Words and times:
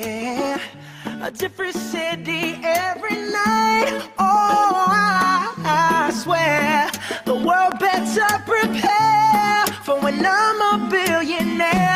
yeah. 0.00 0.60
A 1.22 1.30
different 1.30 1.74
city 1.74 2.58
every 2.62 3.16
night. 3.16 4.02
Oh, 4.18 4.72
I, 4.88 5.54
I 5.64 6.12
swear 6.12 6.90
the 7.24 7.34
world 7.34 7.78
better 7.78 8.26
prepare 8.44 9.66
for 9.84 10.00
when 10.00 10.24
I'm 10.24 10.86
a 10.86 10.90
billionaire. 10.90 11.92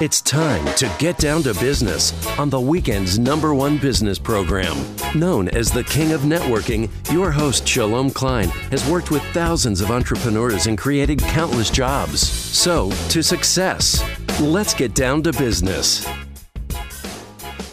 It's 0.00 0.20
time 0.20 0.64
to 0.74 0.92
get 0.98 1.16
down 1.18 1.44
to 1.44 1.54
business 1.54 2.12
on 2.36 2.50
the 2.50 2.60
weekend's 2.60 3.20
number 3.20 3.54
one 3.54 3.78
business 3.78 4.18
program. 4.18 4.76
Known 5.14 5.48
as 5.50 5.70
the 5.70 5.84
King 5.84 6.10
of 6.10 6.22
Networking, 6.22 6.90
your 7.12 7.30
host, 7.30 7.68
Shalom 7.68 8.10
Klein, 8.10 8.48
has 8.72 8.88
worked 8.90 9.12
with 9.12 9.22
thousands 9.26 9.80
of 9.80 9.92
entrepreneurs 9.92 10.66
and 10.66 10.76
created 10.76 11.20
countless 11.20 11.70
jobs. 11.70 12.20
So, 12.20 12.90
to 13.10 13.22
success. 13.22 14.02
Let's 14.40 14.74
get 14.74 14.92
down 14.94 15.22
to 15.22 15.32
business. 15.32 16.04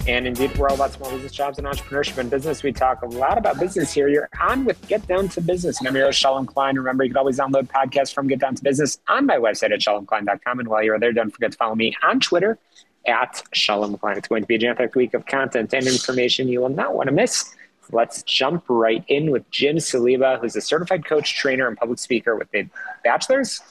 And 0.09 0.25
indeed, 0.25 0.57
we're 0.57 0.69
all 0.69 0.73
about 0.73 0.91
small 0.91 1.11
business 1.11 1.31
jobs 1.31 1.59
and 1.59 1.67
entrepreneurship 1.67 2.17
and 2.17 2.31
business. 2.31 2.63
We 2.63 2.73
talk 2.73 3.03
a 3.03 3.05
lot 3.05 3.37
about 3.37 3.59
business 3.59 3.93
here. 3.93 4.07
You're 4.07 4.27
on 4.41 4.65
with 4.65 4.87
Get 4.87 5.05
Down 5.05 5.29
to 5.29 5.39
Business. 5.39 5.77
And 5.77 5.87
I'm 5.87 5.95
your 5.95 6.05
host, 6.05 6.17
Shalom 6.17 6.47
Klein. 6.47 6.75
Remember, 6.77 7.03
you 7.03 7.11
can 7.11 7.17
always 7.17 7.37
download 7.37 7.67
podcasts 7.67 8.11
from 8.11 8.27
Get 8.27 8.39
Down 8.39 8.55
to 8.55 8.63
Business 8.63 8.99
on 9.07 9.27
my 9.27 9.35
website 9.35 9.71
at 9.71 9.81
shalomklein.com. 9.81 10.59
And 10.61 10.67
while 10.67 10.81
you're 10.81 10.97
there, 10.97 11.13
don't 11.13 11.29
forget 11.29 11.51
to 11.51 11.57
follow 11.59 11.75
me 11.75 11.95
on 12.01 12.19
Twitter 12.19 12.57
at 13.05 13.43
Shalom 13.53 13.99
Klein. 13.99 14.17
It's 14.17 14.27
going 14.27 14.41
to 14.41 14.47
be 14.47 14.55
a 14.55 14.57
jam-packed 14.57 14.95
week 14.95 15.13
of 15.13 15.27
content 15.27 15.75
and 15.75 15.85
information 15.85 16.47
you 16.47 16.61
will 16.61 16.69
not 16.69 16.95
want 16.95 17.07
to 17.09 17.13
miss. 17.13 17.53
Let's 17.91 18.23
jump 18.23 18.63
right 18.67 19.03
in 19.09 19.29
with 19.29 19.47
Jim 19.51 19.75
Saliba, 19.75 20.39
who's 20.41 20.55
a 20.55 20.61
certified 20.61 21.05
coach, 21.05 21.37
trainer, 21.37 21.67
and 21.67 21.77
public 21.77 21.99
speaker 21.99 22.35
with 22.35 22.47
a 22.55 22.67
bachelor's, 23.03 23.61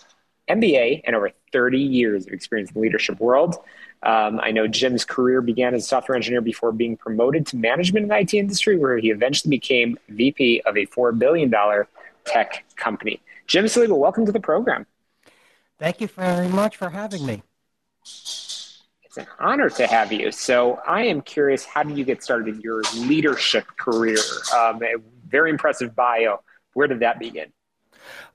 MBA, 0.48 1.02
and 1.04 1.16
over 1.16 1.32
30 1.52 1.80
years 1.80 2.28
of 2.28 2.32
experience 2.32 2.70
in 2.70 2.74
the 2.74 2.80
leadership 2.80 3.18
world. 3.18 3.56
Um, 4.02 4.40
I 4.40 4.52
know 4.52 4.68
Jim's 4.68 5.04
career 5.04 5.40
began 5.40 5.74
as 5.74 5.84
a 5.84 5.86
software 5.86 6.16
engineer 6.16 6.40
before 6.40 6.72
being 6.72 6.96
promoted 6.96 7.46
to 7.48 7.56
management 7.56 8.04
in 8.04 8.08
the 8.08 8.18
IT 8.18 8.34
industry, 8.34 8.78
where 8.78 8.96
he 8.98 9.10
eventually 9.10 9.50
became 9.50 9.98
VP 10.08 10.62
of 10.66 10.76
a 10.76 10.86
$4 10.86 11.18
billion 11.18 11.52
tech 12.24 12.64
company. 12.76 13.20
Jim 13.46 13.64
Saliba, 13.64 13.96
welcome 13.96 14.24
to 14.26 14.32
the 14.32 14.40
program. 14.40 14.86
Thank 15.78 16.00
you 16.00 16.08
very 16.08 16.48
much 16.48 16.76
for 16.76 16.90
having 16.90 17.24
me. 17.24 17.42
It's 18.02 19.16
an 19.16 19.26
honor 19.38 19.70
to 19.70 19.86
have 19.86 20.12
you. 20.12 20.30
So, 20.32 20.80
I 20.86 21.04
am 21.04 21.22
curious 21.22 21.64
how 21.64 21.82
did 21.82 21.96
you 21.96 22.04
get 22.04 22.22
started 22.22 22.54
in 22.54 22.60
your 22.60 22.82
leadership 22.96 23.66
career? 23.76 24.18
Um, 24.56 24.82
a 24.82 24.94
very 25.26 25.50
impressive 25.50 25.96
bio. 25.96 26.42
Where 26.74 26.86
did 26.86 27.00
that 27.00 27.18
begin? 27.18 27.52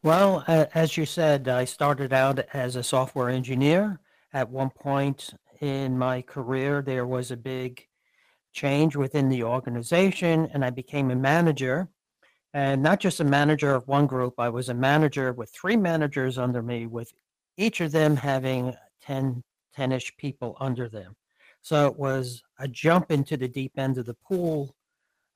Well, 0.01 0.43
uh, 0.47 0.65
as 0.73 0.97
you 0.97 1.05
said, 1.05 1.47
I 1.47 1.65
started 1.65 2.11
out 2.11 2.39
as 2.53 2.75
a 2.75 2.83
software 2.83 3.29
engineer. 3.29 3.99
At 4.33 4.49
one 4.49 4.71
point, 4.71 5.35
in 5.63 5.97
my 5.97 6.21
career, 6.21 6.81
there 6.81 7.07
was 7.07 7.31
a 7.31 7.37
big 7.37 7.87
change 8.51 8.97
within 8.97 9.29
the 9.29 9.43
organization, 9.43 10.49
and 10.53 10.63
I 10.65 10.71
became 10.71 11.09
a 11.09 11.15
manager. 11.15 11.87
And 12.53 12.83
not 12.83 12.99
just 12.99 13.21
a 13.21 13.23
manager 13.23 13.73
of 13.73 13.87
one 13.87 14.05
group, 14.05 14.33
I 14.37 14.49
was 14.49 14.67
a 14.67 14.73
manager 14.73 15.31
with 15.31 15.51
three 15.51 15.77
managers 15.77 16.37
under 16.37 16.61
me, 16.61 16.85
with 16.85 17.13
each 17.55 17.79
of 17.79 17.93
them 17.93 18.17
having 18.17 18.75
10, 19.03 19.41
10-ish 19.77 20.17
people 20.17 20.57
under 20.59 20.89
them. 20.89 21.15
So 21.61 21.87
it 21.87 21.97
was 21.97 22.43
a 22.59 22.67
jump 22.67 23.09
into 23.09 23.37
the 23.37 23.47
deep 23.47 23.71
end 23.77 23.97
of 23.97 24.05
the 24.05 24.15
pool. 24.15 24.75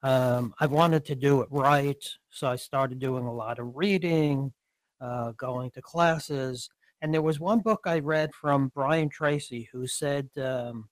Um, 0.03 0.53
I 0.59 0.65
wanted 0.65 1.05
to 1.05 1.15
do 1.15 1.41
it 1.41 1.47
right, 1.49 2.03
so 2.29 2.47
I 2.49 2.57
started 2.57 2.99
doing 2.99 3.23
a 3.23 3.33
lot 3.33 3.59
of 3.59 3.77
reading, 3.77 4.51
uh, 4.99 5.31
going 5.37 5.71
to 5.71 5.81
classes, 5.81 6.69
and 7.01 7.13
there 7.13 7.21
was 7.21 7.39
one 7.39 7.59
book 7.59 7.81
I 7.85 7.99
read 7.99 8.33
from 8.33 8.71
Brian 8.73 9.09
Tracy 9.09 9.69
who 9.71 9.87
said 9.87 10.29
um, 10.37 10.89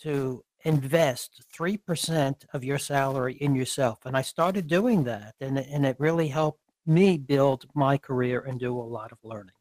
to 0.00 0.44
invest 0.64 1.42
3% 1.56 2.34
of 2.52 2.64
your 2.64 2.78
salary 2.78 3.34
in 3.34 3.54
yourself. 3.54 4.04
And 4.04 4.16
I 4.16 4.22
started 4.22 4.66
doing 4.66 5.04
that, 5.04 5.34
and, 5.40 5.58
and 5.58 5.86
it 5.86 5.96
really 5.98 6.28
helped 6.28 6.60
me 6.86 7.18
build 7.18 7.66
my 7.74 7.98
career 7.98 8.40
and 8.40 8.58
do 8.58 8.76
a 8.76 8.80
lot 8.80 9.12
of 9.12 9.18
learning. 9.22 9.54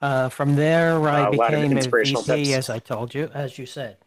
Uh, 0.00 0.28
from 0.28 0.56
there, 0.56 1.00
I 1.08 1.22
uh, 1.22 1.30
became 1.30 1.76
a, 1.76 1.80
VP, 1.80 2.14
tips. 2.14 2.50
as 2.52 2.70
I 2.70 2.78
told 2.78 3.14
you, 3.14 3.30
as 3.32 3.58
you 3.58 3.66
said. 3.66 3.98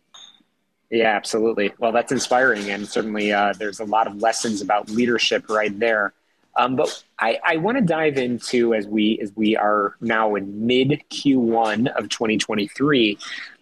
Yeah, 0.92 1.16
absolutely. 1.16 1.72
Well, 1.78 1.92
that's 1.92 2.12
inspiring, 2.12 2.70
and 2.72 2.88
certainly 2.88 3.32
uh, 3.32 3.54
there's 3.58 3.80
a 3.80 3.86
lot 3.86 4.08
of 4.08 4.22
lessons 4.22 4.62
about 4.62 4.90
leadership 4.90 5.50
right 5.50 5.78
there. 5.80 6.14
Um, 6.56 6.76
but 6.76 7.04
I, 7.20 7.40
I 7.46 7.58
want 7.58 7.78
to 7.78 7.84
dive 7.84 8.18
into 8.18 8.74
as 8.74 8.88
we 8.88 9.20
as 9.22 9.32
we 9.36 9.56
are 9.56 9.96
now 10.02 10.36
in 10.36 10.66
mid 10.66 11.02
Q1 11.10 11.88
of 11.96 12.10
2023. 12.10 13.18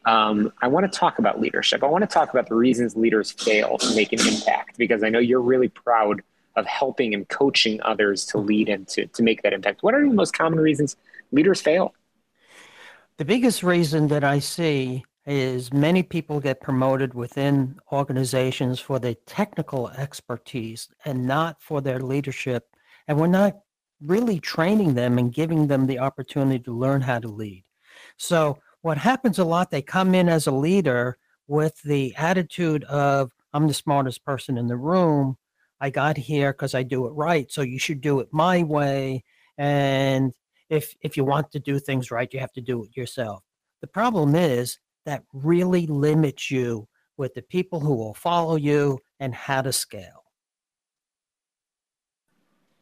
Um, 0.06 0.54
I 0.62 0.68
want 0.68 0.92
to 0.92 0.98
talk 0.98 1.20
about 1.20 1.40
leadership. 1.40 1.84
I 1.84 1.88
want 1.88 2.04
to 2.04 2.08
talk 2.08 2.30
about 2.30 2.48
the 2.48 2.56
reasons 2.56 2.96
leaders 2.96 3.32
fail 3.32 3.78
to 3.78 3.96
make 3.96 4.14
an 4.14 4.20
impact 4.26 4.78
because 4.78 5.04
I 5.04 5.10
know 5.10 5.20
you're 5.20 5.42
really 5.42 5.68
proud 5.68 6.22
of 6.56 6.66
helping 6.66 7.14
and 7.14 7.28
coaching 7.30 7.80
others 7.84 8.26
to 8.26 8.38
lead 8.38 8.70
and 8.70 8.88
to, 8.88 9.06
to 9.08 9.22
make 9.22 9.44
that 9.44 9.54
impact. 9.54 9.84
What 9.84 9.94
are 9.94 10.08
the 10.08 10.14
most 10.14 10.34
common 10.34 10.60
reasons 10.60 10.96
leaders 11.32 11.62
fail? 11.62 11.94
The 13.18 13.26
biggest 13.26 13.64
reason 13.64 14.08
that 14.08 14.24
I 14.24 14.40
see 14.40 15.04
is 15.26 15.74
many 15.74 16.04
people 16.04 16.40
get 16.40 16.62
promoted 16.62 17.14
within 17.14 17.78
organizations 17.92 18.80
for 18.80 18.98
their 18.98 19.16
technical 19.26 19.90
expertise 19.90 20.88
and 21.04 21.28
not 21.28 21.62
for 21.62 21.82
their 21.82 22.00
leadership 22.00 22.70
and 23.08 23.20
we're 23.20 23.28
not 23.28 23.58
really 24.02 24.40
training 24.40 24.94
them 24.94 25.18
and 25.18 25.34
giving 25.34 25.68
them 25.68 25.88
the 25.88 26.00
opportunity 26.00 26.60
to 26.60 26.78
learn 26.78 27.02
how 27.02 27.20
to 27.20 27.28
lead. 27.28 27.64
So 28.18 28.60
what 28.82 28.98
happens 28.98 29.40
a 29.40 29.46
lot, 29.46 29.72
they 29.72 29.82
come 29.82 30.14
in 30.14 30.30
as 30.30 30.48
a 30.48 30.52
leader 30.52 31.18
with 31.48 31.82
the 31.84 32.14
attitude 32.16 32.84
of, 32.86 33.32
I'm 33.54 33.68
the 33.68 33.74
smartest 33.74 34.24
person 34.24 34.58
in 34.58 34.68
the 34.68 34.78
room. 34.78 35.38
I 35.80 35.90
got 35.90 36.18
here 36.18 36.52
because 36.52 36.76
I 36.76 36.84
do 36.84 37.08
it 37.08 37.12
right. 37.12 37.52
So 37.52 37.62
you 37.62 37.80
should 37.80 38.02
do 38.02 38.20
it 38.20 38.28
my 38.32 38.64
way. 38.64 39.24
And 39.58 40.34
if 40.70 40.96
if 41.02 41.16
you 41.18 41.24
want 41.24 41.52
to 41.52 41.60
do 41.60 41.80
things 41.80 42.12
right, 42.12 42.32
you 42.34 42.40
have 42.40 42.54
to 42.54 42.62
do 42.62 42.84
it 42.84 42.96
yourself. 42.98 43.44
The 43.82 43.88
problem 43.88 44.36
is 44.36 44.80
that 45.06 45.24
really 45.34 45.88
limits 45.88 46.52
you 46.52 46.88
with 47.16 47.34
the 47.34 47.42
people 47.42 47.80
who 47.80 47.96
will 47.96 48.14
follow 48.14 48.56
you 48.56 49.00
and 49.20 49.34
how 49.34 49.62
to 49.62 49.72
scale. 49.72 50.27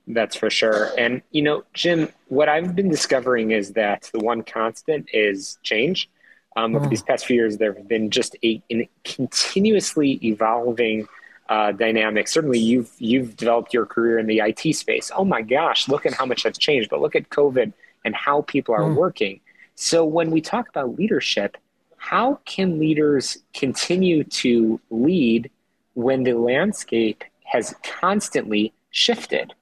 That's 0.08 0.36
for 0.36 0.50
sure. 0.50 0.92
And, 0.98 1.22
you 1.32 1.42
know, 1.42 1.64
Jim, 1.74 2.10
what 2.28 2.48
I've 2.48 2.76
been 2.76 2.90
discovering 2.90 3.52
is 3.52 3.74
that 3.74 4.10
the 4.14 4.20
one 4.20 4.44
constant 4.44 5.10
is 5.14 5.58
change. 5.64 6.10
Um, 6.56 6.76
Over 6.76 6.88
these 6.88 7.02
past 7.02 7.26
few 7.26 7.36
years, 7.36 7.58
there 7.58 7.74
have 7.74 7.88
been 7.88 8.10
just 8.10 8.36
a, 8.44 8.62
a 8.72 8.90
continuously 9.04 10.20
evolving 10.24 11.08
uh, 11.50 11.72
dynamic. 11.74 12.28
Certainly, 12.28 12.60
you've 12.60 12.92
you've 12.98 13.36
developed 13.36 13.74
your 13.74 13.86
career 13.86 14.20
in 14.20 14.26
the 14.26 14.40
IT 14.40 14.74
space. 14.76 15.12
Oh 15.14 15.26
my 15.26 15.42
gosh, 15.42 15.90
look 15.90 16.06
at 16.06 16.14
how 16.14 16.26
much 16.26 16.44
that's 16.44 16.58
changed. 16.58 16.90
But 16.90 17.02
look 17.02 17.16
at 17.16 17.30
COVID 17.30 17.74
and 18.06 18.16
how 18.16 18.44
people 18.44 18.74
are 18.74 18.82
mm. 18.82 18.96
working. 18.96 19.42
So 19.76 20.06
when 20.06 20.32
we 20.32 20.40
talk 20.40 20.70
about 20.70 20.98
leadership, 20.98 21.58
how 21.98 22.40
can 22.46 22.80
leaders 22.80 23.38
continue 23.54 24.24
to 24.24 24.80
lead 24.90 25.52
when 25.96 26.24
the 26.24 26.34
landscape 26.34 27.24
has 27.44 27.76
constantly 27.84 28.74
shifted? 28.92 29.54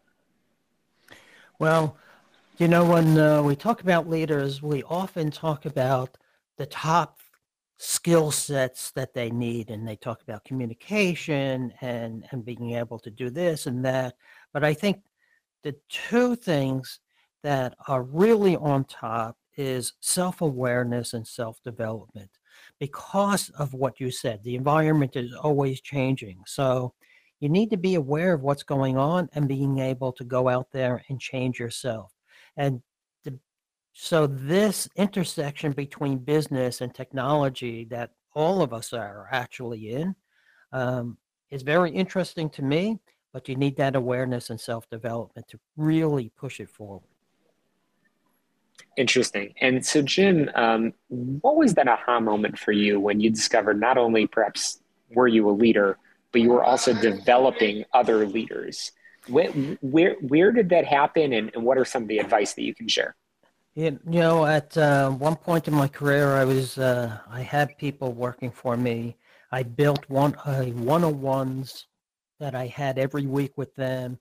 Well, 1.60 1.98
you 2.58 2.68
know, 2.68 2.86
when 2.86 3.18
uh, 3.18 3.42
we 3.42 3.56
talk 3.56 3.82
about 3.82 4.10
leaders, 4.10 4.62
we 4.62 4.84
often 4.84 5.32
talk 5.32 5.66
about 5.66 6.18
the 6.58 6.66
top 6.66 7.20
skill 7.78 8.32
sets 8.32 8.92
that 8.92 9.14
they 9.14 9.30
need, 9.30 9.70
and 9.70 9.88
they 9.88 9.96
talk 9.96 10.22
about 10.22 10.46
communication 10.46 11.74
and 11.82 12.26
and 12.32 12.46
being 12.46 12.72
able 12.72 13.00
to 13.00 13.10
do 13.12 13.30
this 13.30 13.66
and 13.66 13.84
that. 13.86 14.16
But 14.54 14.64
I 14.64 14.74
think 14.74 15.04
the 15.64 15.76
two 15.90 16.36
things 16.36 17.00
that 17.44 17.76
are 17.88 18.04
really 18.04 18.56
on 18.56 18.86
top 18.86 19.38
is 19.56 19.94
self-awareness 20.00 21.14
and 21.14 21.28
self-development 21.28 22.30
because 22.80 23.50
of 23.52 23.74
what 23.74 24.00
you 24.00 24.10
said 24.10 24.44
the 24.44 24.56
environment 24.56 25.16
is 25.16 25.34
always 25.34 25.80
changing 25.82 26.42
so 26.48 26.94
you 27.44 27.50
need 27.50 27.72
to 27.72 27.78
be 27.78 27.96
aware 27.96 28.32
of 28.32 28.42
what's 28.42 28.64
going 28.64 28.98
on 28.98 29.28
and 29.34 29.50
being 29.50 29.80
able 29.80 30.14
to 30.14 30.24
go 30.24 30.48
out 30.48 30.72
there 30.72 31.04
and 31.10 31.20
change 31.20 31.60
yourself. 31.60 32.14
And 32.56 32.82
so, 33.92 34.26
this 34.26 34.88
intersection 34.96 35.74
between 35.74 36.20
business 36.20 36.80
and 36.80 36.96
technology 36.96 37.86
that 37.92 38.12
all 38.34 38.62
of 38.62 38.74
us 38.74 38.94
are 38.94 39.28
actually 39.30 39.92
in 39.92 40.16
um, 40.72 41.18
is 41.52 41.64
very 41.64 41.92
interesting 41.92 42.50
to 42.52 42.64
me, 42.64 43.00
but 43.34 43.50
you 43.50 43.56
need 43.56 43.76
that 43.76 43.98
awareness 43.98 44.50
and 44.50 44.60
self 44.60 44.90
development 44.90 45.50
to 45.50 45.60
really 45.76 46.32
push 46.38 46.62
it 46.62 46.70
forward. 46.70 47.04
Interesting. 48.98 49.54
And 49.60 49.86
so, 49.86 50.02
Jim, 50.02 50.50
um, 50.56 50.94
what 51.10 51.58
was 51.58 51.74
that 51.74 51.90
aha 51.90 52.22
moment 52.22 52.58
for 52.58 52.72
you 52.72 53.02
when 53.02 53.20
you 53.20 53.30
discovered 53.30 53.80
not 53.80 53.98
only 53.98 54.28
perhaps 54.28 54.80
were 55.14 55.28
you 55.28 55.50
a 55.50 55.52
leader, 55.52 56.00
but 56.34 56.42
you 56.42 56.50
were 56.50 56.64
also 56.64 56.94
developing 56.94 57.86
other 57.94 58.28
leaders. 58.28 58.92
Where, 59.28 59.50
where, 59.80 60.16
where 60.16 60.52
did 60.52 60.68
that 60.70 60.86
happen, 60.86 61.32
and, 61.32 61.50
and 61.56 61.64
what 61.64 61.78
are 61.78 61.86
some 61.86 62.04
of 62.04 62.10
the 62.10 62.18
advice 62.18 62.54
that 62.56 62.64
you 62.64 62.76
can 62.76 62.90
share? 62.90 63.16
You 63.76 64.00
know, 64.04 64.46
at 64.46 64.78
uh, 64.78 65.10
one 65.12 65.38
point 65.38 65.70
in 65.70 65.74
my 65.74 65.88
career, 65.88 66.36
I 66.36 66.44
was 66.44 66.78
uh, 66.78 67.18
I 67.32 67.42
had 67.42 67.78
people 67.78 68.12
working 68.12 68.52
for 68.52 68.76
me 68.76 69.16
I 69.54 69.62
built 69.62 70.10
one 70.10 70.34
uh, 70.46 70.64
one-on-ones 70.64 71.86
that 72.40 72.56
I 72.56 72.66
had 72.66 72.98
every 72.98 73.28
week 73.28 73.52
with 73.56 73.76
them, 73.76 74.18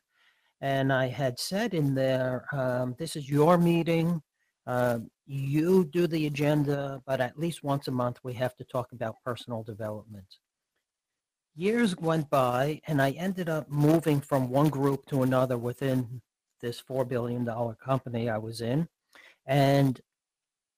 and 0.61 0.93
I 0.93 1.07
had 1.07 1.39
said 1.41 1.73
in 1.73 1.95
there, 1.95 2.45
um, 2.53 2.95
"This 2.99 3.17
is 3.17 3.31
your 3.31 3.57
meeting. 3.57 4.21
Uh, 4.67 4.99
you 5.27 5.87
do 5.87 6.07
the 6.07 6.27
agenda, 6.27 7.01
but 7.07 7.23
at 7.23 7.39
least 7.39 7.65
once 7.65 7.89
a 7.89 7.91
month 7.91 8.19
we 8.23 8.35
have 8.35 8.55
to 8.57 8.65
talk 8.65 8.93
about 8.93 9.25
personal 9.25 9.63
development." 9.63 10.27
Years 11.55 11.97
went 11.97 12.31
by, 12.31 12.81
and 12.87 13.03
I 13.03 13.11
ended 13.11 13.49
up 13.49 13.71
moving 13.71 14.21
from 14.21 14.49
one 14.49 14.71
group 14.71 15.05
to 15.07 15.23
another 15.23 15.59
within 15.59 16.23
this 16.63 16.81
four 16.81 17.05
billion 17.05 17.45
dollar 17.45 17.75
company 17.75 18.31
I 18.31 18.39
was 18.39 18.63
in, 18.63 18.89
and 19.47 20.01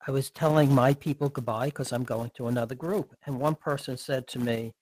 I 0.07 0.11
was 0.11 0.29
telling 0.29 0.73
my 0.73 0.93
people 0.93 1.29
goodbye 1.29 1.67
because 1.67 1.91
I'm 1.91 2.03
going 2.03 2.31
to 2.35 2.47
another 2.47 2.75
group. 2.75 3.15
And 3.25 3.39
one 3.39 3.55
person 3.55 3.97
said 3.97 4.27
to 4.29 4.39
me, 4.39 4.73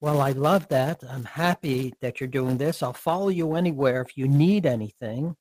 Well, 0.00 0.20
I 0.20 0.30
love 0.32 0.68
that. 0.68 1.02
I'm 1.08 1.24
happy 1.24 1.92
that 2.00 2.20
you're 2.20 2.28
doing 2.28 2.56
this. 2.58 2.82
I'll 2.82 2.92
follow 2.92 3.28
you 3.28 3.54
anywhere 3.54 4.02
if 4.02 4.16
you 4.16 4.26
need 4.26 4.66
anything. 4.66 5.36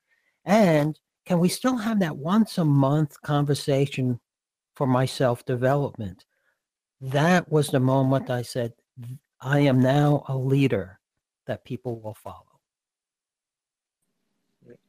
And 0.45 0.99
can 1.25 1.39
we 1.39 1.49
still 1.49 1.77
have 1.77 1.99
that 2.01 2.17
once 2.17 2.57
a 2.57 2.65
month 2.65 3.19
conversation 3.21 4.19
for 4.75 4.85
my 4.87 5.05
self 5.05 5.45
development? 5.45 6.25
That 6.99 7.51
was 7.51 7.69
the 7.69 7.79
moment 7.79 8.29
I 8.29 8.43
said, 8.43 8.73
I 9.41 9.59
am 9.59 9.79
now 9.79 10.23
a 10.27 10.37
leader 10.37 10.99
that 11.47 11.65
people 11.65 11.99
will 11.99 12.13
follow 12.13 12.51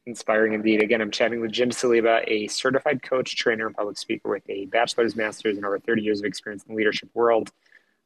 inspiring 0.05 0.53
indeed. 0.53 0.81
Again, 0.81 1.01
I'm 1.01 1.11
chatting 1.11 1.41
with 1.41 1.51
Jim 1.51 1.69
Saliba, 1.69 2.23
a 2.27 2.47
certified 2.47 3.01
coach, 3.01 3.35
trainer, 3.35 3.67
and 3.67 3.75
public 3.75 3.97
speaker 3.97 4.29
with 4.29 4.43
a 4.49 4.65
bachelor's, 4.65 5.15
master's, 5.15 5.57
and 5.57 5.65
over 5.65 5.79
30 5.79 6.01
years 6.01 6.19
of 6.19 6.25
experience 6.25 6.63
in 6.63 6.73
the 6.73 6.77
leadership 6.77 7.09
world. 7.13 7.51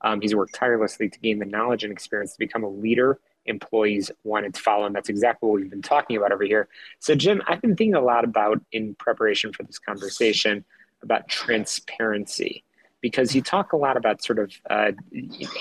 Um, 0.01 0.21
he's 0.21 0.35
worked 0.35 0.53
tirelessly 0.53 1.09
to 1.09 1.19
gain 1.19 1.39
the 1.39 1.45
knowledge 1.45 1.83
and 1.83 1.91
experience 1.91 2.33
to 2.33 2.39
become 2.39 2.63
a 2.63 2.69
leader 2.69 3.19
employees 3.45 4.11
wanted 4.23 4.53
to 4.53 4.61
follow. 4.61 4.85
And 4.85 4.95
that's 4.95 5.09
exactly 5.09 5.49
what 5.49 5.61
we've 5.61 5.69
been 5.69 5.81
talking 5.81 6.17
about 6.17 6.31
over 6.31 6.43
here. 6.43 6.67
So, 6.99 7.15
Jim, 7.15 7.41
I've 7.47 7.61
been 7.61 7.75
thinking 7.75 7.95
a 7.95 8.01
lot 8.01 8.23
about 8.23 8.61
in 8.71 8.93
preparation 8.95 9.53
for 9.53 9.63
this 9.63 9.79
conversation 9.79 10.65
about 11.01 11.27
transparency 11.27 12.63
because 13.01 13.33
you 13.33 13.41
talk 13.41 13.73
a 13.73 13.77
lot 13.77 13.97
about 13.97 14.23
sort 14.23 14.39
of 14.39 14.51
uh, 14.69 14.91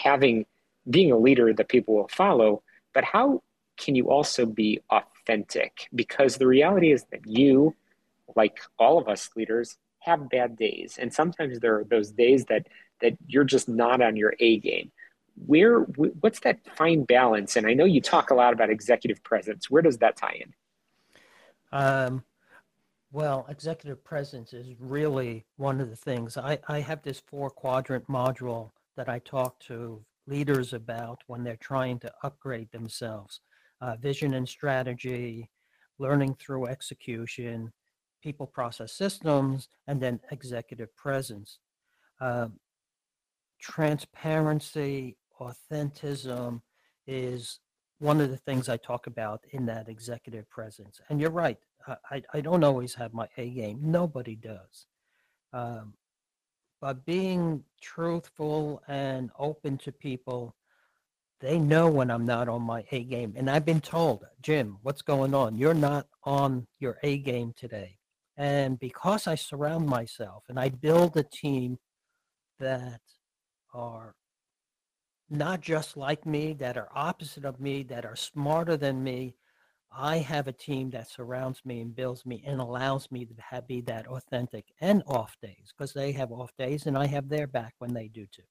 having 0.03 0.45
being 0.89 1.13
a 1.13 1.19
leader 1.19 1.53
that 1.53 1.69
people 1.69 1.95
will 1.95 2.09
follow, 2.09 2.63
but 2.95 3.05
how 3.05 3.43
can 3.77 3.95
you 3.95 4.11
also 4.11 4.47
be 4.47 4.81
authentic? 4.91 5.17
because 5.95 6.37
the 6.37 6.47
reality 6.47 6.93
is 6.93 7.05
that 7.11 7.27
you, 7.27 7.75
like 8.35 8.59
all 8.79 8.99
of 8.99 9.09
us 9.09 9.31
leaders, 9.37 9.77
have 10.01 10.29
bad 10.29 10.57
days. 10.57 10.99
And 11.01 11.13
sometimes 11.13 11.59
there 11.59 11.79
are 11.79 11.85
those 11.85 12.11
days 12.13 12.45
that 12.47 12.69
that 13.01 13.15
you're 13.27 13.45
just 13.45 13.69
not 13.69 14.01
on 14.01 14.17
your 14.17 14.35
A 14.41 14.59
game. 14.59 14.91
Where 15.47 15.81
what's 15.81 16.41
that 16.41 16.61
fine 16.77 17.05
balance? 17.05 17.57
And 17.57 17.67
I 17.67 17.75
know 17.75 17.85
you 17.85 18.01
talk 18.01 18.31
a 18.31 18.35
lot 18.35 18.53
about 18.53 18.71
executive 18.71 19.23
presence. 19.23 19.71
Where 19.71 19.83
does 19.83 19.99
that 19.99 20.17
tie 20.17 20.41
in? 20.41 20.55
Um, 21.73 22.25
well, 23.13 23.47
executive 23.49 24.03
presence 24.05 24.53
is 24.53 24.69
really 24.79 25.45
one 25.57 25.81
of 25.81 25.91
the 25.91 25.97
things. 25.97 26.37
I, 26.37 26.59
I 26.69 26.81
have 26.81 27.03
this 27.03 27.21
four 27.27 27.51
quadrant 27.51 28.07
module 28.09 28.71
that 28.97 29.09
I 29.09 29.19
talk 29.19 29.59
to 29.61 30.03
leaders 30.27 30.73
about 30.73 31.23
when 31.27 31.45
they're 31.45 31.57
trying 31.57 31.99
to 32.01 32.13
upgrade 32.23 32.71
themselves 32.73 33.41
uh, 33.81 33.97
vision 33.97 34.35
and 34.35 34.49
strategy, 34.49 35.51
learning 35.99 36.35
through 36.39 36.67
execution, 36.67 37.73
people 38.23 38.47
process 38.47 38.93
systems, 38.93 39.69
and 39.87 40.01
then 40.01 40.21
executive 40.31 40.95
presence. 40.97 41.59
Uh, 42.21 42.49
transparency, 43.61 45.17
authenticism 45.41 46.61
is 47.07 47.61
one 47.99 48.21
of 48.21 48.31
the 48.31 48.37
things 48.37 48.69
I 48.69 48.77
talk 48.77 49.07
about 49.07 49.41
in 49.51 49.67
that 49.67 49.89
executive 49.89 50.49
presence. 50.51 51.01
And 51.09 51.21
you're 51.21 51.31
right, 51.31 51.59
I, 52.11 52.23
I 52.33 52.41
don't 52.41 52.65
always 52.65 52.95
have 52.95 53.15
my 53.15 53.29
A 53.37 53.49
game. 53.51 53.79
Nobody 53.83 54.37
does. 54.37 54.87
Um, 55.53 55.95
but 56.81 57.05
being 57.05 57.65
truthful 57.81 58.83
and 58.89 59.31
open 59.39 59.79
to 59.79 59.93
people 59.93 60.55
they 61.41 61.59
know 61.59 61.89
when 61.89 62.11
I'm 62.11 62.25
not 62.25 62.49
on 62.49 62.63
my 62.63 62.85
A 62.91 63.05
game. 63.05 63.35
And 63.37 63.51
I've 63.51 63.65
been 63.65 63.81
told, 63.81 64.25
Jim, 64.41 64.79
what's 64.83 65.03
going 65.03 65.35
on? 65.35 65.57
You're 65.57 65.75
not 65.75 66.07
on 66.25 66.67
your 66.79 66.99
A 67.03 67.19
game 67.19 67.53
today. 67.57 67.99
And 68.37 68.79
because 68.79 69.27
I 69.27 69.35
surround 69.35 69.87
myself 69.87 70.45
and 70.49 70.59
I 70.59 70.71
build 70.71 71.17
a 71.17 71.23
team 71.23 71.79
that 72.59 73.01
are 73.75 74.15
not 75.29 75.61
just 75.61 75.97
like 75.97 76.25
me, 76.25 76.55
that 76.55 76.77
are 76.77 76.89
opposite 76.95 77.45
of 77.45 77.61
me, 77.61 77.83
that 77.85 78.07
are 78.07 78.17
smarter 78.17 78.77
than 78.77 79.03
me, 79.03 79.35
I 79.93 80.19
have 80.19 80.47
a 80.47 80.53
team 80.53 80.91
that 80.91 81.09
surrounds 81.09 81.63
me 81.65 81.81
and 81.81 81.95
builds 81.95 82.27
me 82.27 82.43
and 82.47 82.61
allows 82.61 83.11
me 83.11 83.25
to 83.25 83.35
have, 83.51 83.67
be 83.67 83.81
that 83.83 84.07
authentic 84.07 84.67
and 84.81 85.03
off 85.07 85.37
days 85.41 85.73
because 85.77 85.93
they 85.93 86.13
have 86.13 86.33
off 86.33 86.53
days 86.59 86.87
and 86.87 86.99
I 86.99 87.07
have 87.07 87.29
their 87.29 87.47
back 87.47 87.75
when 87.79 87.95
they 87.95 88.09
do 88.09 88.27
too. 88.27 88.43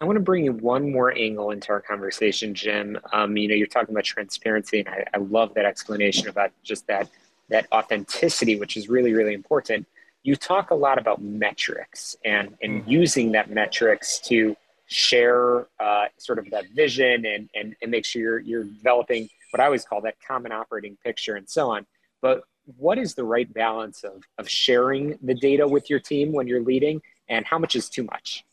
I 0.00 0.06
want 0.06 0.16
to 0.16 0.22
bring 0.22 0.46
in 0.46 0.58
one 0.58 0.90
more 0.90 1.12
angle 1.16 1.50
into 1.50 1.70
our 1.70 1.80
conversation, 1.80 2.54
Jim. 2.54 2.98
Um, 3.12 3.36
you 3.36 3.48
know, 3.48 3.54
you're 3.54 3.66
talking 3.66 3.94
about 3.94 4.04
transparency, 4.04 4.80
and 4.80 4.88
I, 4.88 5.04
I 5.12 5.18
love 5.18 5.52
that 5.54 5.66
explanation 5.66 6.28
about 6.28 6.52
just 6.62 6.86
that 6.86 7.10
that 7.50 7.66
authenticity, 7.70 8.58
which 8.58 8.76
is 8.78 8.88
really, 8.88 9.12
really 9.12 9.34
important. 9.34 9.86
You 10.22 10.36
talk 10.36 10.70
a 10.70 10.74
lot 10.74 10.98
about 10.98 11.20
metrics 11.20 12.16
and 12.24 12.56
and 12.62 12.80
mm-hmm. 12.80 12.90
using 12.90 13.32
that 13.32 13.50
metrics 13.50 14.18
to 14.20 14.56
share 14.90 15.68
uh, 15.78 16.06
sort 16.18 16.38
of 16.38 16.50
that 16.50 16.64
vision 16.74 17.24
and, 17.24 17.48
and 17.54 17.74
and 17.80 17.90
make 17.90 18.04
sure 18.04 18.22
you're 18.22 18.40
you're 18.40 18.64
developing 18.64 19.28
what 19.52 19.60
I 19.60 19.64
always 19.64 19.84
call 19.84 20.00
that 20.02 20.16
common 20.26 20.52
operating 20.52 20.96
picture 21.04 21.36
and 21.36 21.48
so 21.48 21.70
on. 21.70 21.86
But 22.20 22.42
what 22.76 22.98
is 22.98 23.14
the 23.14 23.24
right 23.24 23.52
balance 23.52 24.04
of 24.04 24.22
of 24.38 24.48
sharing 24.48 25.18
the 25.22 25.34
data 25.34 25.66
with 25.66 25.88
your 25.88 26.00
team 26.00 26.32
when 26.32 26.46
you're 26.46 26.62
leading, 26.62 27.00
and 27.28 27.46
how 27.46 27.58
much 27.58 27.76
is 27.76 27.88
too 27.88 28.04
much? 28.04 28.44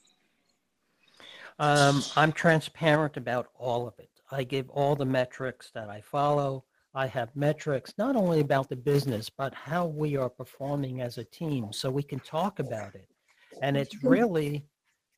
Um, 1.59 2.03
I'm 2.15 2.31
transparent 2.31 3.17
about 3.17 3.47
all 3.57 3.87
of 3.87 3.95
it. 3.97 4.09
I 4.31 4.43
give 4.43 4.69
all 4.69 4.95
the 4.95 5.05
metrics 5.05 5.71
that 5.73 5.89
I 5.89 6.01
follow. 6.01 6.65
I 6.93 7.07
have 7.07 7.35
metrics 7.35 7.93
not 7.97 8.15
only 8.15 8.41
about 8.41 8.69
the 8.69 8.75
business, 8.75 9.29
but 9.29 9.53
how 9.53 9.87
we 9.87 10.17
are 10.17 10.29
performing 10.29 11.01
as 11.01 11.17
a 11.17 11.23
team 11.23 11.73
so 11.73 11.89
we 11.89 12.03
can 12.03 12.19
talk 12.19 12.59
about 12.59 12.93
it. 12.95 13.09
And 13.61 13.75
it's 13.75 14.03
really 14.03 14.65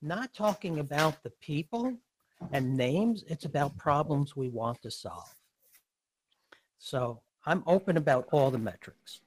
not 0.02 0.34
talking 0.34 0.80
about 0.80 1.22
the 1.24 1.30
people 1.30 1.94
and 2.52 2.76
names, 2.76 3.24
it's 3.28 3.46
about 3.46 3.78
problems 3.78 4.36
we 4.36 4.50
want 4.50 4.82
to 4.82 4.92
solve. 4.92 5.34
So 6.78 7.20
I'm 7.46 7.64
open 7.68 7.98
about 7.98 8.28
all 8.32 8.52
the 8.52 8.58
metrics. 8.58 9.22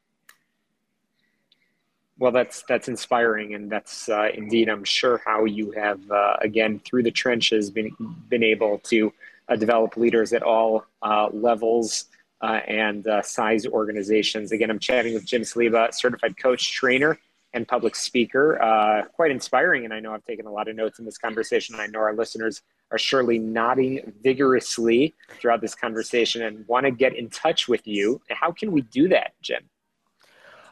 Well, 2.18 2.32
that's 2.32 2.62
that's 2.68 2.88
inspiring, 2.88 3.54
and 3.54 3.70
that's 3.70 4.08
uh, 4.08 4.28
indeed, 4.32 4.68
I'm 4.68 4.84
sure, 4.84 5.20
how 5.24 5.44
you 5.44 5.72
have 5.72 5.98
uh, 6.10 6.36
again 6.40 6.80
through 6.84 7.02
the 7.02 7.10
trenches 7.10 7.70
been 7.70 7.90
been 8.28 8.44
able 8.44 8.78
to 8.84 9.12
uh, 9.48 9.56
develop 9.56 9.96
leaders 9.96 10.32
at 10.32 10.42
all 10.42 10.84
uh, 11.02 11.28
levels 11.32 12.06
uh, 12.40 12.60
and 12.68 13.06
uh, 13.06 13.22
size 13.22 13.66
organizations. 13.66 14.52
Again, 14.52 14.70
I'm 14.70 14.78
chatting 14.78 15.14
with 15.14 15.24
Jim 15.24 15.42
Saliba, 15.42 15.92
certified 15.92 16.36
coach, 16.36 16.72
trainer, 16.72 17.18
and 17.54 17.66
public 17.68 17.94
speaker. 17.94 19.06
quite 19.14 19.30
inspiring, 19.30 19.84
and 19.84 19.92
I 19.92 20.00
know 20.00 20.14
I've 20.14 20.24
taken 20.24 20.46
a 20.46 20.52
lot 20.52 20.68
of 20.68 20.76
notes 20.76 20.98
in 20.98 21.04
this 21.04 21.18
conversation. 21.18 21.76
I 21.78 21.86
know 21.86 22.00
our 22.00 22.14
listeners 22.14 22.62
are 22.90 22.98
surely 22.98 23.38
nodding 23.38 24.12
vigorously 24.22 25.14
throughout 25.40 25.60
this 25.60 25.74
conversation 25.74 26.42
and 26.42 26.66
want 26.68 26.84
to 26.84 26.92
get 26.92 27.16
in 27.16 27.30
touch 27.30 27.66
with 27.66 27.86
you. 27.86 28.20
How 28.30 28.52
can 28.52 28.70
we 28.70 28.82
do 28.82 29.08
that, 29.08 29.32
Jim? 29.42 29.62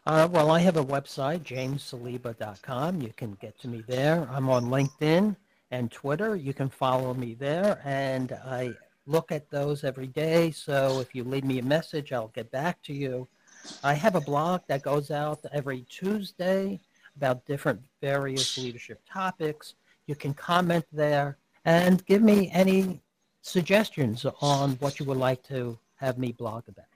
Uh, 0.07 0.29
well, 0.31 0.51
I 0.51 0.61
have 0.61 0.77
a 0.77 0.85
website, 0.85 1.41
jamessaliba.com. 1.41 3.03
You 3.03 3.13
can 3.17 3.33
get 3.41 3.59
to 3.61 3.69
me 3.69 3.83
there. 3.87 4.29
I'm 4.31 4.49
on 4.49 4.67
LinkedIn 4.67 5.37
and 5.71 5.91
Twitter. 5.91 6.37
You 6.37 6.55
can 6.55 6.69
follow 6.69 7.15
me 7.15 7.35
there. 7.35 7.81
And 7.85 8.33
I 8.33 8.75
look 9.07 9.33
at 9.33 9.51
those 9.51 9.85
every 9.85 10.07
day. 10.07 10.51
So 10.53 11.01
if 11.01 11.15
you 11.15 11.25
leave 11.25 11.45
me 11.45 11.59
a 11.59 11.63
message, 11.63 12.13
I'll 12.13 12.29
get 12.29 12.51
back 12.51 12.83
to 12.83 12.95
you. 12.95 13.29
I 13.83 13.95
have 13.95 14.15
a 14.15 14.21
blog 14.21 14.63
that 14.69 14.83
goes 14.83 15.11
out 15.11 15.41
every 15.53 15.83
Tuesday 15.89 16.81
about 17.17 17.45
different 17.47 17.81
various 18.01 18.57
leadership 18.59 19.01
topics. 19.11 19.75
You 20.07 20.15
can 20.15 20.35
comment 20.35 20.85
there 20.93 21.39
and 21.65 22.05
give 22.07 22.23
me 22.23 22.51
any 22.53 23.03
suggestions 23.43 24.27
on 24.41 24.73
what 24.81 24.99
you 24.99 25.07
would 25.07 25.17
like 25.17 25.43
to 25.45 25.79
have 25.97 26.19
me 26.19 26.33
blog 26.33 26.65
about. 26.69 26.87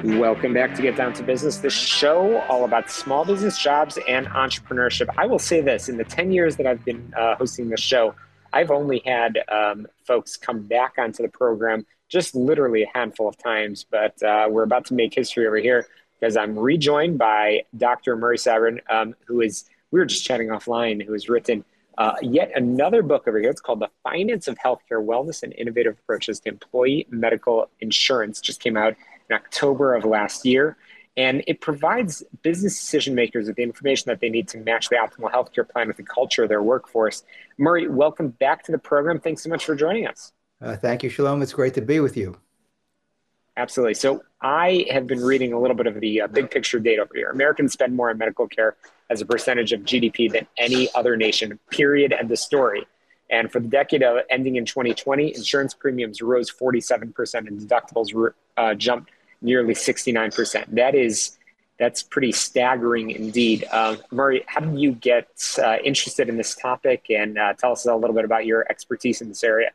Welcome 0.03 0.53
back 0.53 0.75
to 0.75 0.81
Get 0.81 0.97
Down 0.97 1.13
to 1.13 1.23
Business, 1.23 1.57
the 1.57 1.69
show 1.69 2.39
all 2.49 2.65
about 2.65 2.91
small 2.91 3.23
business 3.23 3.57
jobs 3.57 3.97
and 4.09 4.27
entrepreneurship. 4.27 5.07
I 5.17 5.25
will 5.25 5.39
say 5.39 5.61
this 5.61 5.87
in 5.87 5.95
the 5.95 6.03
10 6.03 6.31
years 6.31 6.57
that 6.57 6.67
I've 6.67 6.83
been 6.83 7.13
uh, 7.17 7.35
hosting 7.35 7.69
the 7.69 7.77
show, 7.77 8.13
I've 8.51 8.71
only 8.71 9.01
had 9.05 9.39
um, 9.49 9.87
folks 10.05 10.35
come 10.35 10.63
back 10.63 10.95
onto 10.97 11.23
the 11.23 11.29
program 11.29 11.85
just 12.09 12.35
literally 12.35 12.83
a 12.83 12.91
handful 12.93 13.27
of 13.27 13.37
times, 13.37 13.85
but 13.89 14.21
uh, 14.21 14.47
we're 14.49 14.63
about 14.63 14.85
to 14.85 14.93
make 14.93 15.13
history 15.13 15.47
over 15.47 15.57
here 15.57 15.87
because 16.19 16.37
I'm 16.37 16.57
rejoined 16.57 17.17
by 17.17 17.63
Dr. 17.75 18.15
Murray 18.15 18.37
Sabrin, 18.37 18.79
um, 18.89 19.15
who 19.25 19.41
is, 19.41 19.65
we 19.91 19.99
were 19.99 20.05
just 20.05 20.25
chatting 20.25 20.47
offline, 20.47 21.03
who 21.05 21.13
has 21.13 21.29
written 21.29 21.63
uh, 21.97 22.15
yet 22.21 22.51
another 22.55 23.01
book 23.01 23.27
over 23.27 23.39
here. 23.39 23.49
It's 23.49 23.61
called 23.61 23.79
The 23.79 23.89
Finance 24.03 24.47
of 24.47 24.57
Healthcare 24.57 25.03
Wellness 25.03 25.43
and 25.43 25.53
Innovative 25.53 25.97
Approaches 25.99 26.39
to 26.41 26.49
Employee 26.49 27.07
Medical 27.09 27.69
Insurance, 27.79 28.39
just 28.41 28.61
came 28.61 28.77
out 28.77 28.95
in 29.29 29.35
October 29.35 29.95
of 29.95 30.05
last 30.05 30.45
year. 30.45 30.77
And 31.15 31.43
it 31.47 31.61
provides 31.61 32.23
business 32.43 32.79
decision 32.79 33.15
makers 33.15 33.47
with 33.47 33.55
the 33.55 33.63
information 33.63 34.05
that 34.09 34.19
they 34.19 34.29
need 34.29 34.47
to 34.49 34.59
match 34.59 34.89
the 34.89 34.97
optimal 34.97 35.31
healthcare 35.31 35.67
plan 35.67 35.87
with 35.87 35.97
the 35.97 36.03
culture 36.03 36.43
of 36.43 36.49
their 36.49 36.61
workforce. 36.61 37.23
Murray, 37.57 37.87
welcome 37.87 38.29
back 38.29 38.63
to 38.65 38.71
the 38.71 38.77
program. 38.77 39.19
Thanks 39.19 39.41
so 39.41 39.49
much 39.49 39.65
for 39.65 39.75
joining 39.75 40.05
us. 40.05 40.31
Uh, 40.61 40.75
thank 40.75 41.01
you, 41.01 41.09
Shalom. 41.09 41.41
It's 41.41 41.53
great 41.53 41.73
to 41.73 41.81
be 41.81 41.99
with 41.99 42.15
you. 42.15 42.37
Absolutely. 43.57 43.95
So, 43.95 44.23
I 44.39 44.85
have 44.91 45.07
been 45.07 45.21
reading 45.21 45.51
a 45.51 45.59
little 45.59 45.75
bit 45.75 45.87
of 45.87 45.99
the 45.99 46.21
uh, 46.21 46.27
big 46.27 46.51
picture 46.51 46.79
data 46.79 47.01
over 47.01 47.13
here. 47.15 47.31
Americans 47.31 47.73
spend 47.73 47.95
more 47.95 48.11
on 48.11 48.17
medical 48.19 48.47
care 48.47 48.75
as 49.09 49.19
a 49.19 49.25
percentage 49.25 49.73
of 49.73 49.81
GDP 49.81 50.31
than 50.31 50.45
any 50.57 50.89
other 50.93 51.17
nation, 51.17 51.59
period. 51.71 52.13
End 52.13 52.31
of 52.31 52.37
story. 52.37 52.85
And 53.29 53.51
for 53.51 53.59
the 53.59 53.67
decade 53.67 54.03
of 54.03 54.23
ending 54.29 54.55
in 54.55 54.65
2020, 54.65 55.35
insurance 55.35 55.73
premiums 55.73 56.21
rose 56.21 56.51
47% 56.51 57.47
and 57.47 57.59
deductibles 57.59 58.33
uh, 58.55 58.73
jumped 58.75 59.11
nearly 59.41 59.73
69%. 59.73 60.65
That 60.75 60.95
is, 60.95 61.37
that's 61.77 62.03
pretty 62.03 62.31
staggering 62.31 63.11
indeed. 63.11 63.65
Uh, 63.71 63.97
Murray, 64.11 64.43
how 64.47 64.61
did 64.61 64.79
you 64.79 64.93
get 64.93 65.27
uh, 65.61 65.77
interested 65.83 66.29
in 66.29 66.37
this 66.37 66.55
topic 66.55 67.07
and 67.09 67.37
uh, 67.37 67.53
tell 67.53 67.73
us 67.73 67.85
a 67.85 67.95
little 67.95 68.15
bit 68.15 68.23
about 68.23 68.45
your 68.45 68.65
expertise 68.69 69.21
in 69.21 69.27
this 69.27 69.43
area? 69.43 69.71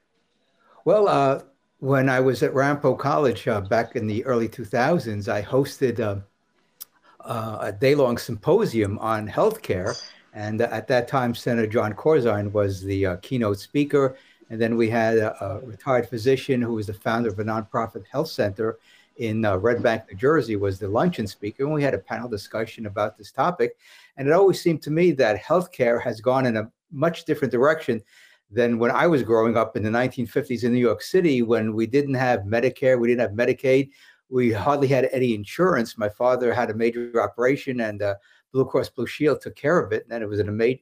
Well, 0.84 1.08
uh, 1.08 1.42
when 1.82 2.08
I 2.08 2.20
was 2.20 2.44
at 2.44 2.54
Ramapo 2.54 2.94
College 2.94 3.48
uh, 3.48 3.60
back 3.60 3.96
in 3.96 4.06
the 4.06 4.24
early 4.24 4.48
2000s, 4.48 5.26
I 5.26 5.42
hosted 5.42 5.98
uh, 5.98 7.58
a 7.60 7.72
day 7.72 7.96
long 7.96 8.18
symposium 8.18 9.00
on 9.00 9.28
healthcare. 9.28 10.00
And 10.32 10.60
at 10.60 10.86
that 10.86 11.08
time, 11.08 11.34
Senator 11.34 11.66
Jon 11.66 11.92
Corzine 11.94 12.52
was 12.52 12.84
the 12.84 13.18
keynote 13.20 13.58
speaker. 13.58 14.16
And 14.48 14.60
then 14.60 14.76
we 14.76 14.90
had 14.90 15.18
a, 15.18 15.44
a, 15.44 15.58
retired 15.66 16.08
physician 16.08 16.62
who 16.62 16.74
was 16.74 16.86
the 16.86 16.94
founder 16.94 17.30
of 17.30 17.40
a 17.40 17.44
nonprofit 17.44 18.06
health 18.06 18.28
center 18.28 18.78
in 19.16 19.44
uh, 19.44 19.56
Red 19.56 19.82
Bank, 19.82 20.04
New 20.08 20.16
Jersey, 20.16 20.54
was 20.54 20.78
the 20.78 20.86
luncheon 20.86 21.26
speaker, 21.26 21.64
and 21.64 21.74
we 21.74 21.82
had 21.82 21.94
a 21.94 21.98
panel 21.98 22.28
discussion 22.28 22.86
about 22.86 23.18
this 23.18 23.32
topic. 23.32 23.76
And 24.16 24.28
it 24.28 24.32
always 24.32 24.62
seemed 24.62 24.82
to 24.82 24.92
me 24.92 25.10
that 25.12 25.42
healthcare 25.42 26.00
has 26.00 26.20
gone 26.20 26.46
in 26.46 26.56
a 26.58 26.70
much 26.92 27.24
different 27.24 27.50
direction 27.50 28.04
than 28.52 28.78
when 28.78 28.90
I 28.90 29.06
was 29.06 29.22
growing 29.22 29.56
up 29.56 29.76
in 29.76 29.82
the 29.82 29.90
1950s 29.90 30.64
in 30.64 30.72
New 30.72 30.78
York 30.78 31.02
City, 31.02 31.42
when 31.42 31.74
we 31.74 31.86
didn't 31.86 32.14
have 32.14 32.40
Medicare, 32.40 32.98
we 32.98 33.08
didn't 33.08 33.20
have 33.20 33.32
Medicaid, 33.32 33.90
we 34.28 34.52
hardly 34.52 34.88
had 34.88 35.08
any 35.12 35.34
insurance. 35.34 35.98
My 35.98 36.08
father 36.08 36.52
had 36.52 36.70
a 36.70 36.74
major 36.74 37.22
operation, 37.22 37.80
and 37.80 38.02
uh, 38.02 38.14
Blue 38.52 38.64
Cross 38.64 38.90
Blue 38.90 39.06
Shield 39.06 39.40
took 39.40 39.56
care 39.56 39.78
of 39.78 39.92
it, 39.92 40.06
and 40.10 40.22
it 40.22 40.26
was 40.26 40.40
at 40.40 40.48
a 40.48 40.74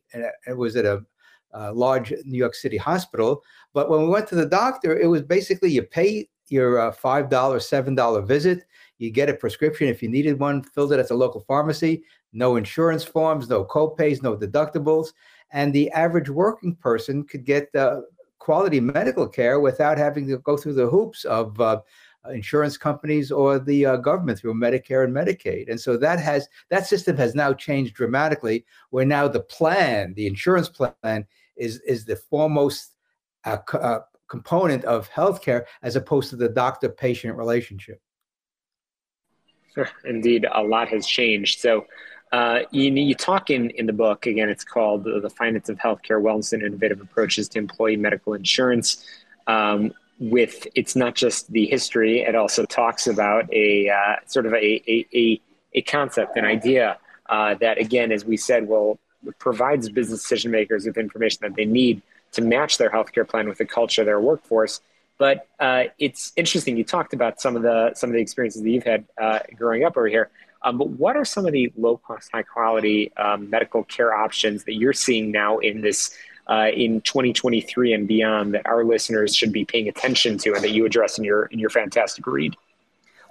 it 0.46 0.56
was 0.56 0.76
at 0.76 0.84
a 0.84 1.04
uh, 1.52 1.72
large 1.72 2.12
New 2.24 2.38
York 2.38 2.54
City 2.54 2.76
hospital. 2.76 3.42
But 3.72 3.90
when 3.90 4.02
we 4.02 4.08
went 4.08 4.28
to 4.28 4.34
the 4.34 4.46
doctor, 4.46 4.98
it 4.98 5.06
was 5.06 5.22
basically 5.22 5.70
you 5.70 5.82
pay 5.82 6.28
your 6.48 6.78
uh, 6.78 6.92
$5, 6.92 7.28
$7 7.28 8.26
visit. 8.26 8.64
You 8.98 9.10
get 9.10 9.30
a 9.30 9.34
prescription 9.34 9.88
if 9.88 10.02
you 10.02 10.08
needed 10.08 10.38
one, 10.38 10.62
filled 10.62 10.92
it 10.92 10.98
at 10.98 11.08
the 11.08 11.14
local 11.14 11.40
pharmacy. 11.40 12.02
No 12.32 12.56
insurance 12.56 13.02
forms, 13.02 13.48
no 13.48 13.64
copays, 13.64 14.22
no 14.22 14.36
deductibles. 14.36 15.12
And 15.52 15.72
the 15.72 15.90
average 15.90 16.30
working 16.30 16.74
person 16.76 17.24
could 17.24 17.44
get 17.44 17.74
uh, 17.74 18.02
quality 18.38 18.80
medical 18.80 19.28
care 19.28 19.60
without 19.60 19.98
having 19.98 20.26
to 20.28 20.38
go 20.38 20.56
through 20.56 20.74
the 20.74 20.88
hoops 20.88 21.24
of 21.24 21.60
uh, 21.60 21.80
insurance 22.32 22.76
companies 22.76 23.32
or 23.32 23.58
the 23.58 23.86
uh, 23.86 23.96
government 23.96 24.38
through 24.38 24.54
Medicare 24.54 25.04
and 25.04 25.14
Medicaid. 25.14 25.70
And 25.70 25.80
so 25.80 25.96
that 25.96 26.20
has 26.20 26.48
that 26.68 26.86
system 26.86 27.16
has 27.16 27.34
now 27.34 27.52
changed 27.52 27.94
dramatically. 27.94 28.64
Where 28.90 29.04
now 29.04 29.28
the 29.28 29.40
plan, 29.40 30.14
the 30.14 30.26
insurance 30.26 30.68
plan, 30.68 31.26
is 31.56 31.80
is 31.80 32.04
the 32.04 32.16
foremost 32.16 32.94
uh, 33.44 33.58
uh, 33.72 34.00
component 34.28 34.84
of 34.84 35.10
healthcare 35.10 35.64
as 35.82 35.96
opposed 35.96 36.30
to 36.30 36.36
the 36.36 36.48
doctor 36.48 36.88
patient 36.88 37.36
relationship. 37.36 38.00
Indeed, 40.04 40.46
a 40.52 40.62
lot 40.62 40.88
has 40.88 41.06
changed. 41.06 41.60
So, 41.60 41.86
uh, 42.32 42.60
you, 42.70 42.92
you 42.92 43.14
talk 43.14 43.50
in, 43.50 43.70
in 43.70 43.86
the 43.86 43.92
book, 43.92 44.26
again, 44.26 44.48
it's 44.48 44.64
called 44.64 45.04
The 45.04 45.30
Finance 45.30 45.68
of 45.68 45.78
Healthcare 45.78 46.22
Wellness 46.22 46.52
and 46.52 46.62
Innovative 46.62 47.00
Approaches 47.00 47.48
to 47.50 47.58
Employee 47.58 47.96
Medical 47.96 48.34
Insurance. 48.34 49.04
Um, 49.46 49.92
with 50.20 50.66
it's 50.74 50.94
not 50.94 51.14
just 51.14 51.50
the 51.50 51.66
history, 51.66 52.20
it 52.20 52.34
also 52.34 52.66
talks 52.66 53.06
about 53.06 53.50
a 53.52 53.88
uh, 53.88 54.16
sort 54.26 54.46
of 54.46 54.52
a, 54.52 54.82
a, 54.86 55.06
a, 55.14 55.40
a, 55.72 55.82
concept, 55.82 56.36
an 56.36 56.44
idea 56.44 56.98
uh, 57.30 57.54
that, 57.54 57.78
again, 57.78 58.12
as 58.12 58.24
we 58.24 58.36
said, 58.36 58.68
will 58.68 58.98
provides 59.38 59.88
business 59.88 60.20
decision 60.20 60.50
makers 60.50 60.86
with 60.86 60.96
information 60.96 61.38
that 61.42 61.54
they 61.56 61.64
need 61.64 62.02
to 62.32 62.42
match 62.42 62.78
their 62.78 62.90
healthcare 62.90 63.26
plan 63.28 63.48
with 63.48 63.58
the 63.58 63.64
culture 63.64 64.02
of 64.02 64.06
their 64.06 64.20
workforce. 64.20 64.80
But 65.18 65.48
uh, 65.58 65.84
it's 65.98 66.32
interesting. 66.36 66.76
You 66.76 66.84
talked 66.84 67.12
about 67.12 67.40
some 67.40 67.56
of 67.56 67.62
the 67.62 67.92
some 67.94 68.08
of 68.10 68.14
the 68.14 68.20
experiences 68.20 68.62
that 68.62 68.70
you've 68.70 68.84
had 68.84 69.04
uh, 69.20 69.40
growing 69.56 69.84
up 69.84 69.96
over 69.96 70.06
here. 70.06 70.30
Um, 70.62 70.78
but 70.78 70.88
what 70.90 71.16
are 71.16 71.24
some 71.24 71.46
of 71.46 71.52
the 71.52 71.72
low 71.76 71.96
cost, 71.96 72.30
high 72.32 72.42
quality 72.42 73.12
um, 73.16 73.48
medical 73.48 73.84
care 73.84 74.14
options 74.14 74.64
that 74.64 74.74
you're 74.74 74.92
seeing 74.92 75.30
now 75.30 75.58
in 75.58 75.80
this 75.80 76.14
uh, 76.48 76.68
in 76.74 77.00
2023 77.02 77.92
and 77.92 78.08
beyond 78.08 78.54
that 78.54 78.66
our 78.66 78.84
listeners 78.84 79.34
should 79.34 79.52
be 79.52 79.64
paying 79.64 79.88
attention 79.88 80.36
to 80.38 80.52
and 80.52 80.62
that 80.62 80.72
you 80.72 80.84
address 80.84 81.16
in 81.16 81.24
your 81.24 81.46
in 81.46 81.58
your 81.58 81.70
fantastic 81.70 82.26
read? 82.26 82.56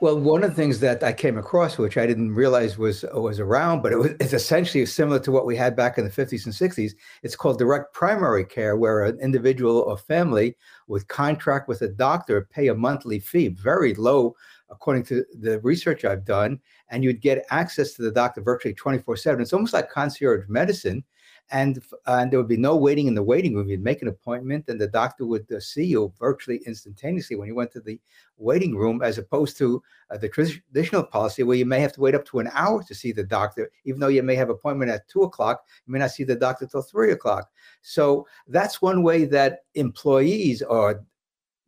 Well, 0.02 0.18
one 0.18 0.46
of 0.46 0.52
the 0.52 0.56
things 0.56 0.80
that 0.80 1.04
I 1.04 1.12
came 1.12 1.38
across, 1.38 1.78
which 1.78 1.98
I 1.98 2.08
didn't 2.08 2.34
realize 2.34 2.78
was 2.78 3.04
was 3.14 3.42
around, 3.42 3.82
but 3.82 3.92
it 3.92 3.98
was, 3.98 4.12
it's 4.22 4.32
essentially 4.32 4.86
similar 4.86 5.20
to 5.20 5.32
what 5.32 5.46
we 5.46 5.58
had 5.58 5.76
back 5.76 5.98
in 5.98 6.06
the 6.06 6.10
50s 6.10 6.46
and 6.46 6.54
60s. 6.54 6.94
It's 7.22 7.36
called 7.36 7.60
direct 7.60 7.94
primary 7.94 8.46
care, 8.46 8.78
where 8.78 9.04
an 9.04 9.20
individual 9.20 9.80
or 9.80 9.98
family 9.98 10.56
would 10.88 11.06
contract 11.10 11.68
with 11.68 11.82
a 11.82 11.90
doctor, 11.90 12.48
pay 12.50 12.70
a 12.70 12.76
monthly 12.76 13.20
fee, 13.20 13.50
very 13.50 13.94
low, 13.94 14.38
according 14.70 15.04
to 15.04 15.26
the 15.40 15.60
research 15.62 16.06
I've 16.06 16.26
done, 16.26 16.60
and 16.90 17.04
you'd 17.04 17.22
get 17.22 17.46
access 17.50 17.94
to 17.94 18.02
the 18.02 18.12
doctor 18.12 18.42
virtually 18.42 18.74
24/7. 18.74 19.42
It's 19.42 19.54
almost 19.54 19.74
like 19.74 19.90
concierge 19.90 20.48
medicine, 20.48 21.04
and 21.52 21.84
and 22.06 22.32
there 22.32 22.40
would 22.40 22.48
be 22.48 22.58
no 22.58 22.76
waiting 22.76 23.08
in 23.08 23.16
the 23.16 23.24
waiting 23.24 23.56
room. 23.56 23.70
You'd 23.70 23.84
make 23.84 24.02
an 24.02 24.08
appointment, 24.08 24.66
and 24.68 24.80
the 24.80 24.88
doctor 24.88 25.26
would 25.26 25.52
uh, 25.52 25.60
see 25.60 25.86
you 25.86 26.14
virtually 26.20 26.62
instantaneously 26.66 27.36
when 27.36 27.48
you 27.48 27.56
went 27.56 27.72
to 27.72 27.80
the 27.80 28.00
waiting 28.38 28.76
room, 28.76 29.02
as 29.02 29.18
opposed 29.18 29.58
to 29.58 29.82
uh, 30.12 30.18
the 30.18 30.30
traditional 30.30 31.04
policy 31.04 31.44
where 31.44 31.58
you 31.58 31.66
may 31.66 31.80
have 31.80 31.94
to 31.94 32.02
wait 32.02 32.16
up 32.16 32.26
to 32.26 32.40
an 32.40 32.50
hour 32.54 32.84
to 32.84 32.96
see 32.96 33.12
the 33.12 33.24
doctor, 33.24 33.72
even 33.86 34.00
though 34.00 34.08
you 34.08 34.24
may 34.24 34.36
have 34.36 34.50
appointment 34.50 34.92
at 34.92 35.08
two 35.08 35.24
o'clock. 35.24 35.66
You 35.86 35.94
may 35.94 36.00
not 36.00 36.12
see 36.12 36.24
the 36.24 36.36
doctor 36.36 36.66
till 36.66 36.82
three 36.82 37.12
o'clock. 37.12 37.50
So 37.82 38.28
that's 38.48 38.82
one 38.82 39.04
way 39.04 39.26
that 39.26 39.64
employees 39.76 40.62
or 40.62 41.04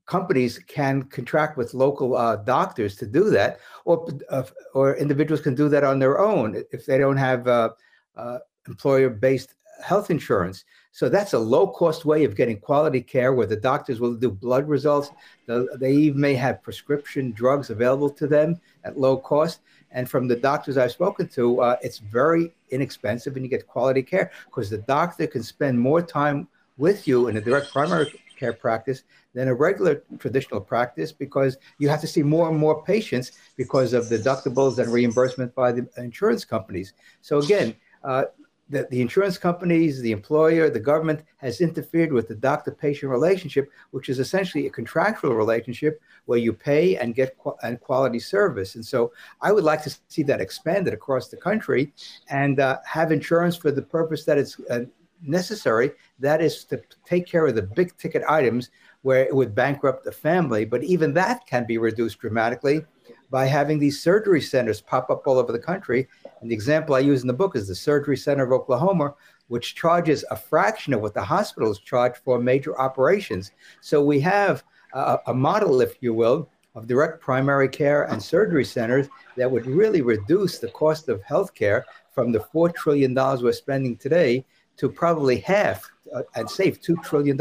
companies 0.06 0.60
can 0.68 1.04
contract 1.04 1.58
with 1.58 1.74
local 1.74 2.18
uh, 2.18 2.36
doctors 2.38 2.96
to 2.98 3.06
do 3.06 3.30
that, 3.30 3.60
or 3.86 4.08
uh, 4.30 4.44
or 4.74 4.96
individuals 4.98 5.42
can 5.42 5.56
do 5.56 5.70
that 5.70 5.84
on 5.84 6.00
their 6.00 6.20
own 6.20 6.64
if 6.72 6.86
they 6.86 6.98
don't 6.98 7.18
have 7.18 7.48
uh, 7.48 7.70
uh, 8.16 8.40
employer-based 8.68 9.56
health 9.84 10.12
insurance. 10.12 10.66
So 10.92 11.08
that's 11.08 11.34
a 11.34 11.40
low-cost 11.40 12.04
way 12.04 12.26
of 12.26 12.36
getting 12.36 12.60
quality 12.60 13.02
care, 13.02 13.34
where 13.34 13.48
the 13.48 13.56
doctors 13.56 14.00
will 14.02 14.14
do 14.16 14.30
blood 14.30 14.68
results. 14.68 15.10
They 15.48 16.12
may 16.12 16.36
have 16.36 16.62
prescription 16.62 17.32
drugs 17.32 17.70
available 17.70 18.10
to 18.10 18.28
them 18.28 18.60
at 18.84 19.00
low 19.00 19.18
cost. 19.18 19.62
And 19.92 20.10
from 20.10 20.28
the 20.28 20.36
doctors 20.36 20.78
I've 20.78 20.92
spoken 20.92 21.28
to, 21.30 21.62
uh, 21.62 21.78
it's 21.82 22.00
very 22.00 22.54
inexpensive, 22.70 23.36
and 23.36 23.44
you 23.46 23.50
get 23.50 23.68
quality 23.68 24.04
care 24.04 24.32
because 24.46 24.70
the 24.70 24.80
doctor 24.80 25.28
can 25.28 25.44
spend 25.44 25.80
more 25.80 26.02
time 26.02 26.48
with 26.78 27.08
you 27.08 27.28
in 27.28 27.38
a 27.38 27.42
direct 27.42 27.72
primary 27.72 28.14
care 28.38 28.54
practice 28.54 29.04
than 29.34 29.48
a 29.48 29.54
regular 29.54 30.04
traditional 30.20 30.60
practice 30.60 31.12
because 31.12 31.58
you 31.80 31.90
have 31.90 32.02
to 32.02 32.08
see 32.08 32.24
more 32.24 32.50
and 32.50 32.58
more 32.58 32.84
patients 32.84 33.32
because 33.56 33.94
of 33.94 34.06
deductibles 34.06 34.78
and 34.78 34.92
reimbursement 34.92 35.54
by 35.56 35.72
the 35.72 35.88
insurance 35.98 36.44
companies. 36.44 36.94
So 37.22 37.40
again, 37.40 37.76
uh, 38.04 38.26
the, 38.72 38.88
the 38.90 39.02
insurance 39.02 39.38
companies, 39.38 40.02
the 40.02 40.14
employer, 40.14 40.70
the 40.70 40.80
government 40.80 41.24
has 41.38 41.60
interfered 41.60 42.14
with 42.14 42.30
the 42.30 42.36
doctor-patient 42.36 43.12
relationship, 43.12 43.70
which 43.92 44.08
is 44.08 44.18
essentially 44.18 44.66
a 44.66 44.70
contractual 44.70 45.36
relationship 45.36 46.02
where 46.26 46.40
you 46.40 46.54
pay 46.54 46.96
and 46.96 47.14
get 47.14 47.38
qu- 47.38 47.56
and 47.64 47.82
quality 47.82 48.20
service. 48.20 48.76
And 48.76 48.86
so, 48.86 49.12
I 49.42 49.52
would 49.52 49.66
like 49.66 49.84
to 49.84 49.96
see 50.08 50.24
that 50.24 50.40
expanded 50.40 50.94
across 50.94 51.28
the 51.28 51.36
country, 51.36 51.94
and 52.30 52.62
uh, 52.62 52.78
have 52.86 53.12
insurance 53.12 53.58
for 53.58 53.72
the 53.72 53.82
purpose 53.82 54.24
that 54.24 54.38
it's 54.38 54.58
uh, 54.70 54.86
necessary. 55.22 55.92
That 56.20 56.42
is 56.42 56.64
to 56.66 56.82
take 57.06 57.28
care 57.28 57.46
of 57.48 57.56
the 57.56 57.62
big 57.62 57.98
ticket 57.98 58.24
items 58.28 58.70
where 59.02 59.24
it 59.24 59.36
would 59.36 59.56
bankrupt 59.56 60.04
the 60.04 60.12
family. 60.12 60.66
But 60.66 60.84
even 60.84 61.14
that 61.14 61.46
can 61.48 61.66
be 61.66 61.78
reduced 61.78 62.20
dramatically 62.20 62.86
by 63.30 63.46
having 63.46 63.80
these 63.80 64.02
surgery 64.02 64.42
centers 64.42 64.82
pop 64.82 65.10
up 65.10 65.26
all 65.26 65.40
over 65.40 65.52
the 65.52 65.60
country. 65.60 66.08
And 66.42 66.52
the 66.52 66.56
example 66.56 66.96
I 66.96 67.00
use 67.00 67.22
in 67.22 67.28
the 67.28 67.34
book 67.34 67.56
is 67.56 67.68
the 67.68 67.76
Surgery 67.76 68.18
Center 68.18 68.44
of 68.44 68.52
Oklahoma, 68.52 69.16
which 69.48 69.76
charges 69.76 70.24
a 70.30 70.36
fraction 70.36 70.94
of 70.94 71.02
what 71.02 71.14
the 71.14 71.24
hospitals 71.24 71.80
charge 71.80 72.18
for 72.18 72.40
major 72.40 72.80
operations. 72.80 73.52
So 73.80 74.04
we 74.04 74.20
have 74.22 74.64
a, 74.94 75.20
a 75.28 75.34
model, 75.34 75.82
if 75.82 75.96
you 76.02 76.14
will, 76.14 76.50
of 76.76 76.88
direct 76.88 77.22
primary 77.22 77.68
care 77.68 78.04
and 78.04 78.22
surgery 78.22 78.64
centers 78.64 79.08
that 79.36 79.50
would 79.50 79.66
really 79.66 80.02
reduce 80.02 80.60
the 80.60 80.70
cost 80.70 81.10
of 81.10 81.22
healthcare 81.24 81.84
from 82.14 82.32
the 82.32 82.40
$4 82.40 82.74
trillion 82.74 83.14
we're 83.14 83.52
spending 83.52 83.98
today 83.98 84.46
to 84.78 84.90
probably 84.90 85.40
half 85.40 85.90
uh, 86.16 86.22
and 86.36 86.50
save 86.50 86.82
$2 86.82 87.04
trillion. 87.04 87.38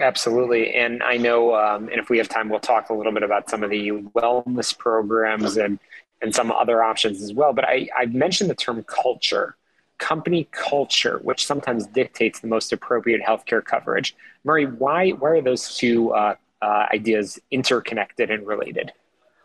Absolutely. 0.00 0.74
And 0.74 1.02
I 1.02 1.16
know, 1.16 1.54
um, 1.54 1.88
and 1.88 2.00
if 2.00 2.08
we 2.08 2.18
have 2.18 2.28
time, 2.28 2.48
we'll 2.48 2.60
talk 2.60 2.88
a 2.88 2.94
little 2.94 3.12
bit 3.12 3.22
about 3.22 3.50
some 3.50 3.62
of 3.62 3.70
the 3.70 3.90
wellness 3.90 4.76
programs 4.76 5.56
and, 5.56 5.78
and 6.22 6.34
some 6.34 6.50
other 6.50 6.82
options 6.82 7.22
as 7.22 7.34
well. 7.34 7.52
But 7.52 7.66
I, 7.66 7.88
I 7.96 8.06
mentioned 8.06 8.48
the 8.48 8.54
term 8.54 8.82
culture, 8.84 9.56
company 9.98 10.48
culture, 10.52 11.20
which 11.22 11.46
sometimes 11.46 11.86
dictates 11.86 12.40
the 12.40 12.46
most 12.46 12.72
appropriate 12.72 13.20
healthcare 13.20 13.62
coverage. 13.62 14.16
Murray, 14.42 14.64
why, 14.64 15.10
why 15.10 15.30
are 15.30 15.42
those 15.42 15.76
two 15.76 16.12
uh, 16.14 16.34
uh, 16.62 16.86
ideas 16.92 17.38
interconnected 17.50 18.30
and 18.30 18.46
related? 18.46 18.90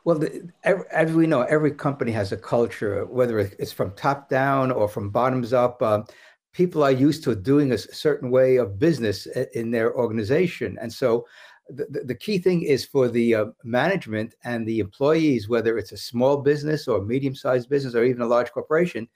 Well, 0.05 0.19
the, 0.19 0.49
as 0.63 1.11
we 1.11 1.27
know, 1.27 1.41
every 1.41 1.71
company 1.71 2.13
has 2.13 2.31
a 2.31 2.37
culture, 2.37 3.05
whether 3.05 3.39
it's 3.39 3.73
from 3.73 3.91
top 3.91 4.29
down 4.29 4.71
or 4.71 4.87
from 4.87 5.09
bottoms 5.09 5.51
up. 5.51 5.81
Uh, 5.81 6.03
people 6.53 6.83
are 6.83 6.91
used 6.91 7.23
to 7.23 7.35
doing 7.35 7.71
a 7.71 7.77
certain 7.77 8.31
way 8.31 8.57
of 8.57 8.79
business 8.79 9.25
in 9.53 9.71
their 9.71 9.95
organization. 9.95 10.77
And 10.81 10.91
so 10.91 11.25
the, 11.69 12.01
the 12.05 12.15
key 12.15 12.39
thing 12.39 12.63
is 12.63 12.85
for 12.85 13.07
the 13.07 13.35
uh, 13.35 13.45
management 13.63 14.35
and 14.43 14.65
the 14.65 14.79
employees, 14.79 15.47
whether 15.47 15.77
it's 15.77 15.91
a 15.91 15.97
small 15.97 16.37
business 16.37 16.87
or 16.87 17.01
medium 17.01 17.35
sized 17.35 17.69
business 17.69 17.95
or 17.95 18.03
even 18.03 18.21
a 18.21 18.27
large 18.27 18.51
corporation, 18.51 19.07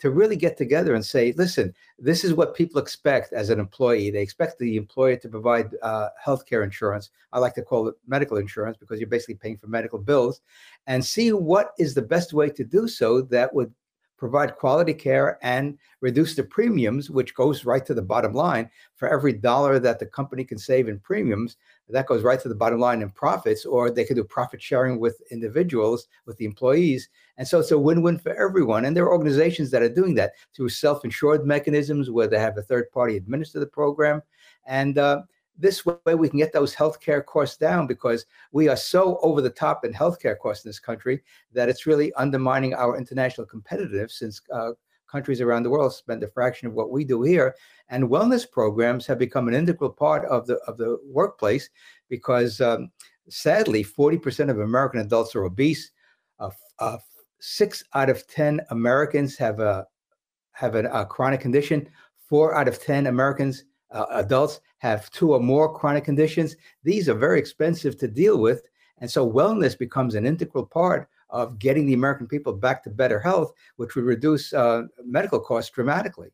to 0.00 0.10
really 0.10 0.36
get 0.36 0.56
together 0.56 0.94
and 0.94 1.04
say, 1.04 1.32
listen, 1.36 1.74
this 1.98 2.24
is 2.24 2.32
what 2.32 2.54
people 2.54 2.80
expect 2.80 3.32
as 3.34 3.50
an 3.50 3.60
employee. 3.60 4.10
They 4.10 4.22
expect 4.22 4.58
the 4.58 4.76
employer 4.76 5.16
to 5.16 5.28
provide 5.28 5.70
uh, 5.82 6.08
health 6.22 6.46
care 6.46 6.62
insurance. 6.62 7.10
I 7.32 7.38
like 7.38 7.54
to 7.54 7.62
call 7.62 7.86
it 7.86 7.94
medical 8.06 8.38
insurance 8.38 8.78
because 8.78 8.98
you're 8.98 9.08
basically 9.08 9.34
paying 9.34 9.58
for 9.58 9.66
medical 9.66 9.98
bills 9.98 10.40
and 10.86 11.04
see 11.04 11.32
what 11.32 11.72
is 11.78 11.94
the 11.94 12.02
best 12.02 12.32
way 12.32 12.48
to 12.48 12.64
do 12.64 12.88
so 12.88 13.20
that 13.22 13.54
would 13.54 13.72
provide 14.20 14.56
quality 14.56 14.92
care 14.92 15.38
and 15.42 15.78
reduce 16.02 16.36
the 16.36 16.44
premiums, 16.44 17.10
which 17.10 17.34
goes 17.34 17.64
right 17.64 17.84
to 17.86 17.94
the 17.94 18.02
bottom 18.02 18.34
line. 18.34 18.70
For 18.96 19.08
every 19.08 19.32
dollar 19.32 19.78
that 19.80 19.98
the 19.98 20.06
company 20.06 20.44
can 20.44 20.58
save 20.58 20.88
in 20.88 21.00
premiums, 21.00 21.56
that 21.88 22.06
goes 22.06 22.22
right 22.22 22.38
to 22.40 22.48
the 22.48 22.54
bottom 22.54 22.78
line 22.78 23.00
in 23.00 23.10
profits, 23.10 23.64
or 23.64 23.90
they 23.90 24.04
could 24.04 24.16
do 24.16 24.22
profit 24.22 24.62
sharing 24.62 25.00
with 25.00 25.22
individuals, 25.30 26.06
with 26.26 26.36
the 26.36 26.44
employees. 26.44 27.08
And 27.38 27.48
so 27.48 27.58
it's 27.60 27.70
a 27.70 27.78
win 27.78 28.02
win 28.02 28.18
for 28.18 28.34
everyone. 28.34 28.84
And 28.84 28.94
there 28.94 29.06
are 29.06 29.12
organizations 29.12 29.70
that 29.70 29.82
are 29.82 29.88
doing 29.88 30.14
that 30.16 30.32
through 30.54 30.68
self 30.68 31.02
insured 31.02 31.46
mechanisms 31.46 32.10
where 32.10 32.28
they 32.28 32.38
have 32.38 32.58
a 32.58 32.62
third 32.62 32.92
party 32.92 33.16
administer 33.16 33.58
the 33.58 33.66
program. 33.66 34.22
And 34.66 34.98
uh, 34.98 35.22
this 35.60 35.84
way 35.84 36.14
we 36.14 36.28
can 36.28 36.38
get 36.38 36.52
those 36.52 36.74
healthcare 36.74 37.24
costs 37.24 37.56
down 37.56 37.86
because 37.86 38.26
we 38.52 38.68
are 38.68 38.76
so 38.76 39.18
over 39.22 39.40
the 39.40 39.50
top 39.50 39.84
in 39.84 39.92
healthcare 39.92 40.38
costs 40.38 40.64
in 40.64 40.68
this 40.68 40.78
country 40.78 41.22
that 41.52 41.68
it's 41.68 41.86
really 41.86 42.12
undermining 42.14 42.74
our 42.74 42.96
international 42.96 43.46
competitiveness 43.46 44.12
since 44.12 44.40
uh, 44.52 44.70
countries 45.10 45.40
around 45.40 45.64
the 45.64 45.70
world 45.70 45.92
spend 45.92 46.22
a 46.22 46.28
fraction 46.28 46.66
of 46.66 46.74
what 46.74 46.90
we 46.90 47.04
do 47.04 47.22
here. 47.22 47.54
And 47.88 48.08
wellness 48.08 48.50
programs 48.50 49.06
have 49.06 49.18
become 49.18 49.48
an 49.48 49.54
integral 49.54 49.90
part 49.90 50.24
of 50.26 50.46
the 50.46 50.56
of 50.66 50.78
the 50.78 50.98
workplace 51.04 51.68
because 52.08 52.60
um, 52.60 52.90
sadly 53.28 53.84
40% 53.84 54.50
of 54.50 54.60
american 54.60 55.00
adults 55.00 55.34
are 55.34 55.44
obese. 55.44 55.90
Uh, 56.38 56.50
uh, 56.78 56.98
six 57.40 57.84
out 57.94 58.08
of 58.08 58.26
10 58.28 58.60
americans 58.70 59.36
have 59.36 59.60
a 59.60 59.86
have 60.52 60.74
a, 60.74 60.84
a 60.90 61.04
chronic 61.04 61.40
condition. 61.40 61.88
Four 62.28 62.54
out 62.54 62.68
of 62.68 62.82
10 62.82 63.06
americans 63.06 63.64
uh, 63.90 64.06
adults 64.12 64.60
have 64.80 65.10
two 65.10 65.32
or 65.32 65.40
more 65.40 65.72
chronic 65.72 66.04
conditions. 66.04 66.56
These 66.82 67.08
are 67.08 67.14
very 67.14 67.38
expensive 67.38 67.96
to 67.98 68.08
deal 68.08 68.38
with. 68.38 68.62
And 68.98 69.10
so 69.10 69.30
wellness 69.30 69.78
becomes 69.78 70.14
an 70.14 70.26
integral 70.26 70.66
part 70.66 71.08
of 71.30 71.58
getting 71.58 71.86
the 71.86 71.94
American 71.94 72.26
people 72.26 72.52
back 72.52 72.82
to 72.84 72.90
better 72.90 73.20
health, 73.20 73.52
which 73.76 73.94
would 73.94 74.04
reduce 74.04 74.52
uh, 74.52 74.82
medical 75.04 75.40
costs 75.40 75.70
dramatically. 75.70 76.30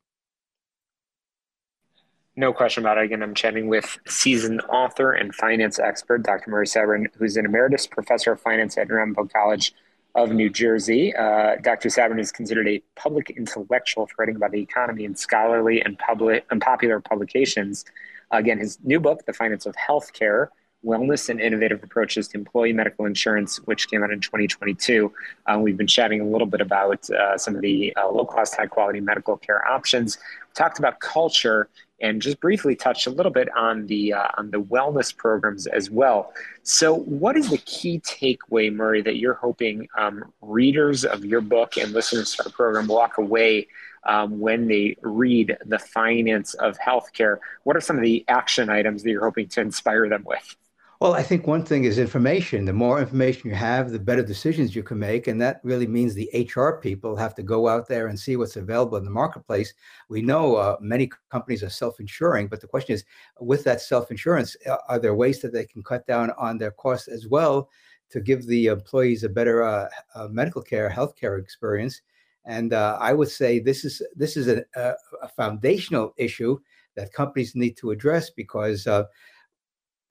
No 2.39 2.53
question 2.53 2.83
about 2.83 2.99
it. 2.99 3.05
Again, 3.05 3.23
I'm 3.23 3.35
chatting 3.35 3.69
with 3.69 3.99
seasoned 4.07 4.61
author 4.69 5.13
and 5.13 5.35
finance 5.35 5.79
expert, 5.79 6.23
Dr. 6.23 6.51
Murray 6.51 6.67
Sabrin, 6.67 7.07
who's 7.17 7.37
an 7.37 7.47
emeritus 7.47 7.87
professor 7.87 8.33
of 8.33 8.41
finance 8.41 8.77
at 8.77 8.91
Ramapo 8.91 9.25
College 9.25 9.73
of 10.15 10.33
New 10.33 10.51
Jersey. 10.51 11.15
Uh, 11.15 11.57
Dr. 11.63 11.89
Sabrin 11.89 12.21
is 12.21 12.33
considered 12.33 12.69
a 12.69 12.83
public 12.95 13.31
intellectual 13.31 14.07
for 14.07 14.15
writing 14.19 14.37
about 14.37 14.51
the 14.51 14.61
economy 14.61 15.05
in 15.05 15.15
scholarly 15.15 15.81
and 15.81 15.99
public 15.99 16.45
and 16.51 16.61
popular 16.61 17.01
publications. 17.01 17.87
Again, 18.31 18.59
his 18.59 18.79
new 18.83 19.01
book, 19.01 19.25
The 19.27 19.33
Finance 19.33 19.67
of 19.67 19.75
Healthcare, 19.77 20.49
Wellness 20.85 21.29
and 21.29 21.41
Innovative 21.41 21.83
Approaches 21.83 22.29
to 22.29 22.39
Employee 22.39 22.73
Medical 22.73 23.07
Insurance, 23.07 23.57
which 23.65 23.89
came 23.89 24.05
out 24.05 24.13
in 24.13 24.21
2022. 24.21 25.13
Um, 25.47 25.63
we've 25.63 25.77
been 25.77 25.87
chatting 25.87 26.21
a 26.21 26.25
little 26.25 26.47
bit 26.47 26.61
about 26.61 27.09
uh, 27.11 27.37
some 27.37 27.57
of 27.57 27.63
the 27.63 27.95
uh, 27.97 28.09
low 28.09 28.25
cost, 28.25 28.57
high 28.57 28.67
quality 28.67 29.01
medical 29.01 29.37
care 29.37 29.67
options. 29.67 30.19
We 30.19 30.55
talked 30.55 30.79
about 30.79 31.01
culture 31.01 31.69
and 32.01 32.21
just 32.21 32.41
briefly 32.41 32.77
touched 32.77 33.07
a 33.07 33.11
little 33.11 33.33
bit 33.33 33.49
on 33.57 33.87
the 33.87 34.13
uh, 34.13 34.29
on 34.37 34.51
the 34.51 34.61
wellness 34.61 35.17
programs 35.17 35.67
as 35.67 35.91
well. 35.91 36.33
So, 36.63 36.95
what 36.95 37.37
is 37.37 37.49
the 37.51 37.59
key 37.59 38.01
takeaway, 38.01 38.73
Murray, 38.73 39.03
that 39.03 39.17
you're 39.17 39.35
hoping 39.35 39.89
um, 39.97 40.33
readers 40.43 41.05
of 41.05 41.25
your 41.25 41.41
book 41.41 41.77
and 41.79 41.93
listeners 41.93 42.35
to 42.35 42.45
our 42.45 42.51
program 42.51 42.87
walk 42.87 43.19
away 43.19 43.67
um, 44.07 44.39
when 44.39 44.69
they 44.69 44.97
read 45.03 45.57
the 45.67 45.79
finance 45.79 46.55
of 46.55 46.79
healthcare? 46.79 47.39
What 47.65 47.77
are 47.77 47.81
some 47.81 47.97
of 47.97 48.03
the 48.03 48.25
action 48.29 48.71
items 48.71 49.03
that 49.03 49.11
you're 49.11 49.25
hoping 49.25 49.49
to 49.49 49.61
inspire 49.61 50.09
them 50.09 50.25
with? 50.25 50.57
Well, 50.99 51.13
I 51.13 51.23
think 51.23 51.47
one 51.47 51.63
thing 51.63 51.85
is 51.85 51.99
information. 51.99 52.65
The 52.65 52.73
more 52.73 52.99
information 52.99 53.51
you 53.51 53.55
have, 53.55 53.91
the 53.91 53.99
better 53.99 54.23
decisions 54.23 54.75
you 54.75 54.83
can 54.83 54.99
make. 54.99 55.27
And 55.27 55.39
that 55.43 55.61
really 55.63 55.87
means 55.87 56.15
the 56.15 56.31
HR 56.33 56.81
people 56.81 57.15
have 57.17 57.35
to 57.35 57.43
go 57.43 57.69
out 57.69 57.87
there 57.87 58.07
and 58.07 58.19
see 58.19 58.37
what's 58.37 58.57
available 58.57 58.97
in 58.97 59.05
the 59.05 59.11
marketplace. 59.11 59.75
We 60.09 60.23
know 60.23 60.57
uh, 60.57 60.77
many 60.81 61.11
companies 61.31 61.63
are 61.63 61.69
self 61.69 62.01
insuring, 62.01 62.49
but 62.49 62.63
the 62.63 62.67
question 62.67 62.95
is 62.95 63.05
with 63.41 63.63
that 63.65 63.83
self 63.83 64.11
insurance, 64.11 64.57
uh, 64.67 64.79
are 64.89 64.99
there 64.99 65.15
ways 65.15 65.41
that 65.41 65.53
they 65.53 65.67
can 65.67 65.83
cut 65.83 66.07
down 66.07 66.31
on 66.39 66.57
their 66.57 66.71
costs 66.71 67.09
as 67.09 67.27
well 67.29 67.69
to 68.09 68.21
give 68.21 68.47
the 68.47 68.69
employees 68.69 69.23
a 69.23 69.29
better 69.29 69.65
uh, 69.65 69.91
uh, 70.15 70.29
medical 70.29 70.63
care, 70.63 70.89
healthcare 70.89 71.39
experience? 71.39 72.01
And 72.47 72.73
uh, 72.73 72.97
I 73.01 73.13
would 73.13 73.29
say 73.29 73.59
this 73.59 73.85
is 73.85 74.03
this 74.15 74.37
is 74.37 74.49
a, 74.49 74.65
a, 74.77 75.29
foundational 75.37 76.15
issue 76.17 76.59
that 76.95 77.13
companies 77.13 77.57
need 77.57 77.77
to 77.79 77.91
address 77.91 78.31
because 78.31 78.87
uh, 78.87 79.05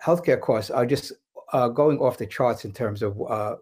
healthcare 0.03 0.39
costs 0.39 0.69
are 0.69 0.85
just 0.85 1.13
uh, 1.53 1.69
going 1.69 1.99
off 1.99 2.17
the 2.17 2.25
charts 2.25 2.65
in 2.65 2.73
terms 2.73 3.01
of 3.01 3.19
uh, 3.29 3.55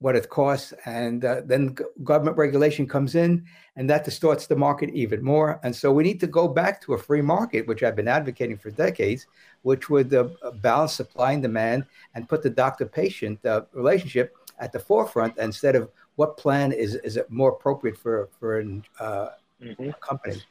what 0.00 0.16
it 0.16 0.28
costs. 0.28 0.72
And 0.84 1.24
uh, 1.24 1.42
then 1.44 1.76
government 2.02 2.36
regulation 2.36 2.86
comes 2.86 3.14
in, 3.14 3.44
and 3.76 3.88
that 3.90 4.04
distorts 4.04 4.46
the 4.46 4.56
market 4.56 4.90
even 4.90 5.22
more. 5.22 5.60
And 5.62 5.74
so 5.74 5.92
we 5.92 6.02
need 6.02 6.20
to 6.20 6.26
go 6.26 6.48
back 6.48 6.80
to 6.82 6.94
a 6.94 6.98
free 6.98 7.22
market, 7.22 7.66
which 7.66 7.82
I've 7.82 7.96
been 7.96 8.08
advocating 8.08 8.58
for 8.58 8.70
decades, 8.70 9.26
which 9.62 9.90
would 9.90 10.14
uh, 10.14 10.28
balance 10.60 10.94
supply 10.94 11.32
and 11.32 11.42
demand 11.42 11.86
and 12.14 12.28
put 12.28 12.42
the 12.42 12.50
doctor 12.50 12.86
patient 12.86 13.44
uh, 13.44 13.62
relationship 13.72 14.36
at 14.60 14.72
the 14.72 14.78
forefront 14.78 15.36
instead 15.38 15.76
of 15.76 15.90
what 16.18 16.36
plan 16.36 16.72
is 16.72 16.96
is 16.96 17.16
it 17.16 17.30
more 17.30 17.50
appropriate 17.50 17.96
for 17.96 18.28
for 18.40 18.60
uh, 18.98 19.28
mm-hmm. 19.62 19.90
a 19.90 19.92
company. 19.94 20.42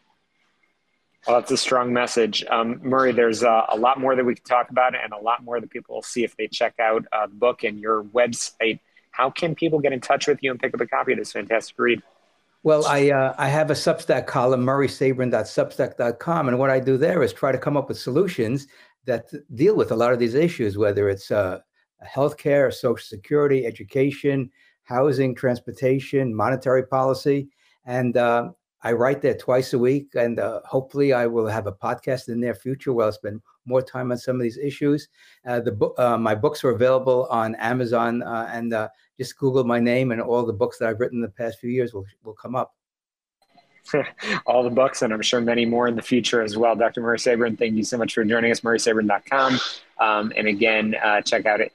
Well, 1.28 1.42
that's 1.42 1.52
a 1.52 1.58
strong 1.58 1.92
message. 1.92 2.46
Um, 2.50 2.80
Murray, 2.82 3.12
there's 3.12 3.44
uh, 3.44 3.66
a 3.68 3.76
lot 3.76 4.00
more 4.00 4.16
that 4.16 4.24
we 4.24 4.36
can 4.36 4.46
talk 4.46 4.70
about 4.70 4.96
and 4.96 5.12
a 5.12 5.18
lot 5.18 5.44
more 5.44 5.60
that 5.60 5.70
people 5.70 5.96
will 5.96 6.04
see 6.04 6.24
if 6.24 6.38
they 6.38 6.48
check 6.48 6.76
out 6.80 7.04
uh, 7.12 7.28
the 7.28 7.36
book 7.36 7.66
and 7.66 7.82
your 7.82 8.04
website. 8.04 8.80
How 9.12 9.30
can 9.30 9.56
people 9.56 9.80
get 9.80 9.92
in 9.92 10.00
touch 10.00 10.26
with 10.26 10.42
you 10.42 10.52
and 10.52 10.60
pick 10.60 10.74
up 10.74 10.80
a 10.80 10.88
copy 10.88 11.12
of 11.12 11.18
this 11.18 11.34
fantastic 11.34 11.78
read? 11.78 12.02
Well, 12.64 12.86
I 12.86 13.12
uh, 13.12 13.36
I 13.38 13.50
have 13.50 13.70
a 13.70 13.74
Substack 13.74 14.26
column, 14.26 14.66
murraysabrin.substack.com, 14.66 16.48
and 16.48 16.60
what 16.60 16.70
I 16.70 16.80
do 16.80 16.96
there 16.96 17.22
is 17.24 17.34
try 17.34 17.52
to 17.52 17.58
come 17.58 17.76
up 17.76 17.90
with 17.90 18.00
solutions 18.00 18.68
that 19.04 19.26
deal 19.54 19.76
with 19.76 19.92
a 19.92 19.98
lot 19.98 20.14
of 20.14 20.20
these 20.20 20.34
issues, 20.34 20.78
whether 20.78 21.10
it's 21.10 21.30
uh, 21.30 21.60
healthcare, 22.06 22.74
social 22.74 23.06
security, 23.06 23.66
education, 23.66 24.50
housing, 24.88 25.36
transportation, 25.36 26.34
monetary 26.34 26.86
policy, 26.88 27.50
and 27.86 28.16
uh, 28.18 28.50
I 28.84 28.94
write 28.94 29.22
there 29.22 29.36
twice 29.36 29.74
a 29.74 29.80
week, 29.80 30.16
and 30.16 30.40
uh, 30.40 30.62
hopefully, 30.64 31.12
I 31.12 31.28
will 31.28 31.48
have 31.48 31.68
a 31.68 31.74
podcast 31.74 32.28
in 32.28 32.36
the 32.36 32.46
near 32.46 32.56
future 32.56 32.94
where 32.94 33.08
I'll 33.08 33.12
spend 33.12 33.42
more 33.66 33.82
time 33.82 34.12
on 34.12 34.18
some 34.18 34.38
of 34.38 34.42
these 34.42 34.58
issues. 34.58 35.10
Uh, 35.46 35.60
the 35.60 35.72
book, 35.72 35.94
uh, 36.00 36.18
my 36.18 36.36
books 36.36 36.64
are 36.64 36.70
available 36.70 37.28
on 37.30 37.56
Amazon, 37.56 38.24
uh, 38.24 38.50
and 38.52 38.74
uh, 38.74 38.88
just 39.20 39.38
Google 39.38 39.64
my 39.66 39.80
name, 39.80 40.12
and 40.12 40.22
all 40.22 40.46
the 40.46 40.54
books 40.54 40.78
that 40.78 40.88
I've 40.88 41.00
written 41.00 41.18
in 41.18 41.24
the 41.24 41.30
past 41.30 41.60
few 41.60 41.70
years 41.70 41.94
will 41.94 42.06
will 42.24 42.36
come 42.36 42.56
up. 42.56 42.77
all 44.46 44.64
the 44.64 44.70
books, 44.70 45.02
and 45.02 45.14
I'm 45.14 45.22
sure 45.22 45.42
many 45.42 45.66
more 45.66 45.88
in 45.88 45.96
the 45.96 46.02
future 46.02 46.42
as 46.42 46.58
well. 46.58 46.76
Dr. 46.76 47.02
Murray 47.02 47.18
Sabrin, 47.18 47.58
thank 47.58 47.76
you 47.76 47.84
so 47.84 47.98
much 47.98 48.14
for 48.14 48.24
joining 48.24 48.52
us. 48.52 48.62
MurraySabrin.com. 48.62 49.60
Um, 50.00 50.32
and 50.36 50.48
again, 50.48 50.96
uh, 51.04 51.22
check 51.22 51.46
out 51.46 51.62
uh, 51.62 51.66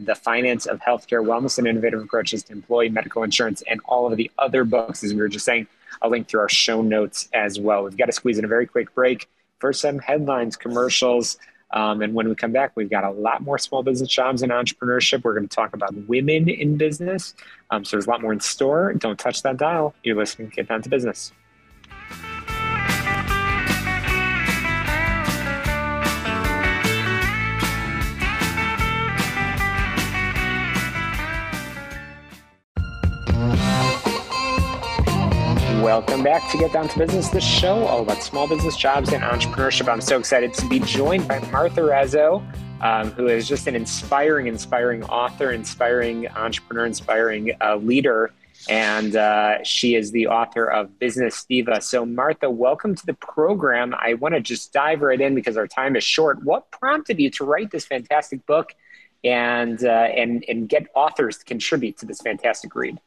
The 0.00 0.18
Finance 0.22 0.66
of 0.66 0.80
Healthcare 0.80 1.24
Wellness 1.24 1.58
and 1.58 1.66
Innovative 1.66 2.02
Approaches 2.02 2.44
to 2.44 2.52
Employee 2.52 2.88
Medical 2.88 3.22
Insurance 3.22 3.62
and 3.68 3.80
all 3.86 4.10
of 4.10 4.16
the 4.16 4.30
other 4.38 4.64
books, 4.64 5.02
as 5.02 5.12
we 5.12 5.20
were 5.20 5.28
just 5.28 5.44
saying. 5.44 5.66
I'll 6.02 6.10
link 6.10 6.28
through 6.28 6.40
our 6.40 6.48
show 6.48 6.82
notes 6.82 7.28
as 7.32 7.58
well. 7.58 7.84
We've 7.84 7.96
got 7.96 8.06
to 8.06 8.12
squeeze 8.12 8.38
in 8.38 8.44
a 8.44 8.48
very 8.48 8.66
quick 8.66 8.94
break. 8.94 9.28
First, 9.58 9.80
some 9.80 9.98
headlines, 9.98 10.56
commercials. 10.56 11.38
Um, 11.70 12.02
and 12.02 12.14
when 12.14 12.28
we 12.28 12.34
come 12.34 12.52
back, 12.52 12.72
we've 12.76 12.90
got 12.90 13.04
a 13.04 13.10
lot 13.10 13.42
more 13.42 13.58
small 13.58 13.82
business 13.82 14.08
jobs 14.08 14.42
and 14.42 14.52
entrepreneurship. 14.52 15.24
We're 15.24 15.34
going 15.34 15.48
to 15.48 15.54
talk 15.54 15.74
about 15.74 15.94
women 16.08 16.48
in 16.48 16.76
business. 16.76 17.34
Um, 17.70 17.84
so 17.84 17.96
there's 17.96 18.06
a 18.06 18.10
lot 18.10 18.22
more 18.22 18.32
in 18.32 18.40
store. 18.40 18.92
Don't 18.94 19.18
touch 19.18 19.42
that 19.42 19.56
dial. 19.56 19.94
You're 20.04 20.16
listening 20.16 20.50
Get 20.50 20.68
Down 20.68 20.82
to 20.82 20.88
Business. 20.88 21.32
Welcome 35.94 36.24
back 36.24 36.50
to 36.50 36.58
Get 36.58 36.72
Down 36.72 36.88
to 36.88 36.98
Business, 36.98 37.28
the 37.28 37.40
show 37.40 37.86
all 37.86 38.02
about 38.02 38.20
small 38.20 38.48
business 38.48 38.76
jobs 38.76 39.12
and 39.12 39.22
entrepreneurship. 39.22 39.88
I'm 39.88 40.00
so 40.00 40.18
excited 40.18 40.52
to 40.54 40.68
be 40.68 40.80
joined 40.80 41.28
by 41.28 41.38
Martha 41.52 41.82
Razzo, 41.82 42.44
um, 42.80 43.12
who 43.12 43.28
is 43.28 43.46
just 43.46 43.68
an 43.68 43.76
inspiring, 43.76 44.48
inspiring 44.48 45.04
author, 45.04 45.52
inspiring 45.52 46.26
entrepreneur, 46.30 46.84
inspiring 46.84 47.52
uh, 47.60 47.76
leader. 47.76 48.32
And 48.68 49.14
uh, 49.14 49.62
she 49.62 49.94
is 49.94 50.10
the 50.10 50.26
author 50.26 50.64
of 50.68 50.98
Business 50.98 51.44
Diva. 51.44 51.80
So, 51.80 52.04
Martha, 52.04 52.50
welcome 52.50 52.96
to 52.96 53.06
the 53.06 53.14
program. 53.14 53.94
I 53.96 54.14
want 54.14 54.34
to 54.34 54.40
just 54.40 54.72
dive 54.72 55.00
right 55.00 55.20
in 55.20 55.36
because 55.36 55.56
our 55.56 55.68
time 55.68 55.94
is 55.94 56.02
short. 56.02 56.42
What 56.42 56.72
prompted 56.72 57.20
you 57.20 57.30
to 57.30 57.44
write 57.44 57.70
this 57.70 57.86
fantastic 57.86 58.44
book 58.46 58.74
and, 59.22 59.84
uh, 59.84 60.08
and, 60.16 60.44
and 60.48 60.68
get 60.68 60.88
authors 60.96 61.38
to 61.38 61.44
contribute 61.44 61.98
to 61.98 62.06
this 62.06 62.20
fantastic 62.20 62.74
read? 62.74 62.98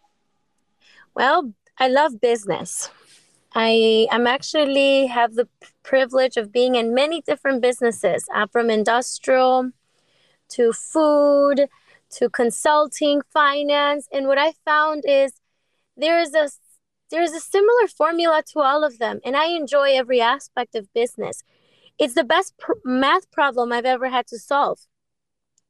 Well, 1.13 1.51
I 1.79 1.87
love 1.87 2.19
business. 2.19 2.89
I 3.53 4.07
am 4.11 4.25
actually 4.25 5.07
have 5.07 5.35
the 5.35 5.47
privilege 5.83 6.35
of 6.35 6.51
being 6.51 6.75
in 6.75 6.93
many 6.93 7.21
different 7.21 7.61
businesses, 7.61 8.25
uh, 8.33 8.47
from 8.47 8.69
industrial 8.69 9.71
to 10.49 10.73
food 10.73 11.67
to 12.09 12.29
consulting, 12.29 13.21
finance, 13.31 14.07
and 14.11 14.27
what 14.27 14.37
I 14.37 14.53
found 14.65 15.03
is 15.05 15.33
there 15.95 16.19
is 16.19 16.33
a 16.33 16.49
there 17.09 17.21
is 17.21 17.33
a 17.33 17.39
similar 17.39 17.87
formula 17.87 18.43
to 18.53 18.59
all 18.59 18.83
of 18.83 18.97
them, 18.97 19.19
and 19.23 19.37
I 19.37 19.47
enjoy 19.47 19.91
every 19.91 20.19
aspect 20.19 20.75
of 20.75 20.91
business. 20.93 21.43
It's 21.99 22.15
the 22.15 22.23
best 22.23 22.57
pr- 22.57 22.73
math 22.83 23.29
problem 23.31 23.71
I've 23.71 23.85
ever 23.85 24.09
had 24.09 24.27
to 24.27 24.39
solve 24.39 24.79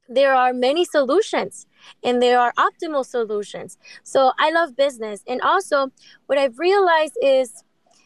there 0.09 0.33
are 0.33 0.53
many 0.53 0.85
solutions 0.85 1.65
and 2.03 2.21
there 2.21 2.39
are 2.39 2.53
optimal 2.57 3.05
solutions. 3.05 3.77
So 4.03 4.31
I 4.39 4.51
love 4.51 4.75
business. 4.75 5.23
And 5.27 5.41
also, 5.41 5.91
what 6.27 6.37
I've 6.37 6.59
realized 6.59 7.17
is 7.21 7.63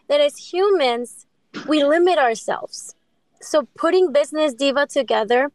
that 0.08 0.22
as 0.22 0.38
humans, 0.38 1.26
we 1.68 1.84
limit 1.84 2.18
ourselves. 2.18 2.96
So 3.42 3.68
putting 3.76 4.12
Business 4.12 4.54
Diva 4.54 4.88
together, 4.88 5.52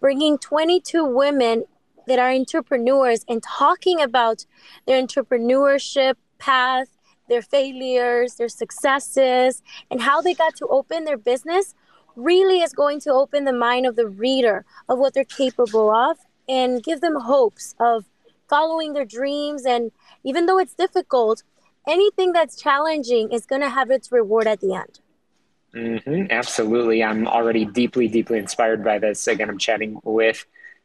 bringing 0.00 0.38
22 0.38 1.04
women 1.04 1.64
that 2.06 2.18
are 2.18 2.30
entrepreneurs 2.30 3.24
and 3.28 3.42
talking 3.42 4.00
about 4.00 4.46
their 4.86 5.00
entrepreneurship 5.00 6.14
path, 6.38 6.88
their 7.28 7.42
failures, 7.42 8.34
their 8.36 8.48
successes, 8.48 9.62
and 9.90 10.00
how 10.00 10.20
they 10.20 10.34
got 10.34 10.56
to 10.56 10.66
open 10.68 11.04
their 11.04 11.18
business 11.18 11.74
really 12.18 12.60
is 12.60 12.72
going 12.72 13.00
to 13.00 13.12
open 13.12 13.44
the 13.44 13.52
mind 13.52 13.86
of 13.86 13.96
the 13.96 14.08
reader 14.08 14.64
of 14.88 14.98
what 14.98 15.14
they're 15.14 15.24
capable 15.24 15.90
of 15.90 16.18
and 16.48 16.82
give 16.82 17.00
them 17.00 17.14
hopes 17.14 17.74
of 17.78 18.04
following 18.48 18.92
their 18.92 19.04
dreams. 19.04 19.64
And 19.64 19.92
even 20.24 20.46
though 20.46 20.58
it's 20.58 20.74
difficult, 20.74 21.42
anything 21.86 22.32
that's 22.32 22.60
challenging 22.60 23.30
is 23.32 23.46
going 23.46 23.62
to 23.62 23.70
have 23.70 23.90
its 23.90 24.10
reward 24.10 24.46
at 24.46 24.60
the 24.60 24.74
end. 24.74 25.00
Mm-hmm, 25.74 26.30
absolutely. 26.30 27.04
I'm 27.04 27.28
already 27.28 27.64
deeply, 27.64 28.08
deeply 28.08 28.38
inspired 28.38 28.82
by 28.82 28.98
this. 28.98 29.26
Again, 29.26 29.48
I'm 29.48 29.58
chatting 29.58 30.00
with 30.02 30.44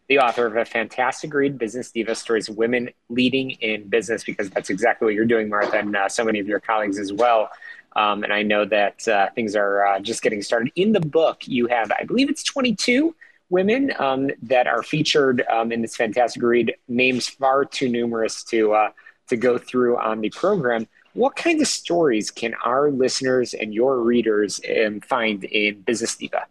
the 0.10 0.19
author 0.19 0.46
of 0.46 0.58
a 0.58 0.65
fantastic 0.65 1.34
read, 1.34 1.58
Business 1.58 1.89
Diva 1.91 2.13
Stories 2.13 2.50
Women 2.50 2.89
Leading 3.10 3.52
in 3.52 3.88
Business, 3.88 4.24
because 4.24 4.50
that's 4.50 4.69
exactly 4.69 5.06
what 5.06 5.13
you're 5.13 5.26
doing, 5.26 5.48
Martha, 5.48 5.78
and 5.78 5.96
uh, 5.96 6.10
so 6.10 6.26
many 6.26 6.39
of 6.39 6.48
your 6.48 6.60
colleagues 6.60 7.00
as 7.00 7.13
well. 7.13 7.50
Um, 7.96 8.24
and 8.24 8.34
I 8.34 8.42
know 8.42 8.66
that 8.66 9.08
uh, 9.08 9.30
things 9.36 9.56
are 9.56 9.86
uh, 9.86 10.00
just 10.00 10.22
getting 10.22 10.42
started. 10.42 10.72
In 10.76 10.92
the 10.92 11.00
book, 11.00 11.48
you 11.48 11.68
have, 11.68 11.92
I 11.92 12.04
believe 12.04 12.30
it's 12.30 12.44
22 12.44 13.16
women 13.50 13.92
um, 14.00 14.32
that 14.42 14.68
are 14.68 14.82
featured 14.82 15.44
um, 15.52 15.72
in 15.72 15.82
this 15.82 15.96
fantastic 15.96 16.42
read, 16.42 16.74
names 16.88 17.28
far 17.28 17.66
too 17.66 17.90
numerous 17.90 18.44
to, 18.46 18.74
uh, 18.74 18.90
to 19.28 19.38
go 19.38 19.58
through 19.58 19.98
on 20.00 20.22
the 20.22 20.30
program. 20.32 20.88
What 21.14 21.36
kind 21.36 21.62
of 21.62 21.68
stories 21.68 22.32
can 22.32 22.56
our 22.66 22.90
listeners 22.90 23.54
and 23.54 23.74
your 23.74 24.00
readers 24.00 24.60
um, 24.84 25.00
find 25.02 25.44
in 25.44 25.82
Business 25.82 26.16
Diva? 26.16 26.46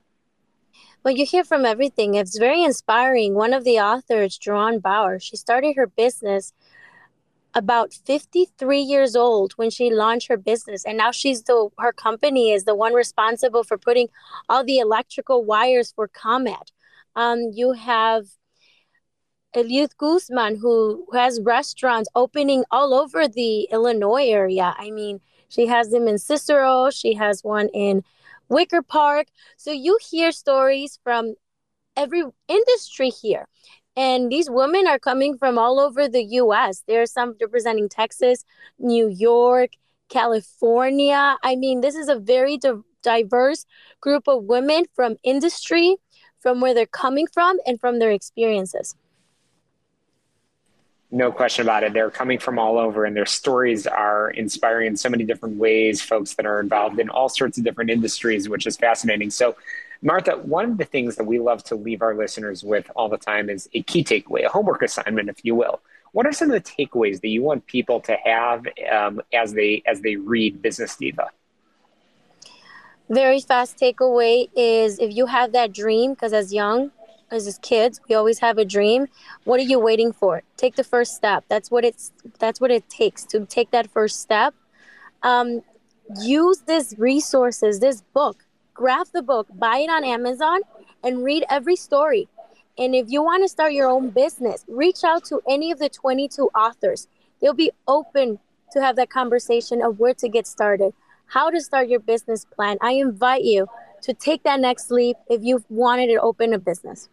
Well, 1.02 1.14
you 1.14 1.26
hear 1.26 1.42
from 1.42 1.64
everything. 1.64 2.14
It's 2.14 2.38
very 2.38 2.62
inspiring. 2.62 3.34
One 3.34 3.52
of 3.52 3.64
the 3.64 3.80
authors, 3.80 4.38
Joanne 4.38 4.78
Bauer, 4.78 5.18
she 5.18 5.36
started 5.36 5.74
her 5.74 5.88
business 5.88 6.52
about 7.54 7.92
53 7.92 8.80
years 8.80 9.14
old 9.14 9.52
when 9.52 9.70
she 9.70 9.90
launched 9.90 10.28
her 10.28 10.36
business. 10.36 10.84
And 10.84 10.96
now 10.98 11.10
she's 11.10 11.42
the 11.42 11.68
her 11.78 11.92
company 11.92 12.52
is 12.52 12.64
the 12.64 12.74
one 12.74 12.94
responsible 12.94 13.64
for 13.64 13.76
putting 13.78 14.08
all 14.48 14.64
the 14.64 14.78
electrical 14.78 15.44
wires 15.44 15.92
for 15.92 16.08
ComEd 16.08 16.70
um, 17.14 17.50
you 17.52 17.72
have 17.72 18.26
Eliud 19.54 19.96
Guzman 19.98 20.56
who, 20.56 21.06
who 21.08 21.16
has 21.16 21.40
restaurants 21.42 22.08
opening 22.14 22.64
all 22.70 22.94
over 22.94 23.28
the 23.28 23.68
Illinois 23.70 24.26
area. 24.26 24.74
I 24.78 24.90
mean 24.90 25.20
she 25.48 25.66
has 25.66 25.90
them 25.90 26.08
in 26.08 26.18
Cicero 26.18 26.90
she 26.90 27.14
has 27.14 27.42
one 27.42 27.68
in 27.74 28.02
Wicker 28.48 28.82
Park. 28.82 29.28
So 29.56 29.70
you 29.70 29.98
hear 30.10 30.32
stories 30.32 30.98
from 31.04 31.34
every 31.96 32.22
industry 32.48 33.10
here 33.10 33.46
and 33.96 34.30
these 34.30 34.48
women 34.48 34.86
are 34.86 34.98
coming 34.98 35.36
from 35.36 35.58
all 35.58 35.78
over 35.78 36.08
the 36.08 36.24
US. 36.24 36.82
There 36.86 37.02
are 37.02 37.06
some 37.06 37.36
representing 37.40 37.88
Texas, 37.88 38.44
New 38.78 39.08
York, 39.08 39.70
California. 40.08 41.36
I 41.42 41.56
mean, 41.56 41.80
this 41.80 41.94
is 41.94 42.08
a 42.08 42.18
very 42.18 42.56
di- 42.56 42.72
diverse 43.02 43.66
group 44.00 44.28
of 44.28 44.44
women 44.44 44.84
from 44.94 45.16
industry, 45.22 45.96
from 46.40 46.60
where 46.60 46.74
they're 46.74 46.86
coming 46.86 47.26
from, 47.26 47.58
and 47.66 47.78
from 47.80 47.98
their 47.98 48.10
experiences. 48.10 48.96
No 51.14 51.30
question 51.30 51.62
about 51.62 51.84
it. 51.84 51.92
They're 51.92 52.10
coming 52.10 52.38
from 52.38 52.58
all 52.58 52.78
over, 52.78 53.04
and 53.04 53.14
their 53.14 53.26
stories 53.26 53.86
are 53.86 54.30
inspiring 54.30 54.86
in 54.86 54.96
so 54.96 55.10
many 55.10 55.24
different 55.24 55.56
ways. 55.56 56.00
Folks 56.00 56.34
that 56.36 56.46
are 56.46 56.58
involved 56.58 56.98
in 56.98 57.10
all 57.10 57.28
sorts 57.28 57.58
of 57.58 57.64
different 57.64 57.90
industries, 57.90 58.48
which 58.48 58.66
is 58.66 58.78
fascinating. 58.78 59.28
So, 59.28 59.54
Martha, 60.02 60.32
one 60.38 60.72
of 60.72 60.78
the 60.78 60.84
things 60.84 61.14
that 61.16 61.24
we 61.24 61.38
love 61.38 61.62
to 61.64 61.76
leave 61.76 62.02
our 62.02 62.14
listeners 62.14 62.64
with 62.64 62.90
all 62.96 63.08
the 63.08 63.16
time 63.16 63.48
is 63.48 63.68
a 63.72 63.82
key 63.82 64.02
takeaway, 64.02 64.44
a 64.44 64.48
homework 64.48 64.82
assignment, 64.82 65.28
if 65.28 65.44
you 65.44 65.54
will. 65.54 65.80
What 66.10 66.26
are 66.26 66.32
some 66.32 66.50
of 66.50 66.62
the 66.62 66.70
takeaways 66.70 67.20
that 67.20 67.28
you 67.28 67.42
want 67.42 67.66
people 67.66 68.00
to 68.00 68.16
have 68.24 68.66
um, 68.92 69.22
as 69.32 69.54
they 69.54 69.82
as 69.86 70.02
they 70.02 70.16
read 70.16 70.60
Business 70.60 70.96
Diva? 70.96 71.30
Very 73.08 73.40
fast 73.40 73.78
takeaway 73.78 74.48
is 74.56 74.98
if 74.98 75.14
you 75.14 75.26
have 75.26 75.52
that 75.52 75.72
dream, 75.72 76.14
because 76.14 76.32
as 76.32 76.52
young 76.52 76.90
as 77.30 77.58
kids, 77.62 78.00
we 78.08 78.14
always 78.14 78.40
have 78.40 78.58
a 78.58 78.64
dream. 78.64 79.06
What 79.44 79.58
are 79.58 79.64
you 79.64 79.78
waiting 79.78 80.12
for? 80.12 80.42
Take 80.56 80.76
the 80.76 80.84
first 80.84 81.14
step. 81.14 81.44
That's 81.48 81.70
what 81.70 81.84
it's 81.84 82.12
that's 82.38 82.60
what 82.60 82.70
it 82.70 82.88
takes 82.88 83.24
to 83.26 83.46
take 83.46 83.70
that 83.70 83.90
first 83.90 84.20
step. 84.20 84.54
Um, 85.22 85.62
use 86.20 86.62
these 86.66 86.98
resources, 86.98 87.80
this 87.80 88.02
book. 88.12 88.41
Grab 88.74 89.06
the 89.12 89.22
book, 89.22 89.48
buy 89.54 89.78
it 89.78 89.90
on 89.90 90.04
Amazon, 90.04 90.60
and 91.04 91.22
read 91.22 91.44
every 91.50 91.76
story. 91.76 92.28
And 92.78 92.94
if 92.94 93.10
you 93.10 93.22
want 93.22 93.44
to 93.44 93.48
start 93.48 93.72
your 93.72 93.90
own 93.90 94.10
business, 94.10 94.64
reach 94.66 95.04
out 95.04 95.24
to 95.26 95.42
any 95.48 95.70
of 95.70 95.78
the 95.78 95.88
22 95.88 96.48
authors. 96.54 97.06
They'll 97.40 97.52
be 97.52 97.70
open 97.86 98.38
to 98.72 98.80
have 98.80 98.96
that 98.96 99.10
conversation 99.10 99.82
of 99.82 99.98
where 99.98 100.14
to 100.14 100.28
get 100.28 100.46
started, 100.46 100.94
how 101.26 101.50
to 101.50 101.60
start 101.60 101.88
your 101.88 102.00
business 102.00 102.46
plan. 102.46 102.78
I 102.80 102.92
invite 102.92 103.44
you 103.44 103.68
to 104.02 104.14
take 104.14 104.42
that 104.44 104.60
next 104.60 104.90
leap 104.90 105.16
if 105.28 105.42
you've 105.42 105.64
wanted 105.70 106.06
to 106.08 106.20
open 106.20 106.54
a 106.54 106.58
business. 106.58 107.08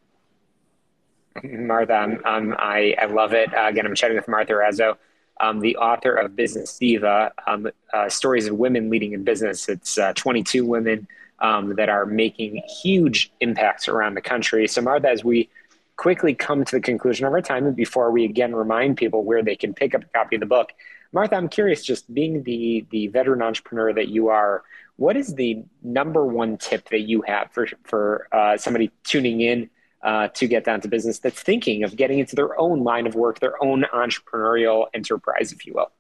Martha, 1.44 2.18
i 2.26 2.96
I, 3.00 3.06
love 3.06 3.34
it. 3.34 3.54
Uh, 3.54 3.68
again, 3.68 3.86
I'm 3.86 3.96
chatting 3.96 4.18
with 4.18 4.28
Martha 4.28 4.54
Razzo, 4.54 4.98
um, 5.40 5.60
the 5.60 5.78
author 5.78 6.16
of 6.16 6.36
Business 6.36 6.78
Diva, 6.78 7.32
um, 7.48 7.70
uh, 7.94 8.10
Stories 8.10 8.48
of 8.48 8.56
Women 8.56 8.90
Leading 8.90 9.14
in 9.14 9.24
Business. 9.24 9.70
It's 9.70 9.98
uh, 9.98 10.14
22 10.14 10.66
women 10.66 11.08
um, 11.42 11.76
that 11.76 11.90
are 11.90 12.06
making 12.06 12.62
huge 12.82 13.32
impacts 13.40 13.88
around 13.88 14.16
the 14.16 14.22
country. 14.22 14.68
So, 14.68 14.82
Martha, 14.82 15.10
as 15.10 15.24
we 15.24 15.50
quickly 15.96 16.34
come 16.34 16.64
to 16.64 16.76
the 16.78 16.82
conclusion 16.82 17.26
of 17.26 17.34
our 17.34 17.42
time, 17.42 17.66
and 17.66 17.76
before 17.76 18.12
we 18.12 18.26
again 18.26 18.56
remind 18.56 18.98
people 18.98 19.24
where 19.24 19.44
they 19.44 19.56
can 19.56 19.74
pick 19.74 19.94
up 19.96 20.04
a 20.04 20.08
copy 20.08 20.36
of 20.36 20.40
the 20.40 20.46
book, 20.46 20.72
Martha, 21.12 21.36
I'm 21.36 21.50
curious, 21.50 21.84
just 21.84 22.14
being 22.14 22.44
the 22.44 22.86
the 22.92 23.08
veteran 23.08 23.42
entrepreneur 23.42 23.94
that 23.94 24.10
you 24.10 24.28
are, 24.30 24.64
what 24.98 25.16
is 25.16 25.36
the 25.36 25.64
number 25.82 26.26
one 26.26 26.58
tip 26.58 26.90
that 26.90 27.02
you 27.02 27.22
have 27.24 27.52
for 27.52 27.68
for 27.84 28.28
uh, 28.32 28.58
somebody 28.58 28.92
tuning 29.04 29.42
in 29.42 29.70
uh, 30.04 30.28
to 30.30 30.48
get 30.48 30.64
down 30.64 30.82
to 30.82 30.88
business 30.88 31.20
that's 31.20 31.42
thinking 31.42 31.84
of 31.84 31.96
getting 31.96 32.20
into 32.20 32.36
their 32.36 32.60
own 32.60 32.84
line 32.84 33.08
of 33.08 33.16
work, 33.16 33.40
their 33.40 33.62
own 33.64 33.86
entrepreneurial 33.94 34.88
enterprise, 34.94 35.52
if 35.52 35.66
you 35.66 35.74
will? 35.74 35.92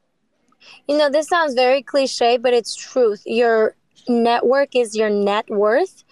You 0.88 0.97
know, 0.97 1.10
this 1.10 1.28
sounds 1.28 1.54
very 1.54 1.82
cliche, 1.82 2.38
but 2.38 2.54
it's 2.54 2.75
truth. 2.75 3.23
Your 3.25 3.75
network 4.10 4.76
is 4.76 4.95
your 4.95 5.10
net 5.10 5.50
worth. 5.50 6.04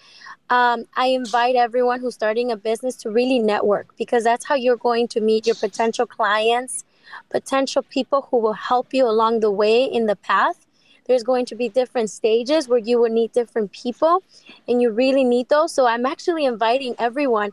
Um, 0.50 0.84
I 0.96 1.08
invite 1.08 1.56
everyone 1.56 2.00
who's 2.00 2.14
starting 2.14 2.50
a 2.50 2.56
business 2.56 2.96
to 2.98 3.10
really 3.10 3.38
network 3.38 3.94
because 3.98 4.24
that's 4.24 4.46
how 4.46 4.54
you're 4.54 4.76
going 4.76 5.08
to 5.08 5.20
meet 5.20 5.46
your 5.46 5.56
potential 5.56 6.06
clients, 6.06 6.84
potential 7.28 7.82
people 7.82 8.28
who 8.30 8.38
will 8.38 8.54
help 8.54 8.94
you 8.94 9.06
along 9.06 9.40
the 9.40 9.50
way 9.50 9.84
in 9.84 10.06
the 10.06 10.16
path. 10.16 10.64
There's 11.06 11.22
going 11.22 11.46
to 11.46 11.54
be 11.54 11.68
different 11.68 12.10
stages 12.10 12.68
where 12.68 12.78
you 12.78 12.98
will 13.00 13.10
need 13.10 13.32
different 13.32 13.72
people, 13.72 14.22
and 14.66 14.80
you 14.80 14.90
really 14.90 15.24
need 15.24 15.48
those. 15.48 15.72
So, 15.72 15.86
I'm 15.86 16.04
actually 16.04 16.44
inviting 16.44 16.94
everyone 16.98 17.52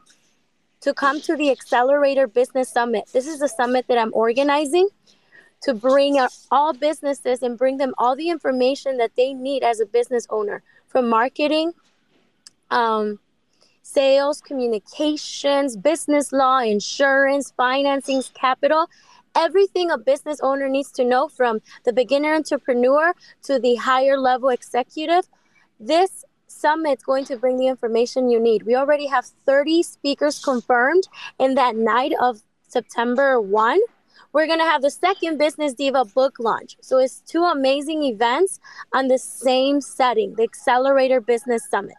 to 0.81 0.93
come 0.93 1.21
to 1.21 1.38
the 1.38 1.51
Accelerator 1.51 2.27
Business 2.27 2.69
Summit. 2.69 3.10
This 3.13 3.27
is 3.27 3.41
a 3.41 3.47
summit 3.47 3.86
that 3.88 3.97
I'm 3.97 4.12
organizing 4.13 4.89
to 5.65 5.73
bring 5.73 6.19
all 6.51 6.73
businesses 6.73 7.41
and 7.41 7.58
bring 7.58 7.78
them 7.78 7.95
all 7.97 8.15
the 8.15 8.30
information 8.30 8.97
that 8.97 9.15
they 9.17 9.34
need 9.34 9.63
as 9.63 9.80
a 9.80 9.86
business 9.86 10.28
owner 10.30 10.62
from 10.88 11.10
marketing, 11.10 11.73
um, 12.69 13.17
sales, 13.82 14.41
communications, 14.41 15.75
business 15.75 16.32
law, 16.32 16.60
insurance, 16.60 17.51
financing, 17.58 18.21
capital. 18.36 18.88
Everything 19.36 19.89
a 19.89 19.97
business 19.97 20.39
owner 20.41 20.69
needs 20.69 20.91
to 20.91 21.04
know 21.04 21.28
from 21.28 21.60
the 21.84 21.91
beginner 21.91 22.36
entrepreneur 22.36 23.15
to 23.43 23.58
the 23.58 23.73
higher 23.75 24.19
level 24.19 24.49
executive. 24.49 25.25
This 25.80 26.25
summit 26.45 26.99
is 26.99 27.04
going 27.04 27.25
to 27.25 27.38
bring 27.38 27.58
the 27.58 27.67
information 27.67 28.30
you 28.30 28.39
need. 28.39 28.63
We 28.63 28.75
already 28.75 29.08
have 29.08 29.25
30 29.47 29.82
speakers 29.82 30.38
confirmed 30.38 31.08
in 31.39 31.56
that 31.56 31.75
night 31.75 32.13
of 32.21 32.43
September 32.67 33.41
1 33.41 33.80
we're 34.35 34.47
going 34.47 34.59
to 34.59 34.65
have 34.65 34.81
the 34.81 34.91
second 34.91 35.37
Business 35.37 35.73
Diva 35.73 36.03
book 36.03 36.35
launch. 36.39 36.75
So 36.81 36.97
it's 36.97 37.21
two 37.21 37.45
amazing 37.45 38.03
events 38.03 38.59
on 38.93 39.07
the 39.07 39.17
same 39.17 39.79
setting, 39.79 40.35
the 40.35 40.43
Accelerator 40.43 41.21
Business 41.21 41.65
Summit. 41.69 41.95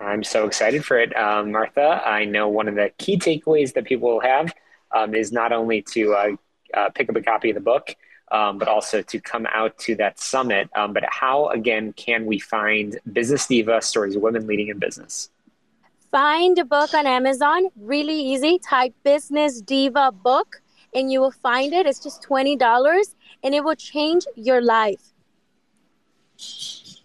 I'm 0.00 0.24
so 0.24 0.44
excited 0.44 0.84
for 0.84 0.98
it, 0.98 1.16
um, 1.16 1.52
Martha. 1.52 2.02
I 2.04 2.24
know 2.24 2.48
one 2.48 2.66
of 2.66 2.74
the 2.74 2.90
key 2.98 3.16
takeaways 3.16 3.74
that 3.74 3.84
people 3.84 4.10
will 4.10 4.20
have 4.22 4.52
um, 4.90 5.14
is 5.14 5.30
not 5.30 5.52
only 5.52 5.82
to 5.92 6.14
uh, 6.14 6.30
uh, 6.74 6.90
pick 6.90 7.08
up 7.08 7.14
a 7.14 7.22
copy 7.22 7.50
of 7.50 7.54
the 7.54 7.60
book, 7.60 7.94
um, 8.32 8.58
but 8.58 8.66
also 8.66 9.00
to 9.00 9.20
come 9.20 9.46
out 9.52 9.78
to 9.78 9.94
that 9.94 10.18
summit. 10.18 10.68
Um, 10.74 10.92
but 10.92 11.04
how, 11.08 11.46
again, 11.50 11.92
can 11.92 12.26
we 12.26 12.40
find 12.40 12.98
Business 13.12 13.46
Diva 13.46 13.80
Stories 13.82 14.16
of 14.16 14.22
Women 14.22 14.48
Leading 14.48 14.66
in 14.66 14.80
Business? 14.80 15.30
Find 16.10 16.58
a 16.58 16.64
book 16.64 16.92
on 16.92 17.06
Amazon, 17.06 17.68
really 17.76 18.18
easy. 18.18 18.58
Type 18.58 18.94
Business 19.04 19.60
Diva 19.60 20.10
book 20.10 20.60
and 20.94 21.10
you 21.10 21.20
will 21.20 21.30
find 21.30 21.72
it. 21.72 21.86
It's 21.86 21.98
just 21.98 22.22
$20 22.22 23.14
and 23.42 23.54
it 23.54 23.62
will 23.62 23.74
change 23.74 24.24
your 24.36 24.60
life. 24.60 25.00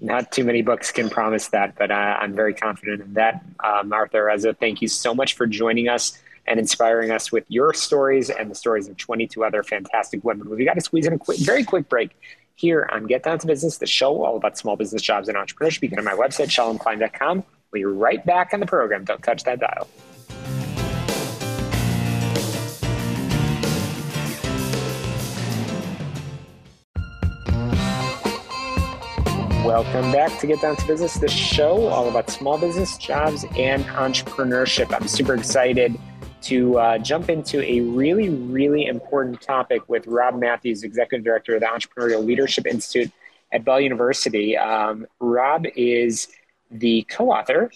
Not 0.01 0.31
too 0.31 0.43
many 0.43 0.61
books 0.61 0.91
can 0.91 1.09
promise 1.09 1.49
that, 1.49 1.75
but 1.77 1.91
I'm 1.91 2.33
very 2.33 2.53
confident 2.53 3.01
in 3.01 3.13
that. 3.15 3.43
Uh, 3.59 3.83
Martha 3.83 4.17
Razzo, 4.17 4.57
thank 4.57 4.81
you 4.81 4.87
so 4.87 5.13
much 5.13 5.33
for 5.33 5.45
joining 5.45 5.89
us 5.89 6.21
and 6.47 6.59
inspiring 6.59 7.11
us 7.11 7.31
with 7.31 7.43
your 7.49 7.73
stories 7.73 8.29
and 8.29 8.49
the 8.49 8.55
stories 8.55 8.87
of 8.87 8.97
22 8.97 9.43
other 9.43 9.61
fantastic 9.61 10.23
women. 10.23 10.49
We've 10.49 10.65
got 10.65 10.75
to 10.75 10.81
squeeze 10.81 11.05
in 11.05 11.13
a 11.13 11.17
quick, 11.17 11.39
very 11.39 11.63
quick 11.63 11.89
break 11.89 12.11
here 12.55 12.89
on 12.91 13.07
Get 13.07 13.23
Down 13.23 13.39
to 13.39 13.47
Business, 13.47 13.77
the 13.77 13.87
show 13.87 14.23
all 14.23 14.35
about 14.35 14.57
small 14.57 14.75
business 14.75 15.01
jobs 15.01 15.29
and 15.29 15.37
entrepreneurship. 15.37 15.81
You 15.83 15.89
can 15.89 15.99
on 15.99 16.05
my 16.05 16.13
website, 16.13 16.47
shalomklein.com. 16.47 17.43
We'll 17.71 17.79
be 17.79 17.85
right 17.85 18.25
back 18.25 18.53
on 18.53 18.59
the 18.61 18.65
program. 18.65 19.05
Don't 19.05 19.23
touch 19.23 19.43
that 19.43 19.59
dial. 19.59 19.87
Welcome 29.69 30.11
back 30.11 30.39
to 30.39 30.47
Get 30.47 30.61
Down 30.61 30.75
to 30.77 30.87
Business, 30.87 31.13
the 31.13 31.27
show 31.27 31.89
all 31.89 32.09
about 32.09 32.31
small 32.31 32.57
business, 32.57 32.97
jobs, 32.97 33.45
and 33.55 33.85
entrepreneurship. 33.85 34.91
I'm 34.91 35.07
super 35.07 35.35
excited 35.35 35.95
to 36.41 36.79
uh, 36.79 36.97
jump 36.97 37.29
into 37.29 37.61
a 37.61 37.81
really, 37.81 38.29
really 38.29 38.87
important 38.87 39.41
topic 39.41 39.87
with 39.87 40.07
Rob 40.07 40.39
Matthews, 40.39 40.81
Executive 40.81 41.23
Director 41.23 41.53
of 41.53 41.61
the 41.61 41.67
Entrepreneurial 41.67 42.25
Leadership 42.25 42.65
Institute 42.65 43.11
at 43.51 43.63
Bell 43.63 43.79
University. 43.79 44.57
Um, 44.57 45.05
Rob 45.19 45.67
is 45.75 46.29
the 46.71 47.03
co 47.03 47.29
author 47.29 47.69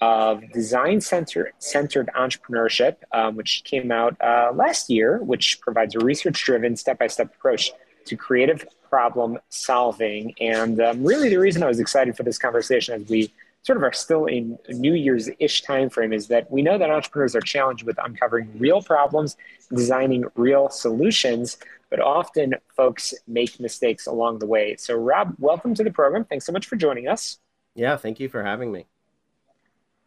of 0.00 0.48
Design 0.52 1.00
Center, 1.00 1.50
Centered 1.58 2.10
Entrepreneurship, 2.16 2.98
um, 3.10 3.34
which 3.34 3.64
came 3.64 3.90
out 3.90 4.16
uh, 4.20 4.52
last 4.54 4.88
year, 4.88 5.18
which 5.18 5.60
provides 5.60 5.96
a 5.96 5.98
research 5.98 6.44
driven, 6.44 6.76
step 6.76 7.00
by 7.00 7.08
step 7.08 7.34
approach 7.34 7.72
to 8.04 8.16
creative 8.16 8.64
problem 8.90 9.38
solving. 9.48 10.34
And 10.40 10.80
um, 10.80 11.04
really, 11.04 11.28
the 11.30 11.38
reason 11.38 11.62
I 11.62 11.68
was 11.68 11.80
excited 11.80 12.16
for 12.16 12.24
this 12.24 12.36
conversation 12.36 13.00
as 13.00 13.08
we 13.08 13.32
sort 13.62 13.76
of 13.76 13.84
are 13.84 13.92
still 13.92 14.26
in 14.26 14.58
New 14.68 14.94
Year's 14.94 15.28
ish 15.38 15.64
timeframe 15.64 16.14
is 16.14 16.28
that 16.28 16.50
we 16.50 16.62
know 16.62 16.76
that 16.76 16.90
entrepreneurs 16.90 17.36
are 17.36 17.40
challenged 17.40 17.84
with 17.84 17.98
uncovering 18.02 18.50
real 18.58 18.82
problems, 18.82 19.36
designing 19.70 20.24
real 20.34 20.68
solutions, 20.68 21.58
but 21.90 22.00
often 22.00 22.54
folks 22.76 23.14
make 23.26 23.60
mistakes 23.60 24.06
along 24.06 24.38
the 24.38 24.46
way. 24.46 24.76
So, 24.76 24.94
Rob, 24.94 25.34
welcome 25.38 25.74
to 25.74 25.84
the 25.84 25.90
program. 25.90 26.24
Thanks 26.24 26.46
so 26.46 26.52
much 26.52 26.66
for 26.66 26.76
joining 26.76 27.08
us. 27.08 27.38
Yeah, 27.74 27.96
thank 27.96 28.18
you 28.18 28.28
for 28.28 28.42
having 28.42 28.72
me. 28.72 28.86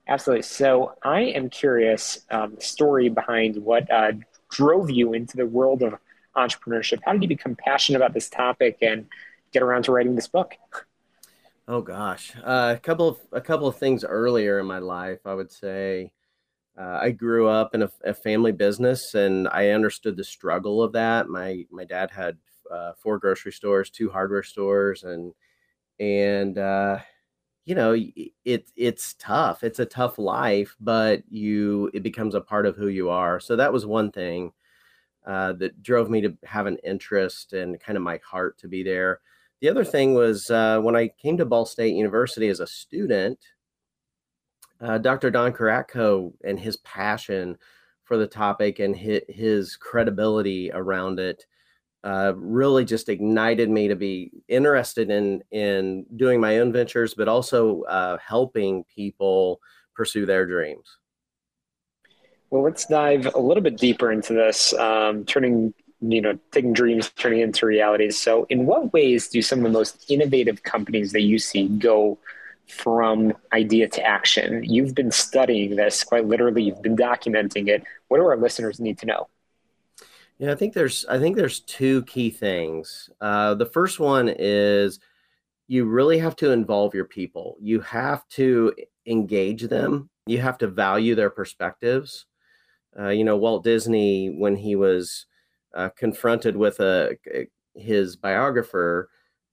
Absolutely. 0.07 0.43
So, 0.43 0.93
I 1.03 1.21
am 1.21 1.49
curious 1.49 2.25
um, 2.31 2.55
the 2.55 2.61
story 2.61 3.09
behind 3.09 3.57
what 3.57 3.89
uh, 3.91 4.13
drove 4.49 4.89
you 4.89 5.13
into 5.13 5.37
the 5.37 5.45
world 5.45 5.83
of 5.83 5.95
entrepreneurship? 6.35 6.99
How 7.05 7.13
did 7.13 7.21
you 7.21 7.27
become 7.27 7.55
passionate 7.55 7.97
about 7.97 8.13
this 8.13 8.29
topic 8.29 8.77
and 8.81 9.07
get 9.51 9.63
around 9.63 9.83
to 9.83 9.91
writing 9.91 10.15
this 10.15 10.27
book? 10.27 10.55
Oh 11.67 11.81
gosh, 11.81 12.33
uh, 12.43 12.73
a 12.75 12.79
couple 12.79 13.07
of 13.07 13.19
a 13.31 13.39
couple 13.39 13.67
of 13.67 13.77
things 13.77 14.03
earlier 14.03 14.59
in 14.59 14.65
my 14.65 14.79
life, 14.79 15.19
I 15.25 15.33
would 15.33 15.51
say. 15.51 16.11
Uh, 16.77 16.99
I 17.01 17.11
grew 17.11 17.47
up 17.47 17.75
in 17.75 17.83
a, 17.83 17.91
a, 18.03 18.13
family 18.13 18.51
business, 18.51 19.13
and 19.13 19.47
I 19.49 19.69
understood 19.69 20.17
the 20.17 20.23
struggle 20.23 20.81
of 20.83 20.91
that. 20.93 21.29
My 21.29 21.65
my 21.71 21.85
dad 21.85 22.11
had 22.11 22.37
uh, 22.69 22.93
four 22.97 23.19
grocery 23.19 23.51
stores, 23.53 23.89
two 23.89 24.09
hardware 24.09 24.43
stores, 24.43 25.03
and 25.03 25.33
and 25.99 26.57
uh, 26.57 26.99
you 27.65 27.75
know 27.75 27.95
it 28.45 28.71
it's 28.75 29.15
tough. 29.19 29.63
It's 29.63 29.79
a 29.79 29.85
tough 29.85 30.17
life, 30.19 30.75
but 30.81 31.23
you 31.29 31.91
it 31.93 32.03
becomes 32.03 32.35
a 32.35 32.41
part 32.41 32.65
of 32.65 32.75
who 32.75 32.87
you 32.87 33.09
are. 33.09 33.39
So 33.39 33.55
that 33.55 33.71
was 33.73 33.85
one 33.85 34.11
thing 34.11 34.51
uh, 35.25 35.53
that 35.53 35.81
drove 35.81 36.09
me 36.09 36.21
to 36.21 36.37
have 36.43 36.65
an 36.65 36.77
interest 36.83 37.53
and 37.53 37.79
kind 37.79 37.97
of 37.97 38.03
my 38.03 38.19
heart 38.25 38.57
to 38.59 38.67
be 38.67 38.83
there. 38.83 39.19
The 39.61 39.69
other 39.69 39.85
thing 39.85 40.13
was 40.13 40.49
uh, 40.49 40.79
when 40.81 40.95
I 40.95 41.07
came 41.07 41.37
to 41.37 41.45
Ball 41.45 41.65
State 41.65 41.95
University 41.95 42.49
as 42.49 42.59
a 42.59 42.67
student, 42.67 43.39
uh, 44.81 44.97
Dr. 44.97 45.31
Don 45.31 45.53
Kuratko 45.53 46.33
and 46.43 46.59
his 46.59 46.77
passion 46.77 47.57
for 48.03 48.17
the 48.17 48.27
topic 48.27 48.79
and 48.79 48.95
his, 48.95 49.21
his 49.29 49.75
credibility 49.77 50.69
around 50.73 51.19
it 51.19 51.45
uh, 52.03 52.33
really 52.35 52.83
just 52.83 53.07
ignited 53.07 53.69
me 53.69 53.87
to 53.87 53.95
be 53.95 54.31
interested 54.49 55.09
in 55.09 55.41
in 55.51 56.05
doing 56.17 56.41
my 56.41 56.59
own 56.59 56.73
ventures, 56.73 57.13
but 57.13 57.29
also 57.29 57.83
uh, 57.83 58.17
helping 58.17 58.83
people 58.93 59.61
pursue 59.95 60.25
their 60.25 60.45
dreams. 60.45 60.97
Well, 62.53 62.61
let's 62.61 62.85
dive 62.85 63.33
a 63.33 63.39
little 63.39 63.63
bit 63.63 63.79
deeper 63.79 64.11
into 64.11 64.33
this, 64.33 64.73
um, 64.75 65.25
turning, 65.25 65.73
you 66.01 66.21
know, 66.21 66.37
taking 66.51 66.71
dreams, 66.71 67.09
turning 67.09 67.39
into 67.39 67.65
realities. 67.65 68.19
So, 68.19 68.45
in 68.47 68.67
what 68.67 68.93
ways 68.93 69.27
do 69.27 69.41
some 69.41 69.57
of 69.57 69.63
the 69.63 69.71
most 69.71 70.05
innovative 70.07 70.61
companies 70.61 71.13
that 71.13 71.21
you 71.21 71.39
see 71.39 71.67
go 71.67 72.19
from 72.67 73.33
idea 73.53 73.87
to 73.87 74.03
action? 74.05 74.63
You've 74.63 74.93
been 74.93 75.09
studying 75.09 75.77
this 75.77 76.03
quite 76.03 76.27
literally. 76.27 76.61
You've 76.61 76.83
been 76.83 76.95
documenting 76.95 77.69
it. 77.69 77.83
What 78.09 78.19
do 78.19 78.25
our 78.25 78.37
listeners 78.37 78.79
need 78.79 78.99
to 78.99 79.07
know? 79.07 79.29
Yeah, 80.37 80.51
I 80.51 80.55
think 80.55 80.75
there's 80.75 81.07
I 81.09 81.17
think 81.17 81.35
there's 81.35 81.61
two 81.61 82.03
key 82.03 82.29
things. 82.29 83.09
Uh, 83.19 83.55
the 83.55 83.65
first 83.65 83.99
one 83.99 84.29
is 84.29 84.99
you 85.67 85.85
really 85.85 86.19
have 86.19 86.35
to 86.35 86.51
involve 86.51 86.93
your 86.93 87.05
people. 87.05 87.57
You 87.59 87.81
have 87.81 88.29
to 88.29 88.75
engage 89.07 89.63
them. 89.63 90.11
You 90.27 90.37
have 90.37 90.59
to 90.59 90.67
value 90.67 91.15
their 91.15 91.31
perspectives. 91.31 92.27
Uh, 92.97 93.09
you 93.09 93.23
know, 93.23 93.37
Walt 93.37 93.63
Disney, 93.63 94.27
when 94.27 94.55
he 94.55 94.75
was 94.75 95.25
uh, 95.75 95.89
confronted 95.89 96.55
with 96.55 96.79
a 96.79 97.17
his 97.75 98.15
biographer 98.15 99.09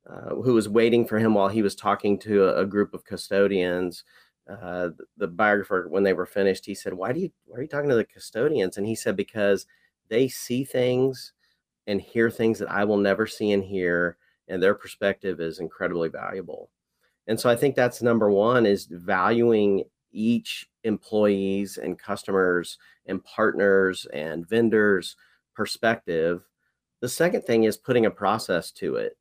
uh, 0.09 0.35
who 0.35 0.55
was 0.55 0.69
waiting 0.69 1.07
for 1.07 1.19
him 1.19 1.35
while 1.35 1.49
he 1.49 1.63
was 1.63 1.75
talking 1.75 2.19
to 2.19 2.45
a, 2.45 2.63
a 2.63 2.67
group 2.67 2.95
of 2.95 3.05
custodians. 3.05 4.05
Uh, 4.49 4.89
the, 4.97 5.05
the, 5.19 5.29
biographer, 5.29 5.87
when 5.89 6.03
they 6.03 6.13
were 6.13 6.27
finished, 6.27 6.67
he 6.67 6.75
said, 6.75 6.93
"Why 6.93 7.13
do 7.13 7.21
you 7.21 7.31
why 7.47 7.59
are 7.59 7.63
you 7.63 7.69
talking 7.69 7.91
to 7.91 7.95
the 7.95 8.05
custodians?" 8.05 8.77
And 8.77 8.87
he 8.87 8.95
said, 8.95 9.17
"Because 9.17 9.67
they 10.09 10.27
see 10.29 10.65
things 10.65 11.33
and 11.87 12.01
hear 12.01 12.31
things 12.31 12.59
that 12.59 12.71
I 12.71 12.85
will 12.85 12.97
never 12.97 13.27
see 13.27 13.53
and 13.53 13.63
hear, 13.63 14.17
and 14.49 14.63
their 14.63 14.75
perspective 14.75 15.41
is 15.41 15.61
incredibly 15.61 16.09
valuable." 16.09 16.71
And 17.27 17.39
so 17.39 17.49
I 17.49 17.55
think 17.55 17.77
that's 17.77 18.03
number 18.03 18.31
one 18.31 18.67
is 18.67 18.87
valuing 18.87 19.85
each 20.13 20.69
employees 20.85 21.79
and 21.79 21.99
customers 21.99 22.79
and 23.07 23.25
partners 23.25 24.07
and 24.13 24.49
vendors 24.49 25.17
perspective 25.55 26.43
the 27.01 27.09
second 27.09 27.43
thing 27.43 27.65
is 27.65 27.77
putting 27.77 28.07
a 28.07 28.11
process 28.11 28.71
to 28.71 28.97
it 28.97 29.17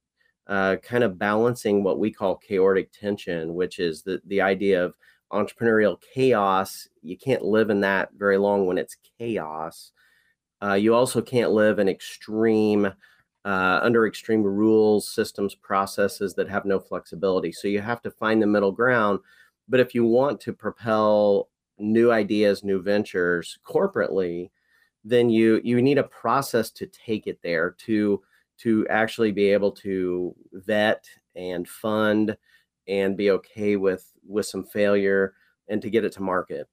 uh, 0.47 0.75
kind 0.78 1.04
of 1.04 1.19
balancing 1.19 1.84
what 1.84 1.99
we 1.99 2.12
call 2.12 2.36
chaotic 2.36 2.91
tension 2.91 3.54
which 3.54 3.80
is 3.80 4.02
the, 4.02 4.21
the 4.25 4.41
idea 4.41 4.84
of 4.84 4.93
entrepreneurial 5.32 6.02
chaos. 6.13 6.88
You 7.02 7.17
can't 7.17 7.43
live 7.43 7.69
in 7.69 7.82
that 7.82 8.10
very 8.17 8.38
long 8.38 8.65
when 8.65 8.78
it's 8.78 8.97
chaos. 9.17 9.91
Uh, 10.62 10.73
you 10.73 10.93
also 10.93 11.21
can't 11.21 11.52
live 11.52 11.80
in 11.80 11.88
extreme 11.88 12.91
uh, 13.45 13.80
under 13.82 14.06
extreme 14.06 14.43
rules 14.43 15.08
systems 15.10 15.56
processes 15.56 16.34
that 16.34 16.49
have 16.49 16.65
no 16.65 16.80
flexibility. 16.80 17.52
So 17.52 17.67
you 17.67 17.80
have 17.82 18.02
to 18.02 18.12
find 18.12 18.41
the 18.41 18.47
middle 18.47 18.71
ground 18.71 19.19
but 19.69 19.79
if 19.79 19.93
you 19.93 20.03
want 20.03 20.41
to 20.41 20.53
propel 20.53 21.47
new 21.77 22.12
ideas, 22.12 22.63
new 22.63 22.82
ventures 22.82 23.58
corporately, 23.65 24.49
then 25.05 25.29
you 25.29 25.62
you 25.63 25.82
need 25.82 25.97
a 25.97 26.03
process 26.03 26.71
to 26.71 26.88
take 26.88 27.27
it 27.27 27.39
there 27.41 27.71
to 27.71 28.21
to 28.58 28.86
actually 28.89 29.32
be 29.32 29.49
able 29.49 29.71
to 29.71 30.36
vet 30.51 31.08
and 31.36 31.67
fund 31.67 32.36
and 32.88 33.15
be 33.15 33.32
okay 33.32 33.77
with 33.77 34.12
with 34.27 34.45
some 34.45 34.63
failure 34.63 35.34
and 35.69 35.82
to 35.82 35.89
get 35.89 36.03
it 36.03 36.12
to 36.13 36.21
market. 36.21 36.67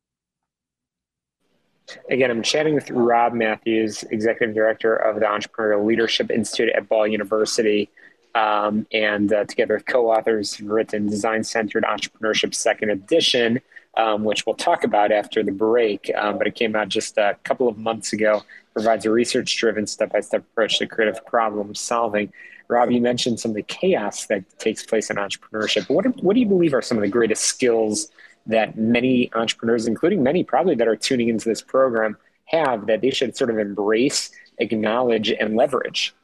Again, 2.10 2.32
I'm 2.32 2.42
chatting 2.42 2.74
with 2.74 2.90
Rob 2.90 3.32
Matthews, 3.32 4.02
Executive 4.10 4.56
Director 4.56 4.96
of 4.96 5.20
the 5.20 5.26
Entrepreneurial 5.26 5.86
Leadership 5.86 6.32
Institute 6.32 6.72
at 6.74 6.88
Ball 6.88 7.06
University. 7.06 7.88
Um, 8.36 8.86
and 8.92 9.32
uh, 9.32 9.44
together 9.44 9.74
with 9.76 9.86
co-authors 9.86 10.56
have 10.56 10.68
written 10.68 11.08
Design 11.08 11.42
Centered 11.42 11.84
Entrepreneurship 11.84 12.52
Second 12.54 12.90
Edition, 12.90 13.60
um, 13.96 14.24
which 14.28 14.44
we'll 14.44 14.60
talk 14.70 14.84
about 14.84 15.10
after 15.20 15.42
the 15.42 15.52
break. 15.52 16.10
Um, 16.20 16.36
but 16.38 16.46
it 16.46 16.54
came 16.54 16.76
out 16.76 16.88
just 16.98 17.16
a 17.16 17.36
couple 17.48 17.66
of 17.66 17.76
months 17.78 18.12
ago. 18.12 18.42
Provides 18.74 19.06
a 19.06 19.10
research-driven, 19.10 19.86
step-by-step 19.86 20.42
approach 20.50 20.78
to 20.78 20.86
creative 20.86 21.24
problem 21.24 21.74
solving. 21.74 22.30
Rob, 22.68 22.90
you 22.90 23.00
mentioned 23.00 23.40
some 23.40 23.52
of 23.52 23.54
the 23.54 23.62
chaos 23.62 24.26
that 24.26 24.42
takes 24.58 24.84
place 24.90 25.08
in 25.08 25.16
entrepreneurship. 25.16 25.88
What 25.88 26.04
what 26.22 26.34
do 26.34 26.40
you 26.40 26.50
believe 26.54 26.74
are 26.74 26.82
some 26.82 26.98
of 26.98 27.02
the 27.02 27.14
greatest 27.18 27.44
skills 27.44 28.10
that 28.54 28.76
many 28.76 29.30
entrepreneurs, 29.32 29.86
including 29.86 30.22
many 30.22 30.44
probably 30.44 30.74
that 30.74 30.88
are 30.88 30.96
tuning 31.08 31.28
into 31.32 31.48
this 31.48 31.62
program, 31.62 32.18
have 32.56 32.78
that 32.88 33.00
they 33.00 33.12
should 33.18 33.32
sort 33.34 33.50
of 33.50 33.58
embrace, 33.58 34.30
acknowledge, 34.58 35.28
and 35.40 35.56
leverage? 35.56 36.14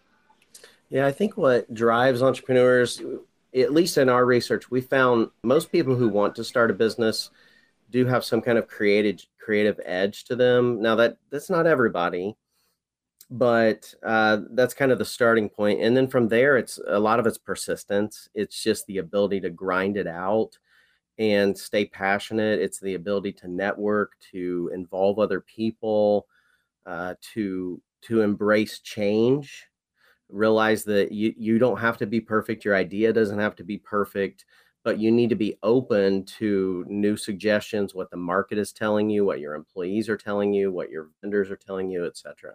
Yeah, 0.92 1.06
I 1.06 1.12
think 1.12 1.38
what 1.38 1.72
drives 1.72 2.22
entrepreneurs, 2.22 3.00
at 3.56 3.72
least 3.72 3.96
in 3.96 4.10
our 4.10 4.26
research, 4.26 4.70
we 4.70 4.82
found 4.82 5.30
most 5.42 5.72
people 5.72 5.94
who 5.94 6.06
want 6.06 6.34
to 6.34 6.44
start 6.44 6.70
a 6.70 6.74
business 6.74 7.30
do 7.88 8.04
have 8.04 8.26
some 8.26 8.42
kind 8.42 8.58
of 8.58 8.68
creative 8.68 9.24
creative 9.38 9.80
edge 9.86 10.24
to 10.24 10.36
them. 10.36 10.82
Now 10.82 10.94
that 10.96 11.16
that's 11.30 11.48
not 11.48 11.66
everybody, 11.66 12.36
but 13.30 13.94
uh, 14.04 14.40
that's 14.50 14.74
kind 14.74 14.92
of 14.92 14.98
the 14.98 15.06
starting 15.06 15.48
point. 15.48 15.80
And 15.80 15.96
then 15.96 16.08
from 16.08 16.28
there, 16.28 16.58
it's 16.58 16.78
a 16.86 17.00
lot 17.00 17.18
of 17.18 17.26
it's 17.26 17.38
persistence. 17.38 18.28
It's 18.34 18.62
just 18.62 18.86
the 18.86 18.98
ability 18.98 19.40
to 19.40 19.50
grind 19.50 19.96
it 19.96 20.06
out 20.06 20.58
and 21.16 21.56
stay 21.56 21.86
passionate. 21.86 22.60
It's 22.60 22.80
the 22.80 22.96
ability 22.96 23.32
to 23.32 23.48
network, 23.48 24.12
to 24.32 24.70
involve 24.74 25.18
other 25.18 25.40
people, 25.40 26.26
uh, 26.84 27.14
to 27.32 27.80
to 28.02 28.20
embrace 28.20 28.80
change 28.80 29.70
realize 30.32 30.84
that 30.84 31.12
you 31.12 31.34
you 31.36 31.58
don't 31.58 31.78
have 31.78 31.98
to 31.98 32.06
be 32.06 32.20
perfect 32.20 32.64
your 32.64 32.74
idea 32.74 33.12
doesn't 33.12 33.38
have 33.38 33.54
to 33.54 33.64
be 33.64 33.78
perfect 33.78 34.44
but 34.84 34.98
you 34.98 35.12
need 35.12 35.28
to 35.28 35.36
be 35.36 35.56
open 35.62 36.24
to 36.24 36.84
new 36.88 37.16
suggestions 37.16 37.94
what 37.94 38.10
the 38.10 38.16
market 38.16 38.58
is 38.58 38.72
telling 38.72 39.10
you 39.10 39.24
what 39.24 39.40
your 39.40 39.54
employees 39.54 40.08
are 40.08 40.16
telling 40.16 40.52
you 40.52 40.72
what 40.72 40.90
your 40.90 41.10
vendors 41.20 41.50
are 41.50 41.56
telling 41.56 41.90
you 41.90 42.06
etc 42.06 42.54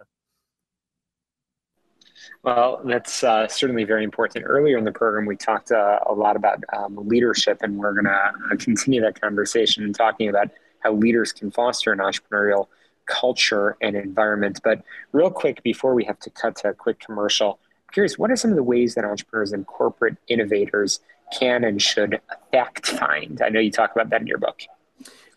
well, 2.42 2.80
that's 2.84 3.24
uh, 3.24 3.48
certainly 3.48 3.84
very 3.84 4.04
important. 4.04 4.44
Earlier 4.46 4.78
in 4.78 4.84
the 4.84 4.92
program, 4.92 5.26
we 5.26 5.36
talked 5.36 5.72
uh, 5.72 6.00
a 6.06 6.12
lot 6.12 6.36
about 6.36 6.62
um, 6.76 6.96
leadership, 7.08 7.58
and 7.62 7.76
we're 7.76 7.92
going 7.92 8.04
to 8.04 8.10
uh, 8.10 8.56
continue 8.58 9.00
that 9.00 9.20
conversation 9.20 9.84
and 9.84 9.94
talking 9.94 10.28
about 10.28 10.50
how 10.80 10.92
leaders 10.92 11.32
can 11.32 11.50
foster 11.50 11.92
an 11.92 11.98
entrepreneurial 11.98 12.68
culture 13.06 13.76
and 13.82 13.96
environment. 13.96 14.60
But 14.62 14.82
real 15.12 15.30
quick, 15.30 15.62
before 15.62 15.94
we 15.94 16.04
have 16.04 16.18
to 16.20 16.30
cut 16.30 16.56
to 16.56 16.68
a 16.68 16.74
quick 16.74 17.00
commercial, 17.00 17.58
curious, 17.92 18.18
what 18.18 18.30
are 18.30 18.36
some 18.36 18.50
of 18.50 18.56
the 18.56 18.62
ways 18.62 18.94
that 18.94 19.04
entrepreneurs 19.04 19.52
and 19.52 19.66
corporate 19.66 20.16
innovators 20.28 21.00
can 21.38 21.64
and 21.64 21.80
should 21.80 22.20
fact 22.52 22.86
find? 22.86 23.40
I 23.42 23.48
know 23.48 23.60
you 23.60 23.70
talk 23.70 23.92
about 23.92 24.10
that 24.10 24.20
in 24.20 24.26
your 24.26 24.38
book. 24.38 24.60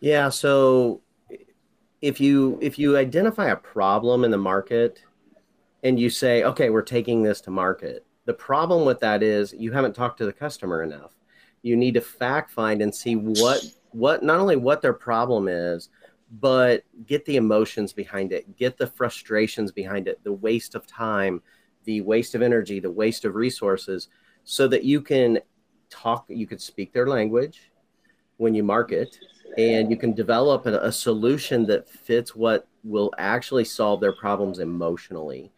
Yeah. 0.00 0.28
So 0.28 1.00
if 2.00 2.20
you 2.20 2.58
if 2.60 2.78
you 2.78 2.96
identify 2.96 3.48
a 3.48 3.56
problem 3.56 4.24
in 4.24 4.30
the 4.30 4.38
market 4.38 5.00
and 5.82 5.98
you 5.98 6.10
say, 6.10 6.42
okay, 6.44 6.70
we're 6.70 6.82
taking 6.82 7.22
this 7.22 7.40
to 7.42 7.50
market, 7.50 8.04
the 8.24 8.34
problem 8.34 8.84
with 8.84 9.00
that 9.00 9.22
is 9.22 9.52
you 9.52 9.72
haven't 9.72 9.94
talked 9.94 10.18
to 10.18 10.26
the 10.26 10.32
customer 10.32 10.82
enough. 10.82 11.12
You 11.62 11.76
need 11.76 11.94
to 11.94 12.00
fact 12.00 12.50
find 12.50 12.82
and 12.82 12.94
see 12.94 13.14
what 13.14 13.64
what 13.92 14.22
not 14.22 14.40
only 14.40 14.56
what 14.56 14.82
their 14.82 14.92
problem 14.92 15.48
is, 15.48 15.88
but 16.40 16.82
get 17.06 17.24
the 17.24 17.36
emotions 17.36 17.92
behind 17.92 18.32
it, 18.32 18.56
get 18.56 18.78
the 18.78 18.86
frustrations 18.86 19.70
behind 19.70 20.08
it, 20.08 20.22
the 20.24 20.32
waste 20.32 20.74
of 20.74 20.86
time, 20.86 21.42
the 21.84 22.00
waste 22.00 22.34
of 22.34 22.42
energy, 22.42 22.80
the 22.80 22.90
waste 22.90 23.24
of 23.24 23.34
resources, 23.34 24.08
so 24.44 24.68
that 24.68 24.84
you 24.84 25.00
can 25.00 25.38
talk, 25.90 26.24
you 26.28 26.46
can 26.46 26.58
speak 26.58 26.92
their 26.92 27.06
language 27.06 27.70
when 28.36 28.54
you 28.54 28.62
market, 28.62 29.18
and 29.58 29.90
you 29.90 29.96
can 29.96 30.12
develop 30.12 30.66
a, 30.66 30.78
a 30.80 30.92
solution 30.92 31.66
that 31.66 31.88
fits 31.88 32.34
what 32.34 32.66
will 32.84 33.12
actually 33.18 33.64
solve 33.64 34.00
their 34.00 34.12
problems 34.12 34.58
emotionally. 34.58 35.52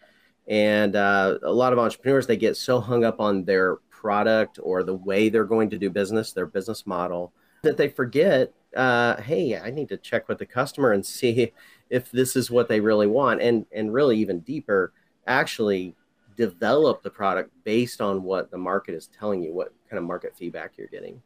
And 0.47 0.95
uh, 0.97 1.39
a 1.43 1.53
lot 1.53 1.73
of 1.73 1.79
entrepreneurs, 1.79 2.27
they 2.27 2.37
get 2.37 2.57
so 2.57 2.81
hung 2.81 3.05
up 3.05 3.21
on 3.21 3.45
their 3.45 3.77
product 3.89 4.59
or 4.63 4.83
the 4.83 4.95
way 4.95 5.29
they're 5.29 5.45
going 5.45 5.71
to 5.71 5.79
do 5.79 5.89
business, 5.89 6.33
their 6.33 6.47
business 6.47 6.87
model, 6.87 7.33
that 7.63 7.79
they 7.79 7.89
forget 7.89 8.53
uh, 8.77 9.21
hey, 9.23 9.57
I 9.57 9.71
need 9.71 9.89
to 9.91 9.97
check 9.97 10.29
with 10.29 10.39
the 10.39 10.47
customer 10.47 10.93
and 10.93 11.05
see 11.07 11.53
if 11.91 12.11
this 12.11 12.37
is 12.37 12.51
what 12.51 12.69
they 12.69 12.81
really 12.81 13.07
want. 13.07 13.41
And, 13.41 13.67
and 13.73 13.93
really, 13.93 14.19
even 14.19 14.41
deeper, 14.41 14.93
actually 15.27 15.95
develop 16.37 17.03
the 17.03 17.11
product 17.11 17.51
based 17.65 18.01
on 18.01 18.23
what 18.23 18.51
the 18.51 18.59
market 18.59 18.95
is 18.95 19.09
telling 19.19 19.43
you, 19.43 19.53
what 19.53 19.73
kind 19.89 19.99
of 19.99 20.05
market 20.05 20.35
feedback 20.37 20.73
you're 20.77 20.89
getting. 20.89 21.23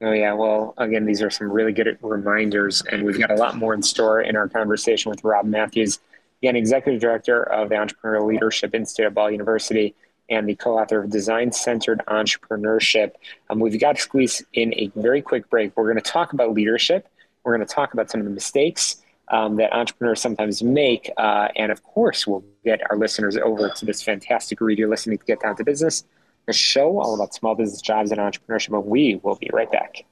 Oh, 0.00 0.12
yeah. 0.12 0.32
Well, 0.32 0.74
again, 0.78 1.06
these 1.06 1.22
are 1.22 1.30
some 1.30 1.50
really 1.50 1.72
good 1.72 1.96
reminders, 2.02 2.82
and 2.90 3.04
we've 3.04 3.18
got 3.18 3.30
a 3.30 3.36
lot 3.36 3.56
more 3.56 3.72
in 3.72 3.82
store 3.82 4.20
in 4.20 4.34
our 4.34 4.48
conversation 4.48 5.10
with 5.10 5.22
Rob 5.22 5.46
Matthews, 5.46 6.00
again, 6.42 6.56
Executive 6.56 7.00
Director 7.00 7.44
of 7.44 7.68
the 7.68 7.76
Entrepreneurial 7.76 8.26
Leadership 8.26 8.74
Institute 8.74 9.06
at 9.06 9.14
Ball 9.14 9.30
University 9.30 9.94
and 10.28 10.48
the 10.48 10.56
co 10.56 10.78
author 10.78 11.04
of 11.04 11.10
Design 11.10 11.52
Centered 11.52 12.02
Entrepreneurship. 12.08 13.12
Um, 13.48 13.60
we've 13.60 13.78
got 13.80 13.96
to 13.96 14.02
squeeze 14.02 14.44
in 14.54 14.74
a 14.74 14.90
very 14.96 15.22
quick 15.22 15.48
break. 15.50 15.76
We're 15.76 15.84
going 15.84 16.02
to 16.02 16.10
talk 16.10 16.32
about 16.32 16.52
leadership, 16.52 17.06
we're 17.44 17.56
going 17.56 17.66
to 17.66 17.72
talk 17.72 17.92
about 17.92 18.10
some 18.10 18.20
of 18.20 18.24
the 18.24 18.32
mistakes 18.32 19.02
um, 19.32 19.56
that 19.56 19.72
entrepreneurs 19.72 20.20
sometimes 20.20 20.62
make. 20.62 21.10
Uh, 21.16 21.48
and 21.56 21.72
of 21.72 21.82
course, 21.82 22.26
we'll 22.26 22.44
get 22.64 22.80
our 22.90 22.96
listeners 22.96 23.36
over 23.36 23.70
to 23.70 23.84
this 23.84 24.02
fantastic 24.02 24.60
read 24.60 24.78
you're 24.78 24.88
listening 24.88 25.18
to 25.18 25.24
Get 25.24 25.40
Down 25.40 25.56
to 25.56 25.64
Business, 25.64 26.04
a 26.48 26.52
show 26.52 27.00
all 27.00 27.14
about 27.14 27.34
small 27.34 27.54
business 27.54 27.80
jobs 27.80 28.12
and 28.12 28.20
entrepreneurship. 28.20 28.78
And 28.78 28.84
we 28.86 29.20
will 29.22 29.36
be 29.36 29.50
right 29.52 29.70
back. 29.72 30.04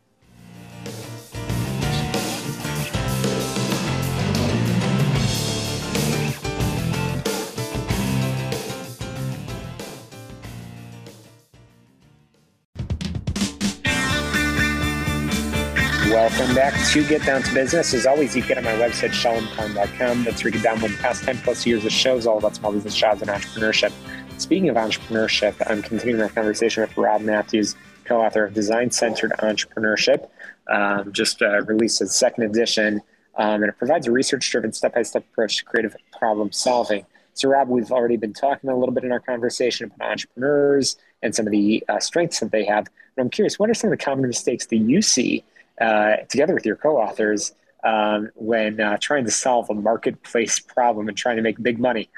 Welcome 16.38 16.54
back 16.54 16.88
to 16.92 17.06
Get 17.06 17.26
Down 17.26 17.42
to 17.42 17.52
Business. 17.52 17.92
As 17.92 18.06
always, 18.06 18.34
you 18.34 18.42
can 18.42 18.48
get 18.48 18.58
on 18.58 18.64
my 18.64 18.72
website, 18.72 19.10
shalomklein.com. 19.10 20.24
That's 20.24 20.42
where 20.42 20.52
you 20.52 20.60
can 20.60 20.78
download 20.78 20.96
the 20.96 21.02
past 21.02 21.24
10 21.24 21.38
plus 21.38 21.66
years 21.66 21.84
of 21.84 21.92
shows 21.92 22.26
all 22.26 22.38
about 22.38 22.54
small 22.54 22.72
business 22.72 22.96
jobs 22.96 23.20
and 23.20 23.30
entrepreneurship. 23.30 23.92
Speaking 24.38 24.68
of 24.68 24.76
entrepreneurship, 24.76 25.54
I'm 25.66 25.82
continuing 25.82 26.22
my 26.22 26.28
conversation 26.28 26.82
with 26.82 26.96
Rob 26.96 27.20
Matthews, 27.20 27.74
co 28.04 28.22
author 28.22 28.44
of 28.44 28.54
Design 28.54 28.90
Centered 28.90 29.32
Entrepreneurship. 29.40 30.30
Um, 30.68 31.12
just 31.12 31.42
uh, 31.42 31.62
released 31.62 32.00
its 32.00 32.16
second 32.16 32.44
edition, 32.44 33.02
um, 33.34 33.62
and 33.62 33.64
it 33.64 33.76
provides 33.76 34.06
a 34.06 34.12
research 34.12 34.48
driven 34.50 34.72
step 34.72 34.94
by 34.94 35.02
step 35.02 35.24
approach 35.32 35.58
to 35.58 35.64
creative 35.64 35.96
problem 36.16 36.52
solving. 36.52 37.04
So, 37.34 37.48
Rob, 37.48 37.68
we've 37.68 37.90
already 37.90 38.16
been 38.16 38.34
talking 38.34 38.70
a 38.70 38.76
little 38.76 38.94
bit 38.94 39.04
in 39.04 39.12
our 39.12 39.20
conversation 39.20 39.86
about 39.86 40.10
entrepreneurs 40.12 40.96
and 41.22 41.34
some 41.34 41.46
of 41.46 41.50
the 41.50 41.84
uh, 41.88 41.98
strengths 41.98 42.40
that 42.40 42.50
they 42.50 42.64
have. 42.64 42.86
But 43.16 43.22
I'm 43.22 43.30
curious, 43.30 43.58
what 43.58 43.68
are 43.68 43.74
some 43.74 43.92
of 43.92 43.98
the 43.98 44.04
common 44.04 44.26
mistakes 44.26 44.66
that 44.66 44.76
you 44.76 45.02
see 45.02 45.44
uh, 45.80 46.16
together 46.28 46.54
with 46.54 46.66
your 46.66 46.76
co-authors 46.76 47.54
um, 47.84 48.30
when 48.34 48.80
uh, 48.80 48.98
trying 49.00 49.24
to 49.24 49.30
solve 49.30 49.70
a 49.70 49.74
marketplace 49.74 50.60
problem 50.60 51.08
and 51.08 51.16
trying 51.16 51.36
to 51.36 51.42
make 51.42 51.62
big 51.62 51.78
money? 51.78 52.10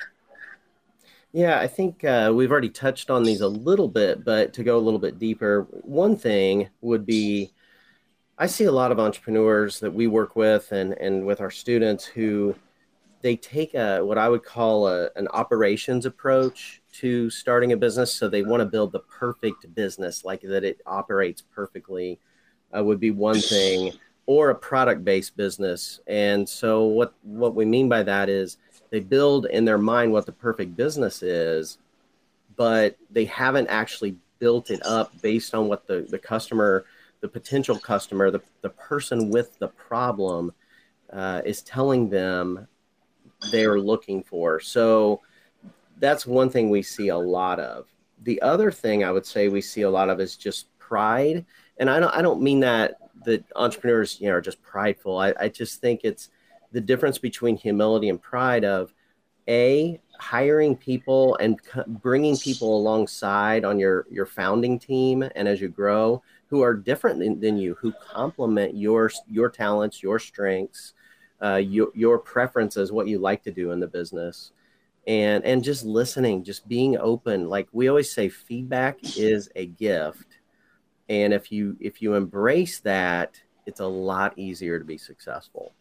Yeah, 1.32 1.58
I 1.58 1.66
think 1.66 2.04
uh, 2.04 2.32
we've 2.34 2.50
already 2.50 2.68
touched 2.68 3.10
on 3.10 3.22
these 3.22 3.40
a 3.40 3.48
little 3.48 3.88
bit, 3.88 4.24
but 4.24 4.52
to 4.54 4.62
go 4.62 4.76
a 4.76 4.80
little 4.80 5.00
bit 5.00 5.18
deeper, 5.18 5.66
one 5.82 6.16
thing 6.16 6.68
would 6.82 7.06
be 7.06 7.52
I 8.38 8.46
see 8.46 8.64
a 8.64 8.72
lot 8.72 8.90
of 8.90 8.98
entrepreneurs 8.98 9.78
that 9.80 9.92
we 9.92 10.06
work 10.08 10.36
with 10.36 10.72
and, 10.72 10.94
and 10.94 11.24
with 11.24 11.40
our 11.40 11.50
students 11.50 12.04
who 12.04 12.56
they 13.20 13.36
take 13.36 13.74
a 13.74 14.04
what 14.04 14.18
I 14.18 14.28
would 14.28 14.42
call 14.42 14.88
a, 14.88 15.10
an 15.16 15.28
operations 15.28 16.06
approach 16.06 16.82
to 16.94 17.30
starting 17.30 17.72
a 17.72 17.76
business. 17.76 18.12
So 18.12 18.28
they 18.28 18.42
want 18.42 18.60
to 18.60 18.66
build 18.66 18.92
the 18.92 19.00
perfect 19.00 19.72
business, 19.74 20.24
like 20.24 20.40
that 20.42 20.64
it 20.64 20.80
operates 20.86 21.40
perfectly, 21.40 22.18
uh, 22.77 22.83
would 22.83 23.01
be 23.01 23.11
one 23.11 23.41
thing, 23.41 23.93
or 24.27 24.51
a 24.51 24.55
product 24.55 25.05
based 25.05 25.37
business. 25.37 26.01
And 26.07 26.49
so 26.49 26.85
what 26.85 27.14
what 27.23 27.55
we 27.55 27.64
mean 27.64 27.89
by 27.89 28.03
that 28.03 28.29
is 28.29 28.59
they 28.91 29.01
build 29.01 29.47
in 29.47 29.64
their 29.64 29.79
mind 29.79 30.12
what 30.12 30.27
the 30.27 30.33
perfect 30.33 30.77
business 30.77 31.23
is, 31.23 31.79
but 32.57 32.97
they 33.11 33.25
haven't 33.25 33.68
actually 33.68 34.16
built 34.39 34.70
it 34.70 34.85
up 34.85 35.12
based 35.23 35.55
on 35.55 35.68
what 35.68 35.87
the 35.87 36.07
the 36.11 36.18
customer, 36.18 36.85
the 37.20 37.29
potential 37.29 37.79
customer, 37.79 38.31
the 38.31 38.43
the 38.61 38.70
person 38.70 39.31
with 39.31 39.59
the 39.59 39.68
problem. 39.68 40.53
Uh, 41.12 41.43
is 41.45 41.61
telling 41.61 42.09
them 42.09 42.66
they're 43.51 43.79
looking 43.79 44.23
for. 44.23 44.59
So 44.61 45.20
that's 45.99 46.27
one 46.27 46.49
thing 46.49 46.70
we 46.70 46.83
see 46.83 47.09
a 47.09 47.18
lot 47.18 47.61
of. 47.61 47.87
The 48.23 48.41
other 48.41 48.70
thing 48.70 49.05
I 49.05 49.12
would 49.12 49.27
say 49.27 49.49
we 49.49 49.61
see 49.61 49.83
a 49.83 49.91
lot 49.91 50.09
of 50.09 50.20
is 50.20 50.37
just 50.37 50.66
pride. 50.79 51.45
And 51.79 51.91
I 51.91 52.01
don't 52.01 52.14
I 52.14 52.23
don't 52.23 52.43
mean 52.43 52.61
that 52.61 52.99
that 53.25 53.45
entrepreneurs, 53.57 54.20
you 54.20 54.29
know, 54.29 54.35
are 54.35 54.41
just 54.41 54.62
prideful. 54.62 55.18
I, 55.18 55.35
I 55.39 55.49
just 55.49 55.81
think 55.81 56.01
it's 56.05 56.31
the 56.73 56.81
difference 56.81 57.18
between 57.18 57.57
humility 57.57 58.09
and 58.09 58.20
pride 58.20 58.64
of 58.64 58.93
a 59.49 60.01
hiring 60.18 60.77
people 60.77 61.37
and 61.37 61.59
bringing 61.87 62.37
people 62.37 62.77
alongside 62.77 63.64
on 63.64 63.79
your 63.79 64.07
your 64.11 64.27
founding 64.27 64.79
team 64.79 65.29
and 65.35 65.49
as 65.49 65.61
you 65.61 65.68
grow 65.68 66.23
who 66.47 66.62
are 66.62 66.75
different 66.75 67.18
than, 67.18 67.41
than 67.41 67.57
you 67.57 67.75
who 67.75 67.93
complement 68.09 68.77
your 68.77 69.11
your 69.29 69.51
talents 69.51 70.01
your 70.01 70.20
strengths 70.20 70.95
uh, 71.43 71.57
your, 71.57 71.89
your 71.95 72.18
preferences, 72.18 72.93
what 72.93 73.09
you 73.09 73.18
like 73.18 73.43
to 73.43 73.51
do 73.51 73.73
in 73.73 73.81
the 73.81 73.87
business, 73.87 74.53
and 75.07 75.45
and 75.45 75.64
just 75.64 75.85
listening, 75.85 76.45
just 76.45 76.68
being 76.68 76.97
open. 76.99 77.49
Like 77.49 77.68
we 77.73 77.89
always 77.89 78.12
say, 78.12 78.29
feedback 78.29 78.99
is 79.16 79.51
a 79.57 79.66
gift, 79.66 80.32
and 81.09 81.32
if 81.32 81.53
you 81.53 81.76
if 81.80 82.03
you 82.03 82.14
embrace 82.14 82.80
that, 82.80 83.40
it's 83.66 83.80
a 83.80 83.86
lot 83.86 84.38
easier 84.38 84.78
to 84.78 84.84
be 84.84 84.98
successful. 84.98 85.72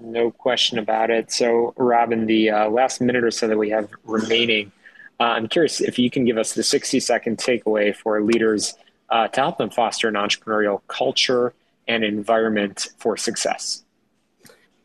No 0.00 0.30
question 0.30 0.78
about 0.78 1.10
it. 1.10 1.30
So, 1.30 1.72
Robin, 1.76 2.26
the 2.26 2.50
uh, 2.50 2.68
last 2.68 3.00
minute 3.00 3.22
or 3.22 3.30
so 3.30 3.46
that 3.46 3.56
we 3.56 3.70
have 3.70 3.88
remaining, 4.04 4.72
uh, 5.20 5.24
I'm 5.24 5.46
curious 5.46 5.80
if 5.80 5.98
you 5.98 6.10
can 6.10 6.24
give 6.24 6.36
us 6.36 6.52
the 6.52 6.64
60 6.64 6.98
second 6.98 7.38
takeaway 7.38 7.94
for 7.94 8.20
leaders 8.20 8.74
uh, 9.10 9.28
to 9.28 9.40
help 9.40 9.58
them 9.58 9.70
foster 9.70 10.08
an 10.08 10.14
entrepreneurial 10.14 10.80
culture 10.88 11.54
and 11.86 12.02
environment 12.02 12.88
for 12.98 13.16
success 13.16 13.84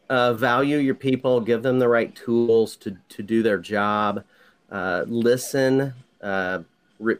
uh, 0.09 0.33
value 0.33 0.77
your 0.77 0.95
people, 0.95 1.39
give 1.39 1.61
them 1.61 1.79
the 1.79 1.87
right 1.87 2.13
tools 2.15 2.75
to, 2.77 2.97
to 3.09 3.23
do 3.23 3.43
their 3.43 3.59
job, 3.59 4.23
uh, 4.71 5.03
listen, 5.07 5.93
uh, 6.21 6.59
re- 6.99 7.17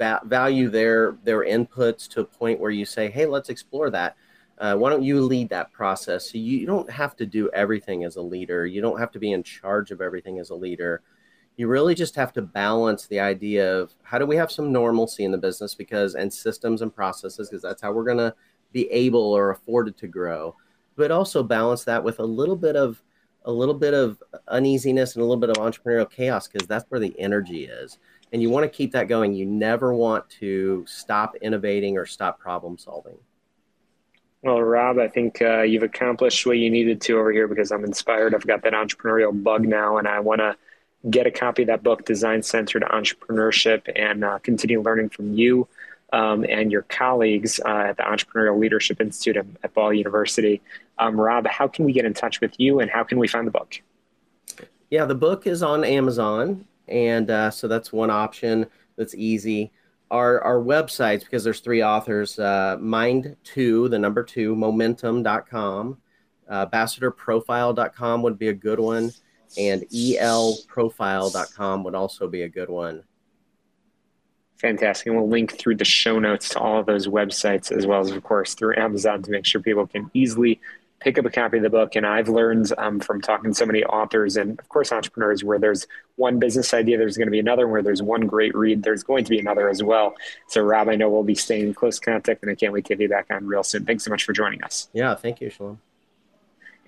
va- 0.00 0.22
value 0.24 0.68
their 0.68 1.16
their 1.22 1.44
inputs 1.44 2.08
to 2.08 2.20
a 2.20 2.24
point 2.24 2.58
where 2.58 2.70
you 2.70 2.84
say, 2.84 3.10
hey, 3.10 3.26
let's 3.26 3.50
explore 3.50 3.90
that. 3.90 4.16
Uh, 4.58 4.74
why 4.76 4.90
don't 4.90 5.02
you 5.02 5.22
lead 5.22 5.48
that 5.48 5.72
process? 5.72 6.30
So 6.30 6.38
you 6.38 6.66
don't 6.66 6.90
have 6.90 7.16
to 7.16 7.26
do 7.26 7.50
everything 7.52 8.04
as 8.04 8.16
a 8.16 8.22
leader. 8.22 8.66
You 8.66 8.82
don't 8.82 8.98
have 8.98 9.12
to 9.12 9.18
be 9.18 9.32
in 9.32 9.42
charge 9.42 9.90
of 9.90 10.00
everything 10.00 10.38
as 10.38 10.50
a 10.50 10.54
leader. 10.54 11.02
You 11.56 11.68
really 11.68 11.94
just 11.94 12.14
have 12.16 12.32
to 12.34 12.42
balance 12.42 13.06
the 13.06 13.20
idea 13.20 13.78
of 13.78 13.94
how 14.02 14.18
do 14.18 14.26
we 14.26 14.36
have 14.36 14.50
some 14.50 14.72
normalcy 14.72 15.24
in 15.24 15.30
the 15.30 15.38
business 15.38 15.74
because 15.74 16.14
and 16.14 16.32
systems 16.32 16.82
and 16.82 16.94
processes 16.94 17.48
because 17.48 17.62
that's 17.62 17.82
how 17.82 17.92
we're 17.92 18.04
going 18.04 18.18
to 18.18 18.34
be 18.72 18.90
able 18.90 19.32
or 19.32 19.50
afforded 19.50 19.96
to 19.98 20.06
grow 20.06 20.54
but 20.96 21.10
also 21.10 21.42
balance 21.42 21.82
that 21.84 22.04
with 22.04 22.20
a 22.20 22.24
little 22.24 22.54
bit 22.54 22.76
of 22.76 23.02
a 23.46 23.50
little 23.50 23.74
bit 23.74 23.94
of 23.94 24.22
uneasiness 24.48 25.14
and 25.14 25.22
a 25.22 25.24
little 25.24 25.40
bit 25.40 25.50
of 25.50 25.56
entrepreneurial 25.56 26.10
chaos 26.10 26.46
because 26.46 26.68
that's 26.68 26.84
where 26.90 27.00
the 27.00 27.18
energy 27.18 27.64
is 27.64 27.98
and 28.32 28.40
you 28.40 28.50
want 28.50 28.64
to 28.64 28.68
keep 28.68 28.92
that 28.92 29.08
going 29.08 29.34
you 29.34 29.46
never 29.46 29.94
want 29.94 30.28
to 30.28 30.84
stop 30.86 31.34
innovating 31.36 31.96
or 31.96 32.06
stop 32.06 32.38
problem 32.38 32.76
solving 32.78 33.16
well 34.42 34.60
rob 34.60 34.98
i 34.98 35.08
think 35.08 35.40
uh, 35.42 35.62
you've 35.62 35.82
accomplished 35.82 36.46
what 36.46 36.58
you 36.58 36.70
needed 36.70 37.00
to 37.00 37.18
over 37.18 37.32
here 37.32 37.48
because 37.48 37.72
i'm 37.72 37.84
inspired 37.84 38.34
i've 38.34 38.46
got 38.46 38.62
that 38.62 38.72
entrepreneurial 38.72 39.42
bug 39.42 39.62
now 39.66 39.98
and 39.98 40.08
i 40.08 40.20
want 40.20 40.40
to 40.40 40.56
get 41.08 41.26
a 41.26 41.30
copy 41.30 41.62
of 41.62 41.68
that 41.68 41.82
book 41.82 42.04
design 42.04 42.42
centered 42.42 42.82
entrepreneurship 42.82 43.90
and 43.96 44.22
uh, 44.22 44.38
continue 44.40 44.82
learning 44.82 45.08
from 45.08 45.32
you 45.32 45.66
um, 46.12 46.44
and 46.48 46.72
your 46.72 46.82
colleagues 46.82 47.60
uh, 47.64 47.86
at 47.88 47.96
the 47.96 48.02
Entrepreneurial 48.02 48.58
Leadership 48.58 49.00
Institute 49.00 49.36
at, 49.36 49.46
at 49.62 49.74
Ball 49.74 49.92
University. 49.92 50.60
Um, 50.98 51.20
Rob, 51.20 51.46
how 51.46 51.68
can 51.68 51.84
we 51.84 51.92
get 51.92 52.04
in 52.04 52.14
touch 52.14 52.40
with 52.40 52.58
you 52.58 52.80
and 52.80 52.90
how 52.90 53.04
can 53.04 53.18
we 53.18 53.28
find 53.28 53.46
the 53.46 53.50
book? 53.50 53.80
Yeah, 54.90 55.04
the 55.04 55.14
book 55.14 55.46
is 55.46 55.62
on 55.62 55.84
Amazon. 55.84 56.66
And 56.90 57.30
uh, 57.30 57.50
so 57.50 57.68
that's 57.68 57.92
one 57.92 58.10
option 58.10 58.66
that's 58.96 59.14
easy. 59.14 59.72
Our, 60.10 60.40
our 60.42 60.58
websites, 60.58 61.20
because 61.20 61.44
there's 61.44 61.60
three 61.60 61.82
authors, 61.82 62.38
uh, 62.38 62.76
Mind2, 62.78 63.90
the 63.90 63.98
number 63.98 64.24
two, 64.24 64.56
momentum.com, 64.56 65.98
uh, 66.48 66.66
ambassadorprofile.com 66.66 68.22
would 68.22 68.38
be 68.38 68.48
a 68.48 68.52
good 68.52 68.80
one, 68.80 69.12
and 69.56 69.82
elprofile.com 69.82 71.84
would 71.84 71.94
also 71.94 72.26
be 72.26 72.42
a 72.42 72.48
good 72.48 72.68
one. 72.68 73.04
Fantastic. 74.60 75.06
And 75.06 75.16
we'll 75.16 75.28
link 75.28 75.56
through 75.56 75.76
the 75.76 75.86
show 75.86 76.18
notes 76.18 76.50
to 76.50 76.58
all 76.58 76.80
of 76.80 76.86
those 76.86 77.06
websites 77.06 77.72
as 77.72 77.86
well 77.86 78.00
as, 78.00 78.10
of 78.10 78.22
course, 78.22 78.54
through 78.54 78.76
Amazon 78.76 79.22
to 79.22 79.30
make 79.30 79.46
sure 79.46 79.62
people 79.62 79.86
can 79.86 80.10
easily 80.12 80.60
pick 81.00 81.18
up 81.18 81.24
a 81.24 81.30
copy 81.30 81.56
of 81.56 81.62
the 81.62 81.70
book. 81.70 81.96
And 81.96 82.06
I've 82.06 82.28
learned 82.28 82.72
um, 82.78 83.00
from 83.00 83.20
talking 83.20 83.50
to 83.50 83.54
so 83.54 83.66
many 83.66 83.82
authors 83.84 84.36
and, 84.36 84.58
of 84.58 84.68
course, 84.68 84.92
entrepreneurs 84.92 85.42
where 85.42 85.58
there's 85.58 85.86
one 86.16 86.38
business 86.38 86.72
idea, 86.74 86.98
there's 86.98 87.16
going 87.16 87.26
to 87.26 87.32
be 87.32 87.38
another. 87.38 87.66
Where 87.66 87.82
there's 87.82 88.02
one 88.02 88.26
great 88.26 88.54
read, 88.54 88.82
there's 88.82 89.02
going 89.02 89.24
to 89.24 89.30
be 89.30 89.38
another 89.38 89.68
as 89.68 89.82
well. 89.82 90.14
So, 90.46 90.62
Rob, 90.62 90.88
I 90.88 90.96
know 90.96 91.08
we'll 91.08 91.24
be 91.24 91.34
staying 91.34 91.68
in 91.68 91.74
close 91.74 91.98
contact 91.98 92.42
and 92.42 92.50
I 92.50 92.54
can't 92.54 92.72
wait 92.72 92.84
to 92.86 92.94
have 92.94 93.00
you 93.00 93.08
back 93.08 93.26
on 93.30 93.46
real 93.46 93.62
soon. 93.62 93.84
Thanks 93.84 94.04
so 94.04 94.10
much 94.10 94.24
for 94.24 94.32
joining 94.32 94.62
us. 94.62 94.88
Yeah, 94.92 95.14
thank 95.14 95.40
you, 95.40 95.50
Shalom. 95.50 95.80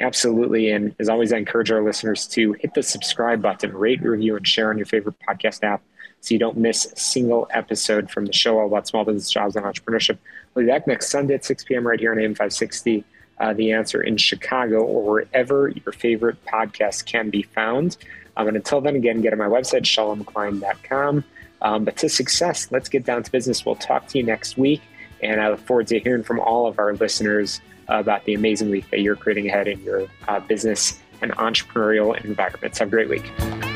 Absolutely. 0.01 0.71
And 0.71 0.95
as 0.99 1.09
always, 1.09 1.33
I 1.33 1.37
encourage 1.37 1.71
our 1.71 1.83
listeners 1.83 2.27
to 2.29 2.55
hit 2.55 2.75
the 2.75 2.83
subscribe 2.83 3.41
button, 3.41 3.73
rate, 3.73 4.03
review, 4.03 4.37
and 4.37 4.47
share 4.47 4.71
on 4.71 4.79
your 4.79 4.87
favorite 4.87 5.15
podcast 5.29 5.63
app 5.63 5.83
so 6.21 6.35
you 6.35 6.39
don't 6.39 6.57
miss 6.57 6.87
a 6.87 6.97
single 6.97 7.47
episode 7.51 8.11
from 8.11 8.27
the 8.27 8.33
show 8.33 8.59
all 8.59 8.67
about 8.67 8.87
small 8.87 9.05
business 9.05 9.31
jobs 9.31 9.57
and 9.57 9.65
entrepreneurship. 9.65 10.19
We'll 10.55 10.65
be 10.65 10.71
back 10.71 10.87
next 10.87 11.11
Sunday 11.11 11.35
at 11.35 11.45
6 11.45 11.65
p.m. 11.65 11.87
right 11.87 11.99
here 11.99 12.13
on 12.13 12.19
AM 12.19 12.35
560, 12.35 13.05
uh, 13.43 13.53
The 13.53 13.73
Answer 13.73 14.01
in 14.01 14.17
Chicago, 14.17 14.83
or 14.83 15.03
wherever 15.03 15.69
your 15.69 15.93
favorite 15.93 16.43
podcast 16.47 17.05
can 17.05 17.29
be 17.29 17.43
found. 17.43 17.99
Um, 18.37 18.49
and 18.49 18.57
until 18.57 18.81
then, 18.81 18.97
again, 18.97 19.21
get 19.21 19.33
on 19.33 19.39
my 19.39 19.47
website, 19.47 19.83
shalomklein.com. 19.83 21.25
Um, 21.61 21.85
but 21.85 21.97
to 21.99 22.09
success, 22.09 22.69
let's 22.71 22.89
get 22.89 23.05
down 23.05 23.23
to 23.23 23.31
business. 23.31 23.67
We'll 23.67 23.77
talk 23.77 24.07
to 24.09 24.19
you 24.19 24.25
next 24.25 24.57
week. 24.57 24.81
And 25.23 25.41
I 25.41 25.51
look 25.51 25.61
forward 25.61 25.89
to 25.89 26.01
hearing 26.01 26.23
from 26.23 26.41
all 26.41 26.67
of 26.67 26.79
our 26.79 26.95
listeners 26.95 27.61
about 27.89 28.25
the 28.25 28.35
amazing 28.35 28.71
week 28.71 28.89
that 28.91 29.01
you're 29.01 29.17
creating 29.17 29.49
ahead 29.49 29.69
in 29.69 29.83
your 29.83 30.09
uh, 30.29 30.41
business 30.41 31.01
and 31.21 31.33
entrepreneurial 31.33 32.23
environments. 32.25 32.79
Have 32.79 32.89
a 32.89 32.91
great 32.91 33.09
week. 33.09 33.72